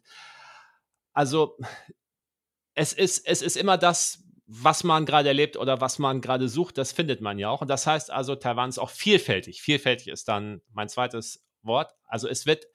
Also 1.11 1.57
es 2.73 2.93
ist, 2.93 3.27
es 3.27 3.41
ist 3.41 3.57
immer 3.57 3.77
das, 3.77 4.23
was 4.45 4.85
man 4.85 5.05
gerade 5.05 5.27
erlebt 5.27 5.57
oder 5.57 5.81
was 5.81 5.99
man 5.99 6.21
gerade 6.21 6.47
sucht, 6.47 6.77
das 6.77 6.93
findet 6.93 7.19
man 7.19 7.37
ja 7.37 7.49
auch. 7.49 7.61
Und 7.61 7.67
das 7.67 7.85
heißt 7.85 8.11
also, 8.11 8.35
Taiwan 8.35 8.69
ist 8.69 8.77
auch 8.77 8.89
vielfältig. 8.89 9.61
Vielfältig 9.61 10.07
ist 10.07 10.29
dann 10.29 10.61
mein 10.71 10.87
zweites 10.87 11.45
Wort. 11.63 11.91
Also 12.05 12.29
es 12.29 12.45
wird, 12.45 12.65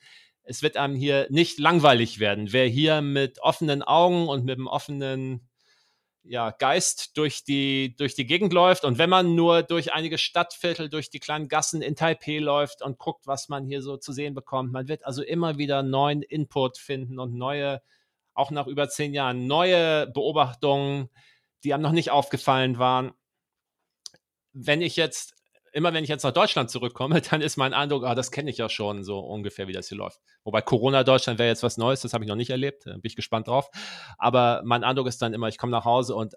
es 0.42 0.62
wird 0.62 0.76
einem 0.76 0.94
hier 0.94 1.26
nicht 1.30 1.58
langweilig 1.58 2.18
werden. 2.18 2.52
Wer 2.52 2.66
hier 2.66 3.00
mit 3.00 3.40
offenen 3.40 3.82
Augen 3.82 4.28
und 4.28 4.44
mit 4.44 4.58
einem 4.58 4.66
offenen 4.66 5.48
ja, 6.24 6.50
Geist 6.50 7.16
durch 7.16 7.44
die, 7.44 7.96
durch 7.96 8.14
die 8.14 8.26
Gegend 8.26 8.52
läuft 8.52 8.84
und 8.84 8.98
wenn 8.98 9.10
man 9.10 9.34
nur 9.34 9.62
durch 9.62 9.92
einige 9.92 10.18
Stadtviertel, 10.18 10.88
durch 10.88 11.10
die 11.10 11.18
kleinen 11.18 11.48
Gassen 11.48 11.82
in 11.82 11.96
Taipei 11.96 12.38
läuft 12.38 12.82
und 12.82 12.98
guckt, 12.98 13.26
was 13.26 13.48
man 13.48 13.64
hier 13.66 13.82
so 13.82 13.96
zu 13.96 14.12
sehen 14.12 14.34
bekommt, 14.34 14.72
man 14.72 14.88
wird 14.88 15.04
also 15.04 15.22
immer 15.22 15.58
wieder 15.58 15.82
neuen 15.82 16.22
Input 16.22 16.78
finden 16.78 17.18
und 17.18 17.34
neue, 17.34 17.82
auch 18.34 18.50
nach 18.50 18.66
über 18.66 18.88
zehn 18.88 19.14
Jahren, 19.14 19.46
neue 19.46 20.06
Beobachtungen, 20.06 21.10
die 21.64 21.74
einem 21.74 21.82
noch 21.82 21.92
nicht 21.92 22.10
aufgefallen 22.10 22.78
waren. 22.78 23.12
Wenn 24.52 24.80
ich 24.80 24.96
jetzt 24.96 25.34
immer 25.72 25.92
wenn 25.92 26.04
ich 26.04 26.10
jetzt 26.10 26.22
nach 26.22 26.32
Deutschland 26.32 26.70
zurückkomme, 26.70 27.20
dann 27.30 27.40
ist 27.40 27.56
mein 27.56 27.74
Eindruck, 27.74 28.04
ah, 28.04 28.14
das 28.14 28.30
kenne 28.30 28.50
ich 28.50 28.58
ja 28.58 28.68
schon 28.68 29.04
so 29.04 29.20
ungefähr, 29.20 29.68
wie 29.68 29.72
das 29.72 29.88
hier 29.88 29.98
läuft. 29.98 30.20
Wobei 30.44 30.62
Corona 30.62 31.04
Deutschland 31.04 31.38
wäre 31.38 31.48
jetzt 31.48 31.62
was 31.62 31.76
Neues, 31.76 32.00
das 32.00 32.12
habe 32.12 32.24
ich 32.24 32.28
noch 32.28 32.36
nicht 32.36 32.50
erlebt, 32.50 32.84
bin 32.84 33.00
ich 33.02 33.16
gespannt 33.16 33.48
drauf. 33.48 33.70
Aber 34.18 34.62
mein 34.64 34.84
Eindruck 34.84 35.08
ist 35.08 35.22
dann 35.22 35.34
immer, 35.34 35.48
ich 35.48 35.58
komme 35.58 35.72
nach 35.72 35.84
Hause 35.84 36.14
und 36.14 36.34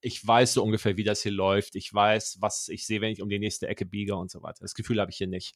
ich 0.00 0.26
weiß 0.26 0.54
so 0.54 0.62
ungefähr, 0.62 0.96
wie 0.96 1.04
das 1.04 1.22
hier 1.22 1.32
läuft. 1.32 1.76
Ich 1.76 1.92
weiß, 1.92 2.38
was 2.40 2.68
ich 2.68 2.86
sehe, 2.86 3.00
wenn 3.00 3.12
ich 3.12 3.20
um 3.20 3.28
die 3.28 3.38
nächste 3.38 3.68
Ecke 3.68 3.84
biege 3.84 4.16
und 4.16 4.30
so 4.30 4.42
weiter. 4.42 4.60
Das 4.62 4.74
Gefühl 4.74 4.98
habe 5.00 5.10
ich 5.10 5.18
hier 5.18 5.26
nicht. 5.26 5.54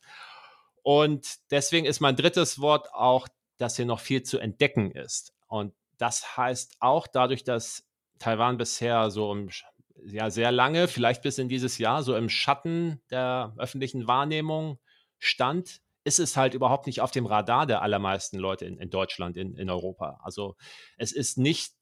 Und 0.83 1.27
deswegen 1.51 1.87
ist 1.87 2.01
mein 2.01 2.15
drittes 2.15 2.61
Wort 2.61 2.93
auch, 2.93 3.27
dass 3.57 3.77
hier 3.77 3.87
noch 3.87 4.01
viel 4.01 4.23
zu 4.23 4.39
entdecken 4.39 4.91
ist. 4.91 5.33
Und 5.47 5.75
das 5.97 6.37
heißt 6.37 6.77
auch 6.81 7.07
dadurch, 7.07 7.45
dass 7.45 7.87
Taiwan 8.19 8.59
bisher 8.59 9.11
so 9.11 9.33
im 9.33 9.49
ja 10.05 10.31
sehr 10.31 10.53
lange, 10.53 10.89
vielleicht 10.89 11.23
bis 11.23 11.39
in 11.39 11.49
dieses 11.49 11.79
Jahr, 11.79 12.03
so 12.03 12.17
im 12.17 12.29
Schatten 12.29 13.01
der 13.11 13.55
öffentlichen 13.59 14.07
Wahrnehmung 14.07 14.79
stand, 15.19 15.81
ist 16.05 16.19
es 16.19 16.37
halt 16.37 16.55
überhaupt 16.55 16.87
nicht 16.87 17.01
auf 17.01 17.11
dem 17.11 17.27
Radar 17.27 17.67
der 17.67 17.83
allermeisten 17.83 18.39
Leute 18.39 18.67
in, 18.67 18.77
in 18.79 18.91
Deutschland, 18.91 19.37
in, 19.37 19.57
in 19.57 19.71
Europa. 19.71 20.21
Also 20.23 20.57
es 20.99 21.13
ist 21.13 21.39
nicht, 21.39 21.73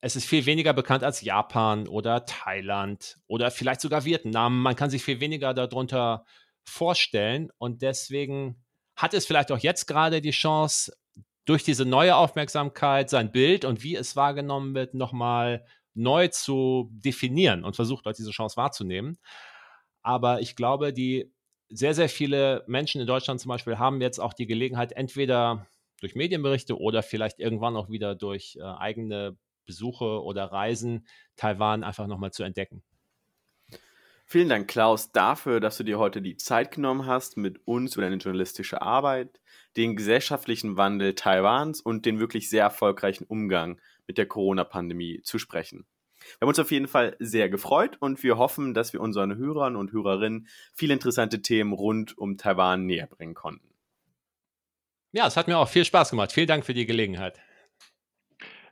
es 0.00 0.16
ist 0.16 0.26
viel 0.26 0.46
weniger 0.46 0.72
bekannt 0.72 1.04
als 1.04 1.20
Japan 1.20 1.86
oder 1.86 2.24
Thailand 2.24 3.18
oder 3.28 3.50
vielleicht 3.52 3.80
sogar 3.80 4.04
Vietnam. 4.04 4.60
Man 4.60 4.74
kann 4.74 4.90
sich 4.90 5.04
viel 5.04 5.20
weniger 5.20 5.54
darunter 5.54 6.24
vorstellen 6.64 7.50
und 7.58 7.82
deswegen 7.82 8.64
hat 8.96 9.14
es 9.14 9.26
vielleicht 9.26 9.52
auch 9.52 9.58
jetzt 9.58 9.86
gerade 9.86 10.20
die 10.20 10.30
Chance, 10.32 10.92
durch 11.44 11.64
diese 11.64 11.84
neue 11.84 12.14
Aufmerksamkeit 12.14 13.10
sein 13.10 13.32
Bild 13.32 13.64
und 13.64 13.82
wie 13.82 13.96
es 13.96 14.14
wahrgenommen 14.14 14.74
wird, 14.74 14.94
nochmal 14.94 15.64
neu 15.94 16.28
zu 16.28 16.90
definieren 16.92 17.64
und 17.64 17.76
versucht 17.76 18.06
dort 18.06 18.18
diese 18.18 18.30
Chance 18.30 18.56
wahrzunehmen. 18.56 19.18
Aber 20.02 20.40
ich 20.40 20.56
glaube, 20.56 20.92
die 20.92 21.32
sehr, 21.68 21.94
sehr 21.94 22.08
viele 22.08 22.64
Menschen 22.66 23.00
in 23.00 23.06
Deutschland 23.06 23.40
zum 23.40 23.48
Beispiel 23.48 23.78
haben 23.78 24.00
jetzt 24.00 24.18
auch 24.18 24.34
die 24.34 24.46
Gelegenheit, 24.46 24.92
entweder 24.92 25.66
durch 26.00 26.14
Medienberichte 26.14 26.78
oder 26.78 27.02
vielleicht 27.02 27.38
irgendwann 27.38 27.76
auch 27.76 27.88
wieder 27.88 28.14
durch 28.14 28.56
äh, 28.60 28.62
eigene 28.62 29.36
Besuche 29.66 30.22
oder 30.22 30.46
Reisen 30.46 31.06
Taiwan 31.36 31.84
einfach 31.84 32.06
nochmal 32.06 32.32
zu 32.32 32.42
entdecken. 32.42 32.82
Vielen 34.24 34.48
Dank, 34.48 34.68
Klaus, 34.68 35.12
dafür, 35.12 35.60
dass 35.60 35.76
du 35.76 35.84
dir 35.84 35.98
heute 35.98 36.22
die 36.22 36.36
Zeit 36.36 36.72
genommen 36.72 37.06
hast, 37.06 37.36
mit 37.36 37.66
uns 37.66 37.94
über 37.94 38.02
deine 38.02 38.16
journalistische 38.16 38.80
Arbeit, 38.80 39.40
den 39.76 39.96
gesellschaftlichen 39.96 40.76
Wandel 40.76 41.14
Taiwans 41.14 41.80
und 41.80 42.06
den 42.06 42.18
wirklich 42.18 42.48
sehr 42.48 42.62
erfolgreichen 42.62 43.24
Umgang 43.24 43.80
mit 44.06 44.18
der 44.18 44.26
Corona-Pandemie 44.26 45.20
zu 45.22 45.38
sprechen. 45.38 45.86
Wir 46.38 46.46
haben 46.46 46.48
uns 46.48 46.58
auf 46.58 46.70
jeden 46.70 46.88
Fall 46.88 47.16
sehr 47.18 47.48
gefreut 47.48 47.96
und 48.00 48.22
wir 48.22 48.38
hoffen, 48.38 48.74
dass 48.74 48.92
wir 48.92 49.00
unseren 49.00 49.36
Hörern 49.36 49.76
und 49.76 49.92
Hörerinnen 49.92 50.48
viele 50.72 50.94
interessante 50.94 51.42
Themen 51.42 51.72
rund 51.72 52.16
um 52.16 52.38
Taiwan 52.38 52.86
näher 52.86 53.06
bringen 53.06 53.34
konnten. 53.34 53.68
Ja, 55.12 55.26
es 55.26 55.36
hat 55.36 55.46
mir 55.46 55.58
auch 55.58 55.68
viel 55.68 55.84
Spaß 55.84 56.10
gemacht. 56.10 56.32
Vielen 56.32 56.46
Dank 56.46 56.64
für 56.64 56.74
die 56.74 56.86
Gelegenheit. 56.86 57.38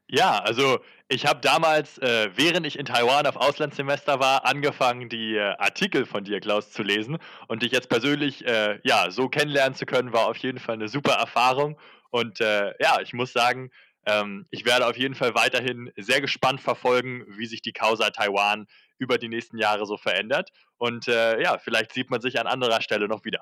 Ja, 0.09 0.39
also 0.39 0.81
ich 1.13 1.27
habe 1.27 1.41
damals, 1.41 1.99
äh, 1.99 2.31
während 2.37 2.65
ich 2.67 2.79
in 2.79 2.87
Taiwan 2.87 3.27
auf 3.27 3.37
Auslandssemester 3.37 4.21
war, 4.21 4.47
angefangen, 4.47 5.09
die 5.09 5.35
äh, 5.35 5.57
Artikel 5.59 6.07
von 6.07 6.23
dir, 6.23 6.41
Klaus, 6.41 6.71
zu 6.71 6.85
lesen. 6.85 7.19
Und 7.49 7.63
dich 7.63 7.73
jetzt 7.73 7.89
persönlich 7.89 8.47
äh, 8.47 8.79
ja, 8.85 9.11
so 9.11 9.29
kennenlernen 9.29 9.75
zu 9.75 9.87
können, 9.87 10.13
war 10.13 10.29
auf 10.29 10.37
jeden 10.37 10.61
Fall 10.61 10.77
eine 10.77 10.89
super 10.89 11.15
Erfahrung. 11.15 11.77
Und 12.11 12.41
äh, 12.41 12.75
ja, 12.81 13.01
ich 13.01 13.13
muss 13.13 13.33
sagen, 13.33 13.71
ähm, 14.07 14.47
ich 14.51 14.65
werde 14.65 14.87
auf 14.87 14.97
jeden 14.97 15.17
Fall 15.17 15.35
weiterhin 15.35 15.93
sehr 15.97 16.21
gespannt 16.21 16.61
verfolgen, 16.61 17.25
wie 17.37 17.47
sich 17.47 17.61
die 17.61 17.73
Causa 17.73 18.11
Taiwan 18.11 18.67
über 18.99 19.19
die 19.19 19.29
nächsten 19.29 19.59
Jahre 19.59 19.87
so 19.87 19.97
verändert. 19.97 20.51
Und 20.77 21.09
äh, 21.09 21.43
ja, 21.43 21.59
vielleicht 21.59 21.93
sieht 21.93 22.11
man 22.11 22.21
sich 22.21 22.39
an 22.39 22.47
anderer 22.47 22.81
Stelle 22.83 23.09
noch 23.09 23.25
wieder. 23.25 23.41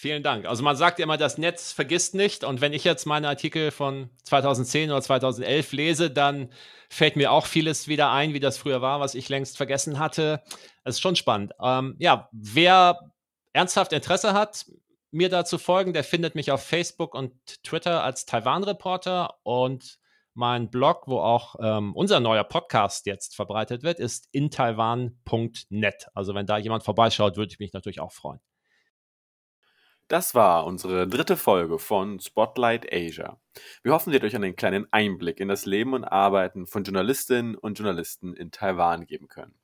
Vielen 0.00 0.22
Dank. 0.22 0.46
Also 0.46 0.62
man 0.62 0.76
sagt 0.76 0.98
immer, 0.98 1.18
das 1.18 1.36
Netz 1.36 1.72
vergisst 1.72 2.14
nicht. 2.14 2.42
Und 2.42 2.62
wenn 2.62 2.72
ich 2.72 2.84
jetzt 2.84 3.04
meine 3.04 3.28
Artikel 3.28 3.70
von 3.70 4.08
2010 4.22 4.90
oder 4.90 5.02
2011 5.02 5.72
lese, 5.72 6.10
dann 6.10 6.50
fällt 6.88 7.16
mir 7.16 7.30
auch 7.30 7.44
vieles 7.44 7.86
wieder 7.86 8.10
ein, 8.10 8.32
wie 8.32 8.40
das 8.40 8.56
früher 8.56 8.80
war, 8.80 9.00
was 9.00 9.14
ich 9.14 9.28
längst 9.28 9.58
vergessen 9.58 9.98
hatte. 9.98 10.42
Das 10.84 10.94
ist 10.94 11.02
schon 11.02 11.16
spannend. 11.16 11.52
Ähm, 11.62 11.96
ja, 11.98 12.30
wer 12.32 12.98
ernsthaft 13.52 13.92
Interesse 13.92 14.32
hat, 14.32 14.64
mir 15.10 15.28
da 15.28 15.44
zu 15.44 15.58
folgen, 15.58 15.92
der 15.92 16.02
findet 16.02 16.34
mich 16.34 16.50
auf 16.50 16.64
Facebook 16.64 17.14
und 17.14 17.34
Twitter 17.62 18.02
als 18.02 18.24
Taiwan-Reporter 18.24 19.34
und 19.42 19.98
Mein 20.32 20.70
Blog, 20.70 21.08
wo 21.08 21.18
auch 21.18 21.56
ähm, 21.60 21.94
unser 21.94 22.20
neuer 22.20 22.44
Podcast 22.44 23.04
jetzt 23.04 23.36
verbreitet 23.36 23.82
wird, 23.82 23.98
ist 23.98 24.28
intaiwan.net. 24.32 26.06
Also 26.14 26.34
wenn 26.34 26.46
da 26.46 26.56
jemand 26.56 26.84
vorbeischaut, 26.84 27.36
würde 27.36 27.52
ich 27.52 27.58
mich 27.58 27.74
natürlich 27.74 28.00
auch 28.00 28.12
freuen. 28.12 28.40
Das 30.10 30.34
war 30.34 30.66
unsere 30.66 31.06
dritte 31.06 31.36
Folge 31.36 31.78
von 31.78 32.18
Spotlight 32.18 32.92
Asia. 32.92 33.38
Wir 33.84 33.92
hoffen, 33.92 34.10
sie 34.10 34.16
hat 34.16 34.24
euch 34.24 34.34
einen 34.34 34.56
kleinen 34.56 34.92
Einblick 34.92 35.38
in 35.38 35.46
das 35.46 35.66
Leben 35.66 35.94
und 35.94 36.02
Arbeiten 36.02 36.66
von 36.66 36.82
Journalistinnen 36.82 37.54
und 37.54 37.78
Journalisten 37.78 38.34
in 38.34 38.50
Taiwan 38.50 39.06
geben 39.06 39.28
können. 39.28 39.54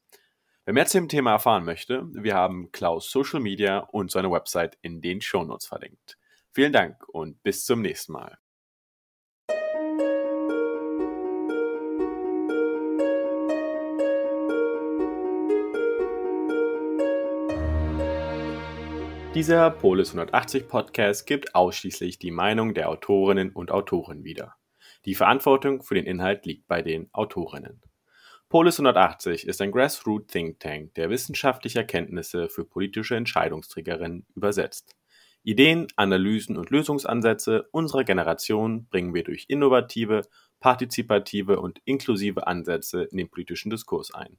Wer 0.64 0.74
mehr 0.74 0.86
zu 0.86 0.98
dem 0.98 1.08
Thema 1.08 1.32
erfahren 1.32 1.64
möchte, 1.64 2.06
wir 2.12 2.36
haben 2.36 2.70
Klaus 2.70 3.10
Social 3.10 3.40
Media 3.40 3.78
und 3.78 4.12
seine 4.12 4.30
Website 4.30 4.78
in 4.82 5.00
den 5.00 5.20
Shownotes 5.20 5.66
verlinkt. 5.66 6.16
Vielen 6.52 6.72
Dank 6.72 7.08
und 7.08 7.42
bis 7.42 7.64
zum 7.64 7.82
nächsten 7.82 8.12
Mal. 8.12 8.38
Dieser 19.36 19.70
Polis 19.70 20.14
180 20.14 20.66
Podcast 20.66 21.26
gibt 21.26 21.54
ausschließlich 21.54 22.18
die 22.18 22.30
Meinung 22.30 22.72
der 22.72 22.88
Autorinnen 22.88 23.50
und 23.50 23.70
Autoren 23.70 24.24
wieder. 24.24 24.54
Die 25.04 25.14
Verantwortung 25.14 25.82
für 25.82 25.94
den 25.94 26.06
Inhalt 26.06 26.46
liegt 26.46 26.66
bei 26.68 26.80
den 26.80 27.12
Autorinnen. 27.12 27.82
Polis 28.48 28.80
180 28.80 29.46
ist 29.46 29.60
ein 29.60 29.72
Grassroot 29.72 30.28
Think 30.28 30.58
Tank, 30.58 30.94
der 30.94 31.10
wissenschaftliche 31.10 31.80
Erkenntnisse 31.80 32.48
für 32.48 32.64
politische 32.64 33.14
Entscheidungsträgerinnen 33.14 34.24
übersetzt. 34.34 34.96
Ideen, 35.42 35.86
Analysen 35.96 36.56
und 36.56 36.70
Lösungsansätze 36.70 37.68
unserer 37.72 38.04
Generation 38.04 38.86
bringen 38.88 39.12
wir 39.12 39.22
durch 39.22 39.44
innovative, 39.48 40.22
partizipative 40.60 41.60
und 41.60 41.82
inklusive 41.84 42.46
Ansätze 42.46 43.02
in 43.02 43.18
den 43.18 43.28
politischen 43.28 43.68
Diskurs 43.68 44.14
ein. 44.14 44.38